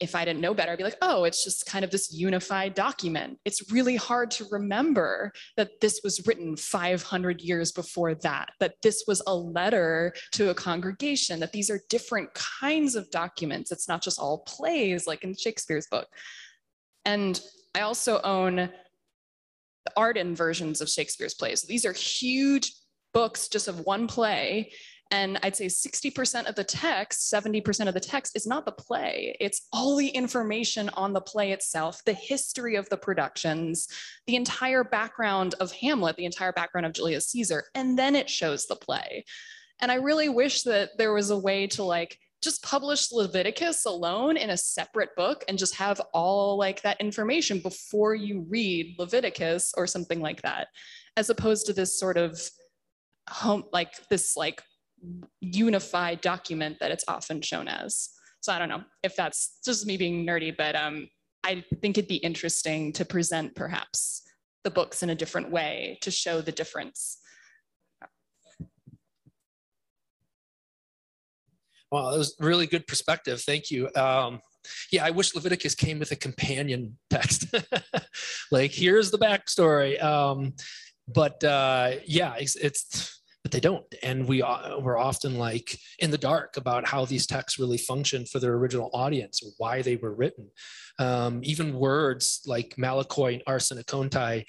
if 0.00 0.14
I 0.14 0.24
didn't 0.24 0.40
know 0.40 0.54
better, 0.54 0.72
I'd 0.72 0.78
be 0.78 0.84
like, 0.84 0.98
oh, 1.02 1.24
it's 1.24 1.44
just 1.44 1.66
kind 1.66 1.84
of 1.84 1.90
this 1.90 2.12
unified 2.12 2.74
document. 2.74 3.38
It's 3.44 3.70
really 3.72 3.96
hard 3.96 4.30
to 4.32 4.46
remember 4.50 5.32
that 5.56 5.80
this 5.80 6.00
was 6.02 6.26
written 6.26 6.56
500 6.56 7.40
years 7.40 7.70
before 7.70 8.14
that, 8.16 8.50
that 8.58 8.74
this 8.82 9.04
was 9.06 9.22
a 9.26 9.34
letter 9.34 10.12
to 10.32 10.50
a 10.50 10.54
congregation, 10.54 11.38
that 11.40 11.52
these 11.52 11.70
are 11.70 11.80
different 11.88 12.34
kinds 12.34 12.96
of 12.96 13.10
documents. 13.10 13.70
It's 13.70 13.88
not 13.88 14.02
just 14.02 14.18
all 14.18 14.38
plays 14.38 15.06
like 15.06 15.22
in 15.22 15.36
Shakespeare's 15.36 15.86
book. 15.86 16.08
And 17.04 17.40
I 17.74 17.82
also 17.82 18.20
own 18.22 18.56
the 18.56 19.92
Arden 19.96 20.34
versions 20.34 20.80
of 20.80 20.88
Shakespeare's 20.88 21.34
plays. 21.34 21.62
These 21.62 21.84
are 21.84 21.92
huge 21.92 22.72
books 23.12 23.48
just 23.48 23.68
of 23.68 23.80
one 23.80 24.08
play 24.08 24.72
and 25.14 25.38
I'd 25.44 25.54
say 25.54 25.66
60% 25.66 26.48
of 26.48 26.56
the 26.56 26.64
text, 26.64 27.32
70% 27.32 27.86
of 27.86 27.94
the 27.94 28.00
text 28.00 28.34
is 28.34 28.48
not 28.48 28.64
the 28.64 28.72
play. 28.72 29.36
It's 29.38 29.68
all 29.72 29.94
the 29.94 30.08
information 30.08 30.88
on 30.94 31.12
the 31.12 31.20
play 31.20 31.52
itself, 31.52 32.02
the 32.04 32.14
history 32.14 32.74
of 32.74 32.88
the 32.88 32.96
productions, 32.96 33.86
the 34.26 34.34
entire 34.34 34.82
background 34.82 35.54
of 35.60 35.70
Hamlet, 35.70 36.16
the 36.16 36.24
entire 36.24 36.52
background 36.52 36.84
of 36.84 36.94
Julius 36.94 37.28
Caesar, 37.28 37.62
and 37.76 37.96
then 37.96 38.16
it 38.16 38.28
shows 38.28 38.66
the 38.66 38.74
play. 38.74 39.24
And 39.80 39.92
I 39.92 39.96
really 39.96 40.28
wish 40.28 40.62
that 40.62 40.90
there 40.98 41.12
was 41.12 41.30
a 41.30 41.38
way 41.38 41.68
to 41.68 41.84
like 41.84 42.18
just 42.42 42.64
publish 42.64 43.12
Leviticus 43.12 43.84
alone 43.84 44.36
in 44.36 44.50
a 44.50 44.56
separate 44.56 45.14
book 45.14 45.44
and 45.46 45.56
just 45.56 45.76
have 45.76 46.00
all 46.12 46.58
like 46.58 46.82
that 46.82 47.00
information 47.00 47.60
before 47.60 48.16
you 48.16 48.44
read 48.48 48.96
Leviticus 48.98 49.74
or 49.76 49.86
something 49.86 50.20
like 50.20 50.42
that, 50.42 50.66
as 51.16 51.30
opposed 51.30 51.66
to 51.66 51.72
this 51.72 52.00
sort 52.00 52.16
of 52.16 52.40
home 53.30 53.62
like 53.72 53.92
this 54.10 54.36
like 54.36 54.60
unified 55.40 56.20
document 56.20 56.78
that 56.80 56.90
it's 56.90 57.04
often 57.08 57.40
shown 57.40 57.68
as. 57.68 58.10
So 58.40 58.52
I 58.52 58.58
don't 58.58 58.68
know 58.68 58.82
if 59.02 59.16
that's 59.16 59.58
just 59.64 59.86
me 59.86 59.96
being 59.96 60.26
nerdy, 60.26 60.54
but 60.56 60.76
um, 60.76 61.08
I 61.44 61.64
think 61.80 61.98
it'd 61.98 62.08
be 62.08 62.16
interesting 62.16 62.92
to 62.94 63.04
present 63.04 63.54
perhaps 63.54 64.22
the 64.64 64.70
books 64.70 65.02
in 65.02 65.10
a 65.10 65.14
different 65.14 65.50
way 65.50 65.98
to 66.02 66.10
show 66.10 66.40
the 66.40 66.52
difference. 66.52 67.18
Wow, 71.90 72.10
that 72.10 72.18
was 72.18 72.34
really 72.40 72.66
good 72.66 72.86
perspective. 72.86 73.40
Thank 73.40 73.70
you. 73.70 73.88
Um, 73.94 74.40
yeah, 74.90 75.04
I 75.04 75.10
wish 75.10 75.34
Leviticus 75.34 75.74
came 75.74 75.98
with 75.98 76.10
a 76.10 76.16
companion 76.16 76.98
text. 77.08 77.46
like, 78.50 78.72
here's 78.72 79.10
the 79.10 79.18
backstory. 79.18 80.02
Um, 80.02 80.54
but 81.06 81.42
uh, 81.44 81.92
yeah, 82.06 82.34
it's, 82.36 82.56
it's 82.56 83.22
but 83.44 83.52
they 83.52 83.60
don't. 83.60 83.84
And 84.02 84.26
we 84.26 84.42
uh, 84.42 84.78
we're 84.80 84.98
often 84.98 85.36
like 85.38 85.78
in 85.98 86.10
the 86.10 86.18
dark 86.18 86.56
about 86.56 86.88
how 86.88 87.04
these 87.04 87.26
texts 87.26 87.58
really 87.58 87.76
function 87.78 88.24
for 88.24 88.40
their 88.40 88.54
original 88.54 88.90
audience 88.94 89.42
why 89.58 89.82
they 89.82 89.96
were 89.96 90.14
written. 90.14 90.50
Um, 90.98 91.40
even 91.44 91.74
words 91.74 92.40
like 92.46 92.74
malakoi 92.76 93.34
and 93.34 93.44
arsenokoitai, 93.44 94.44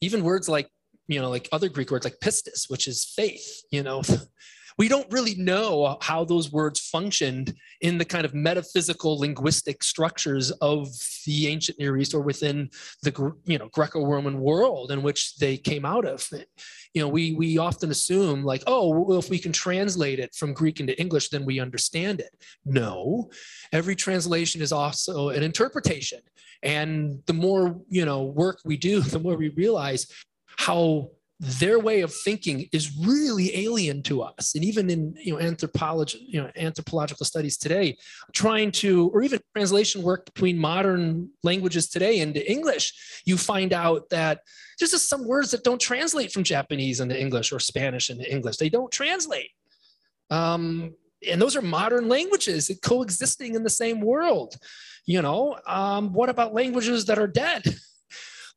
even 0.00 0.24
words 0.24 0.48
like 0.48 0.68
you 1.08 1.20
know 1.20 1.28
like 1.28 1.48
other 1.52 1.68
Greek 1.68 1.90
words 1.90 2.06
like 2.06 2.20
pistis, 2.24 2.68
which 2.68 2.88
is 2.88 3.04
faith. 3.14 3.62
You 3.70 3.82
know, 3.82 4.02
we 4.78 4.88
don't 4.88 5.12
really 5.12 5.34
know 5.34 5.98
how 6.00 6.24
those 6.24 6.50
words 6.50 6.80
functioned 6.80 7.54
in 7.82 7.98
the 7.98 8.04
kind 8.04 8.24
of 8.24 8.32
metaphysical 8.32 9.18
linguistic 9.18 9.82
structures 9.82 10.52
of 10.62 10.88
the 11.26 11.48
ancient 11.48 11.78
Near 11.78 11.98
East 11.98 12.14
or 12.14 12.22
within 12.22 12.70
the 13.02 13.34
you 13.44 13.58
know 13.58 13.68
Greco-Roman 13.74 14.40
world 14.40 14.90
in 14.90 15.02
which 15.02 15.36
they 15.36 15.58
came 15.58 15.84
out 15.84 16.06
of. 16.06 16.26
You 16.94 17.02
know, 17.02 17.08
we 17.08 17.32
we 17.32 17.58
often 17.58 17.90
assume 17.90 18.44
like, 18.44 18.62
oh, 18.66 18.88
well, 18.88 19.18
if 19.18 19.30
we 19.30 19.38
can 19.38 19.52
translate 19.52 20.18
it 20.18 20.34
from 20.34 20.52
Greek 20.52 20.80
into 20.80 20.98
English, 21.00 21.28
then 21.28 21.44
we 21.44 21.60
understand 21.60 22.20
it. 22.20 22.30
No, 22.64 23.30
every 23.72 23.94
translation 23.94 24.62
is 24.62 24.72
also 24.72 25.30
an 25.30 25.42
interpretation, 25.42 26.20
and 26.62 27.22
the 27.26 27.34
more 27.34 27.80
you 27.88 28.04
know 28.04 28.24
work 28.24 28.60
we 28.64 28.76
do, 28.76 29.00
the 29.14 29.18
more 29.18 29.36
we 29.36 29.50
realize 29.50 30.06
how 30.56 31.10
their 31.40 31.78
way 31.78 32.00
of 32.00 32.12
thinking 32.12 32.68
is 32.72 32.96
really 32.98 33.56
alien 33.64 34.02
to 34.02 34.22
us. 34.22 34.56
And 34.56 34.64
even 34.64 34.90
in 34.90 35.14
you 35.18 35.32
know 35.32 35.40
anthropology 35.40 36.24
you 36.28 36.42
know 36.42 36.50
anthropological 36.56 37.24
studies 37.24 37.56
today 37.56 37.96
trying 38.32 38.72
to 38.72 39.08
or 39.10 39.22
even 39.22 39.40
translation 39.54 40.02
work 40.02 40.24
between 40.26 40.58
modern 40.58 41.30
languages 41.42 41.88
today 41.88 42.20
into 42.20 42.48
english 42.50 43.22
you 43.24 43.36
find 43.36 43.72
out 43.72 44.08
that 44.10 44.40
there's 44.78 44.90
just 44.90 45.08
some 45.08 45.26
words 45.26 45.50
that 45.50 45.64
don't 45.64 45.80
translate 45.80 46.32
from 46.32 46.44
japanese 46.44 47.00
into 47.00 47.18
english 47.18 47.52
or 47.52 47.60
spanish 47.60 48.10
into 48.10 48.30
english 48.30 48.56
they 48.56 48.68
don't 48.68 48.90
translate. 48.90 49.50
Um, 50.30 50.94
and 51.28 51.40
those 51.40 51.56
are 51.56 51.62
modern 51.62 52.08
languages 52.08 52.70
coexisting 52.82 53.54
in 53.54 53.62
the 53.62 53.70
same 53.70 54.00
world 54.00 54.56
you 55.08 55.22
know? 55.22 55.58
Um, 55.66 56.12
what 56.12 56.28
about 56.28 56.52
languages 56.52 57.06
that 57.06 57.18
are 57.18 57.26
dead 57.26 57.62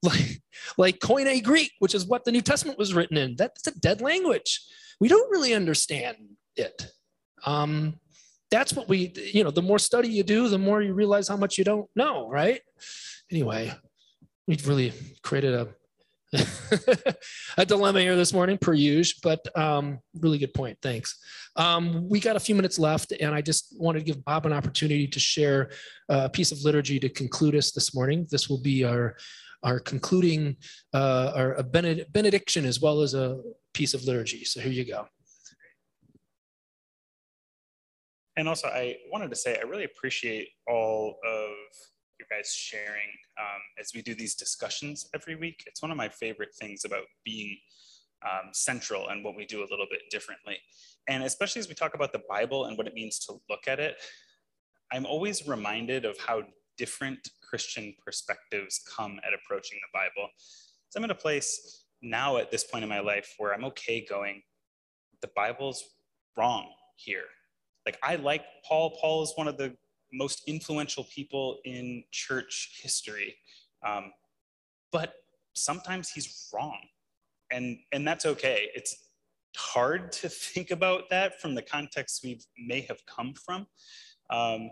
like 0.04 0.41
like 0.78 0.99
Koine 0.99 1.43
Greek, 1.43 1.72
which 1.80 1.95
is 1.95 2.06
what 2.06 2.26
the 2.26 2.32
New 2.32 2.41
Testament 2.41 2.78
was 2.78 2.93
written 2.93 3.18
in. 3.18 3.36
That's 3.36 3.68
a 3.68 3.80
dead 3.80 4.02
language. 4.02 4.62
We 4.99 5.08
don't 5.08 5.30
really 5.32 5.54
understand 5.54 6.18
it. 6.56 6.91
Um, 7.45 7.99
that's 8.49 8.74
what 8.74 8.89
we, 8.89 9.14
you 9.34 9.43
know, 9.43 9.52
the 9.52 9.62
more 9.62 9.80
study 9.80 10.10
you 10.10 10.24
do, 10.24 10.49
the 10.49 10.58
more 10.58 10.82
you 10.82 10.93
realize 10.93 11.28
how 11.28 11.38
much 11.38 11.58
you 11.58 11.64
don't 11.64 11.89
know, 11.95 12.30
right? 12.30 12.62
Anyway, 13.32 13.74
we've 14.47 14.68
really 14.68 14.93
created 15.24 15.54
a 15.54 15.68
a 17.58 17.66
dilemma 17.66 17.99
here 17.99 18.16
this 18.16 18.32
morning, 18.32 18.58
per 18.58 18.74
usual, 18.74 19.20
but 19.22 19.58
um, 19.58 19.99
really 20.16 20.38
good 20.38 20.54
point. 20.54 20.78
Thanks. 20.82 21.18
Um, 21.58 22.08
we 22.08 22.22
got 22.22 22.38
a 22.38 22.39
few 22.39 22.56
minutes 22.56 22.80
left, 22.80 23.12
and 23.20 23.36
I 23.36 23.41
just 23.41 23.76
wanted 23.78 23.99
to 23.99 24.06
give 24.06 24.24
Bob 24.24 24.45
an 24.45 24.54
opportunity 24.54 25.08
to 25.08 25.20
share 25.20 25.72
a 26.08 26.30
piece 26.30 26.54
of 26.54 26.64
liturgy 26.64 26.99
to 27.02 27.10
conclude 27.10 27.56
us 27.56 27.72
this 27.72 27.93
morning. 27.93 28.28
This 28.32 28.47
will 28.49 28.62
be 28.62 28.86
our 28.86 29.18
our 29.64 29.80
concluding, 29.80 30.57
uh, 30.93 31.32
our 31.36 31.53
a 31.53 31.64
benediction 31.64 32.66
as 32.66 32.80
well 32.80 33.01
as 33.01 33.14
a 33.14 33.41
piece 33.74 33.93
of 33.93 34.03
liturgy. 34.03 34.43
So 34.45 34.59
here 34.59 34.72
you 34.72 34.86
go. 34.86 35.07
And 38.38 38.47
also, 38.47 38.68
I 38.68 38.97
wanted 39.12 39.30
to 39.30 39.36
say 39.36 39.57
I 39.57 39.68
really 39.68 39.84
appreciate 39.84 40.49
all 40.68 41.18
of 41.26 41.51
you 42.20 42.26
guys 42.30 42.53
sharing 42.53 43.09
um, 43.39 43.62
as 43.80 43.91
we 43.93 44.01
do 44.01 44.16
these 44.16 44.36
discussions 44.36 45.07
every 45.14 45.36
week. 45.36 45.64
It's 45.68 45.82
one 45.82 45.91
of 45.91 45.97
my 45.97 46.09
favorite 46.09 46.53
things 46.59 46.86
about 46.86 47.03
being 47.26 47.57
um, 48.24 48.49
central 48.53 49.09
and 49.09 49.24
what 49.24 49.36
we 49.36 49.45
do 49.45 49.59
a 49.59 49.70
little 49.70 49.88
bit 49.89 50.01
differently. 50.09 50.57
And 51.09 51.24
especially 51.24 51.59
as 51.59 51.68
we 51.68 51.74
talk 51.74 51.93
about 51.93 52.14
the 52.14 52.22
Bible 52.30 52.66
and 52.66 52.78
what 52.78 52.88
it 52.88 52.93
means 52.93 53.20
to 53.26 53.34
look 53.49 53.68
at 53.68 53.80
it, 53.80 53.95
I'm 54.91 55.05
always 55.05 55.47
reminded 55.47 56.05
of 56.05 56.18
how 56.20 56.43
different 56.78 57.30
Christian 57.42 57.94
perspectives 58.04 58.82
come 58.96 59.20
at 59.26 59.34
approaching 59.34 59.80
the 59.82 59.98
Bible. 59.98 60.30
So 60.90 61.00
I'm 61.00 61.04
in 61.04 61.12
a 61.12 61.16
place 61.16 61.86
now 62.02 62.38
at 62.38 62.52
this 62.52 62.64
point 62.64 62.84
in 62.84 62.90
my 62.90 63.00
life 63.00 63.36
where 63.38 63.54
I'm 63.54 63.66
okay 63.66 64.06
going, 64.08 64.42
the 65.22 65.30
Bible's 65.36 65.84
wrong 66.38 66.70
here. 66.96 67.26
Like 67.86 67.98
I 68.04 68.16
like 68.16 68.44
Paul. 68.68 68.98
Paul 69.00 69.24
is 69.24 69.34
one 69.36 69.48
of 69.48 69.58
the 69.58 69.76
most 70.14 70.44
influential 70.48 71.06
people 71.06 71.60
in 71.66 72.04
church 72.12 72.80
history. 72.82 73.36
Um, 73.86 74.12
but 74.92 75.14
sometimes 75.54 76.10
he's 76.10 76.50
wrong. 76.54 76.78
And, 77.52 77.80
and 77.92 78.08
that's 78.08 78.26
okay. 78.26 78.70
It's 78.76 78.96
hard 79.56 80.12
to 80.14 80.30
think 80.30 80.72
about 80.72 81.10
that 81.10 81.42
from 81.42 81.56
the 81.56 81.62
context 81.62 82.22
we 82.24 82.40
may 82.58 82.82
have 82.82 83.06
come 83.06 83.34
from. 83.34 83.68
Um, 84.30 84.72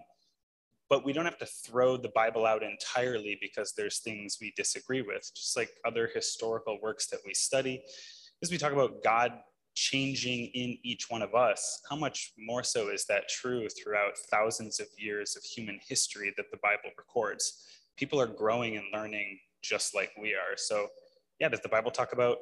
but 0.89 1.05
we 1.05 1.13
don't 1.13 1.25
have 1.25 1.37
to 1.37 1.45
throw 1.45 1.97
the 1.97 2.09
Bible 2.09 2.45
out 2.45 2.63
entirely 2.63 3.37
because 3.39 3.73
there's 3.77 3.99
things 3.99 4.39
we 4.41 4.51
disagree 4.57 5.03
with, 5.03 5.29
just 5.35 5.55
like 5.55 5.69
other 5.85 6.09
historical 6.13 6.79
works 6.81 7.07
that 7.07 7.19
we 7.25 7.33
study. 7.33 7.83
As 8.41 8.49
we 8.49 8.57
talk 8.57 8.73
about 8.73 9.03
God 9.03 9.33
changing 9.75 10.47
in 10.47 10.77
each 10.83 11.09
one 11.09 11.21
of 11.21 11.35
us, 11.35 11.81
how 11.89 11.95
much 11.95 12.33
more 12.39 12.63
so 12.63 12.89
is 12.89 13.05
that 13.05 13.29
true 13.29 13.67
throughout 13.69 14.17
thousands 14.31 14.79
of 14.79 14.87
years 14.97 15.35
of 15.35 15.43
human 15.43 15.79
history 15.87 16.33
that 16.37 16.49
the 16.51 16.57
Bible 16.63 16.89
records? 16.97 17.65
People 17.95 18.19
are 18.19 18.27
growing 18.27 18.75
and 18.75 18.85
learning 18.91 19.39
just 19.61 19.93
like 19.93 20.11
we 20.19 20.33
are. 20.33 20.57
So, 20.57 20.87
yeah, 21.39 21.49
does 21.49 21.61
the 21.61 21.69
Bible 21.69 21.91
talk 21.91 22.13
about 22.13 22.37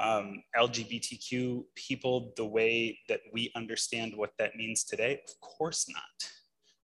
um, 0.00 0.42
LGBTQ 0.56 1.64
people 1.74 2.32
the 2.36 2.46
way 2.46 2.98
that 3.08 3.20
we 3.30 3.52
understand 3.54 4.14
what 4.16 4.32
that 4.38 4.56
means 4.56 4.84
today? 4.84 5.20
Of 5.28 5.38
course 5.40 5.86
not 5.88 6.30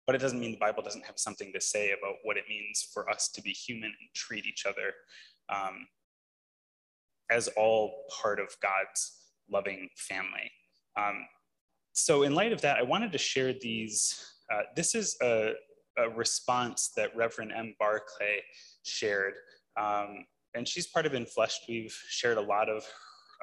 but 0.07 0.15
it 0.15 0.19
doesn't 0.19 0.41
mean 0.41 0.53
the 0.53 0.59
Bible 0.59 0.83
doesn't 0.83 1.05
have 1.05 1.19
something 1.19 1.53
to 1.53 1.61
say 1.61 1.93
about 1.93 2.17
what 2.23 2.37
it 2.37 2.45
means 2.49 2.87
for 2.93 3.09
us 3.09 3.29
to 3.31 3.43
be 3.43 3.51
human 3.51 3.85
and 3.85 4.15
treat 4.15 4.45
each 4.47 4.67
other 4.67 4.93
um, 5.49 5.87
as 7.31 7.49
all 7.57 8.05
part 8.23 8.39
of 8.39 8.49
God's 8.63 9.21
loving 9.51 9.89
family. 9.97 10.51
Um, 10.97 11.27
so, 11.93 12.23
in 12.25 12.35
light 12.35 12.53
of 12.53 12.61
that, 12.63 12.79
I 12.79 12.83
wanted 12.83 13.13
to 13.13 13.19
share 13.19 13.53
these. 13.53 14.33
Uh, 14.53 14.63
this 14.77 14.95
is 14.95 15.17
a, 15.23 15.53
a, 15.97 16.09
response 16.11 16.91
that 16.97 17.15
Reverend 17.17 17.53
M. 17.53 17.75
Barclay 17.79 18.43
shared. 18.83 19.35
Um, 19.81 20.27
and 20.55 20.69
she's 20.69 20.87
part 20.87 21.07
of 21.07 21.13
Enfleshed. 21.13 21.69
We've 21.69 21.97
shared 22.09 22.37
a 22.37 22.43
lot 22.43 22.69
of 22.69 22.85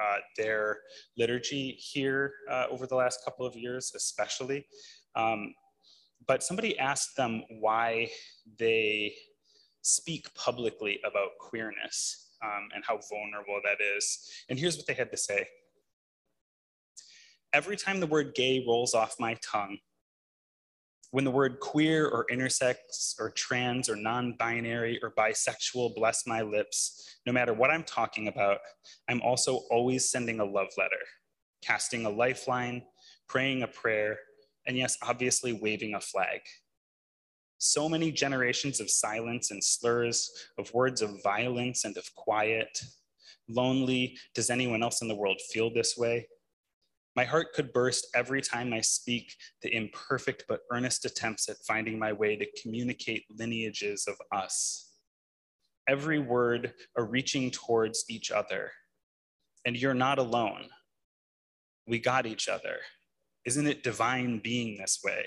uh, 0.02 0.18
their 0.38 0.80
liturgy 1.18 1.72
here 1.72 2.34
uh, 2.50 2.66
over 2.70 2.88
the 2.88 2.96
last 2.96 3.20
couple 3.26 3.46
of 3.46 3.56
years, 3.56 3.94
especially. 3.96 4.66
Um, 5.16 5.54
but 6.28 6.44
somebody 6.44 6.78
asked 6.78 7.16
them 7.16 7.44
why 7.60 8.10
they 8.60 9.14
speak 9.82 10.34
publicly 10.36 11.00
about 11.06 11.32
queerness 11.40 12.32
um, 12.44 12.70
and 12.74 12.84
how 12.86 13.00
vulnerable 13.10 13.60
that 13.64 13.84
is. 13.98 14.30
And 14.50 14.60
here's 14.60 14.78
what 14.78 14.88
they 14.88 14.94
had 14.94 15.12
to 15.12 15.18
say. 15.18 15.48
Every 17.54 17.76
time 17.76 18.00
the 18.00 18.08
word 18.08 18.34
gay 18.36 18.64
rolls 18.68 18.94
off 18.94 19.16
my 19.20 19.36
tongue, 19.44 19.78
when 21.12 21.26
the 21.26 21.32
word 21.32 21.60
queer 21.60 22.08
or 22.08 22.26
intersex 22.32 22.76
or 23.20 23.32
trans 23.32 23.90
or 23.90 23.98
non 23.98 24.36
binary 24.40 24.98
or 25.04 25.12
bisexual 25.12 25.94
bless 25.94 26.26
my 26.26 26.42
lips, 26.42 27.18
no 27.26 27.34
matter 27.34 27.54
what 27.54 27.70
I'm 27.70 27.84
talking 27.84 28.30
about, 28.30 28.60
I'm 29.10 29.22
also 29.22 29.62
always 29.70 30.10
sending 30.10 30.40
a 30.40 30.46
love 30.46 30.70
letter, 30.78 31.04
casting 31.62 32.06
a 32.06 32.10
lifeline, 32.10 32.84
praying 33.28 33.64
a 33.64 33.68
prayer, 33.68 34.18
and 34.72 34.78
yes, 34.78 34.98
obviously 35.04 35.52
waving 35.52 35.96
a 35.96 36.00
flag. 36.00 36.40
So 37.58 37.90
many 37.90 38.10
generations 38.10 38.80
of 38.80 38.90
silence 38.90 39.52
and 39.52 39.62
slurs, 39.62 40.32
of 40.58 40.74
words 40.74 41.02
of 41.02 41.22
violence 41.22 41.84
and 41.84 41.98
of 41.98 42.06
quiet. 42.16 42.70
Lonely, 43.50 44.18
does 44.34 44.50
anyone 44.50 44.82
else 44.82 45.02
in 45.02 45.10
the 45.10 45.16
world 45.16 45.42
feel 45.52 45.74
this 45.74 45.98
way? 45.98 46.26
My 47.18 47.26
heart 47.26 47.48
could 47.54 47.74
burst 47.74 48.08
every 48.16 48.42
time 48.42 48.72
I 48.74 48.80
speak 48.80 49.36
the 49.62 49.76
imperfect 49.76 50.46
but 50.48 50.62
earnest 50.72 51.04
attempts 51.04 51.50
at 51.50 51.58
finding 51.68 52.00
my 52.00 52.14
way 52.14 52.38
to 52.38 52.62
communicate 52.62 53.26
lineages 53.30 54.08
of 54.08 54.16
us. 54.32 54.94
Every 55.90 56.20
word 56.20 56.74
a 56.96 57.04
reaching 57.04 57.52
towards 57.52 58.06
each 58.10 58.32
other. 58.32 58.72
And 59.66 59.76
you're 59.76 59.94
not 59.94 60.18
alone. 60.18 60.70
We 61.88 62.00
got 62.00 62.26
each 62.26 62.48
other. 62.48 62.78
Isn't 63.46 63.68
it 63.68 63.84
divine 63.84 64.40
being 64.40 64.78
this 64.78 65.00
way? 65.04 65.26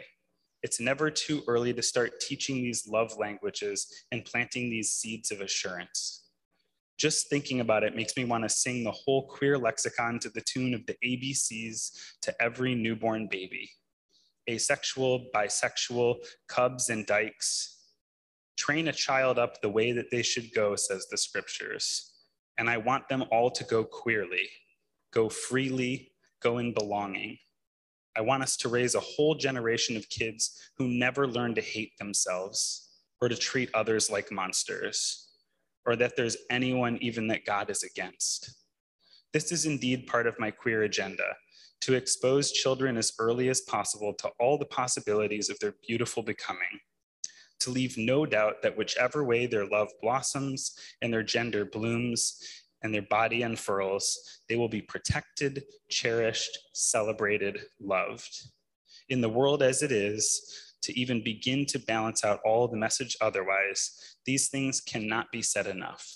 It's 0.62 0.80
never 0.80 1.10
too 1.10 1.42
early 1.46 1.74
to 1.74 1.82
start 1.82 2.20
teaching 2.20 2.56
these 2.56 2.86
love 2.88 3.16
languages 3.18 3.86
and 4.12 4.24
planting 4.24 4.70
these 4.70 4.92
seeds 4.92 5.30
of 5.30 5.40
assurance. 5.40 6.24
Just 6.96 7.28
thinking 7.28 7.60
about 7.60 7.82
it 7.82 7.96
makes 7.96 8.16
me 8.16 8.24
want 8.24 8.44
to 8.44 8.48
sing 8.48 8.84
the 8.84 8.92
whole 8.92 9.26
queer 9.26 9.58
lexicon 9.58 10.18
to 10.20 10.30
the 10.30 10.40
tune 10.40 10.74
of 10.74 10.86
the 10.86 10.96
ABCs 11.04 11.90
to 12.22 12.34
every 12.40 12.74
newborn 12.74 13.26
baby. 13.30 13.68
Asexual, 14.48 15.26
bisexual, 15.34 16.16
cubs 16.48 16.88
and 16.88 17.04
dykes. 17.04 17.78
Train 18.56 18.88
a 18.88 18.92
child 18.92 19.38
up 19.38 19.60
the 19.60 19.68
way 19.68 19.90
that 19.90 20.10
they 20.12 20.22
should 20.22 20.54
go, 20.54 20.76
says 20.76 21.08
the 21.10 21.18
scriptures. 21.18 22.12
And 22.58 22.70
I 22.70 22.76
want 22.76 23.08
them 23.08 23.24
all 23.32 23.50
to 23.50 23.64
go 23.64 23.82
queerly, 23.82 24.48
go 25.12 25.28
freely, 25.28 26.12
go 26.40 26.58
in 26.58 26.72
belonging. 26.72 27.38
I 28.16 28.20
want 28.20 28.42
us 28.42 28.56
to 28.58 28.68
raise 28.68 28.94
a 28.94 29.00
whole 29.00 29.34
generation 29.34 29.96
of 29.96 30.08
kids 30.08 30.70
who 30.76 30.88
never 30.88 31.26
learn 31.26 31.54
to 31.56 31.60
hate 31.60 31.96
themselves 31.98 32.88
or 33.20 33.28
to 33.28 33.36
treat 33.36 33.70
others 33.74 34.10
like 34.10 34.30
monsters 34.30 35.24
or 35.86 35.96
that 35.96 36.16
there's 36.16 36.36
anyone 36.50 36.98
even 37.00 37.26
that 37.28 37.44
God 37.44 37.70
is 37.70 37.82
against. 37.82 38.54
This 39.32 39.52
is 39.52 39.66
indeed 39.66 40.06
part 40.06 40.26
of 40.26 40.38
my 40.38 40.50
queer 40.50 40.84
agenda 40.84 41.34
to 41.82 41.94
expose 41.94 42.52
children 42.52 42.96
as 42.96 43.12
early 43.18 43.48
as 43.48 43.60
possible 43.62 44.14
to 44.14 44.30
all 44.40 44.56
the 44.56 44.64
possibilities 44.64 45.50
of 45.50 45.58
their 45.58 45.74
beautiful 45.86 46.22
becoming, 46.22 46.80
to 47.60 47.70
leave 47.70 47.98
no 47.98 48.24
doubt 48.24 48.62
that 48.62 48.76
whichever 48.76 49.24
way 49.24 49.46
their 49.46 49.66
love 49.66 49.88
blossoms 50.00 50.78
and 51.02 51.12
their 51.12 51.22
gender 51.22 51.64
blooms 51.64 52.38
and 52.84 52.94
their 52.94 53.02
body 53.02 53.42
unfurls, 53.42 54.16
they 54.48 54.54
will 54.54 54.68
be 54.68 54.82
protected, 54.82 55.64
cherished, 55.90 56.56
celebrated, 56.74 57.62
loved. 57.80 58.48
In 59.08 59.20
the 59.20 59.28
world 59.28 59.62
as 59.62 59.82
it 59.82 59.90
is, 59.90 60.74
to 60.82 60.98
even 61.00 61.24
begin 61.24 61.64
to 61.64 61.78
balance 61.78 62.24
out 62.24 62.40
all 62.44 62.68
the 62.68 62.76
message 62.76 63.16
otherwise, 63.20 64.16
these 64.26 64.48
things 64.48 64.80
cannot 64.82 65.32
be 65.32 65.42
said 65.42 65.66
enough. 65.66 66.06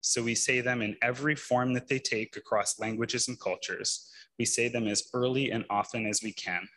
So 0.00 0.22
we 0.22 0.34
say 0.34 0.60
them 0.60 0.82
in 0.82 0.96
every 1.00 1.36
form 1.36 1.72
that 1.74 1.88
they 1.88 1.98
take 1.98 2.36
across 2.36 2.78
languages 2.78 3.28
and 3.28 3.40
cultures. 3.40 4.10
We 4.38 4.44
say 4.44 4.68
them 4.68 4.86
as 4.88 5.08
early 5.14 5.50
and 5.52 5.64
often 5.70 6.06
as 6.06 6.22
we 6.22 6.32
can. 6.32 6.68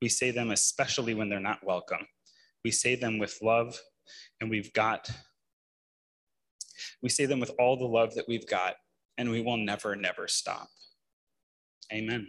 We 0.00 0.08
say 0.08 0.30
them 0.30 0.50
especially 0.50 1.14
when 1.14 1.28
they're 1.28 1.40
not 1.40 1.64
welcome. 1.64 2.06
We 2.64 2.70
say 2.70 2.94
them 2.94 3.18
with 3.18 3.38
love, 3.42 3.80
and 4.40 4.48
we've 4.48 4.72
got, 4.72 5.10
we 7.02 7.08
say 7.08 7.26
them 7.26 7.40
with 7.40 7.52
all 7.58 7.76
the 7.76 7.84
love 7.84 8.14
that 8.14 8.28
we've 8.28 8.46
got, 8.46 8.76
and 9.18 9.30
we 9.30 9.40
will 9.40 9.56
never, 9.56 9.96
never 9.96 10.28
stop. 10.28 10.68
Amen. 11.92 12.28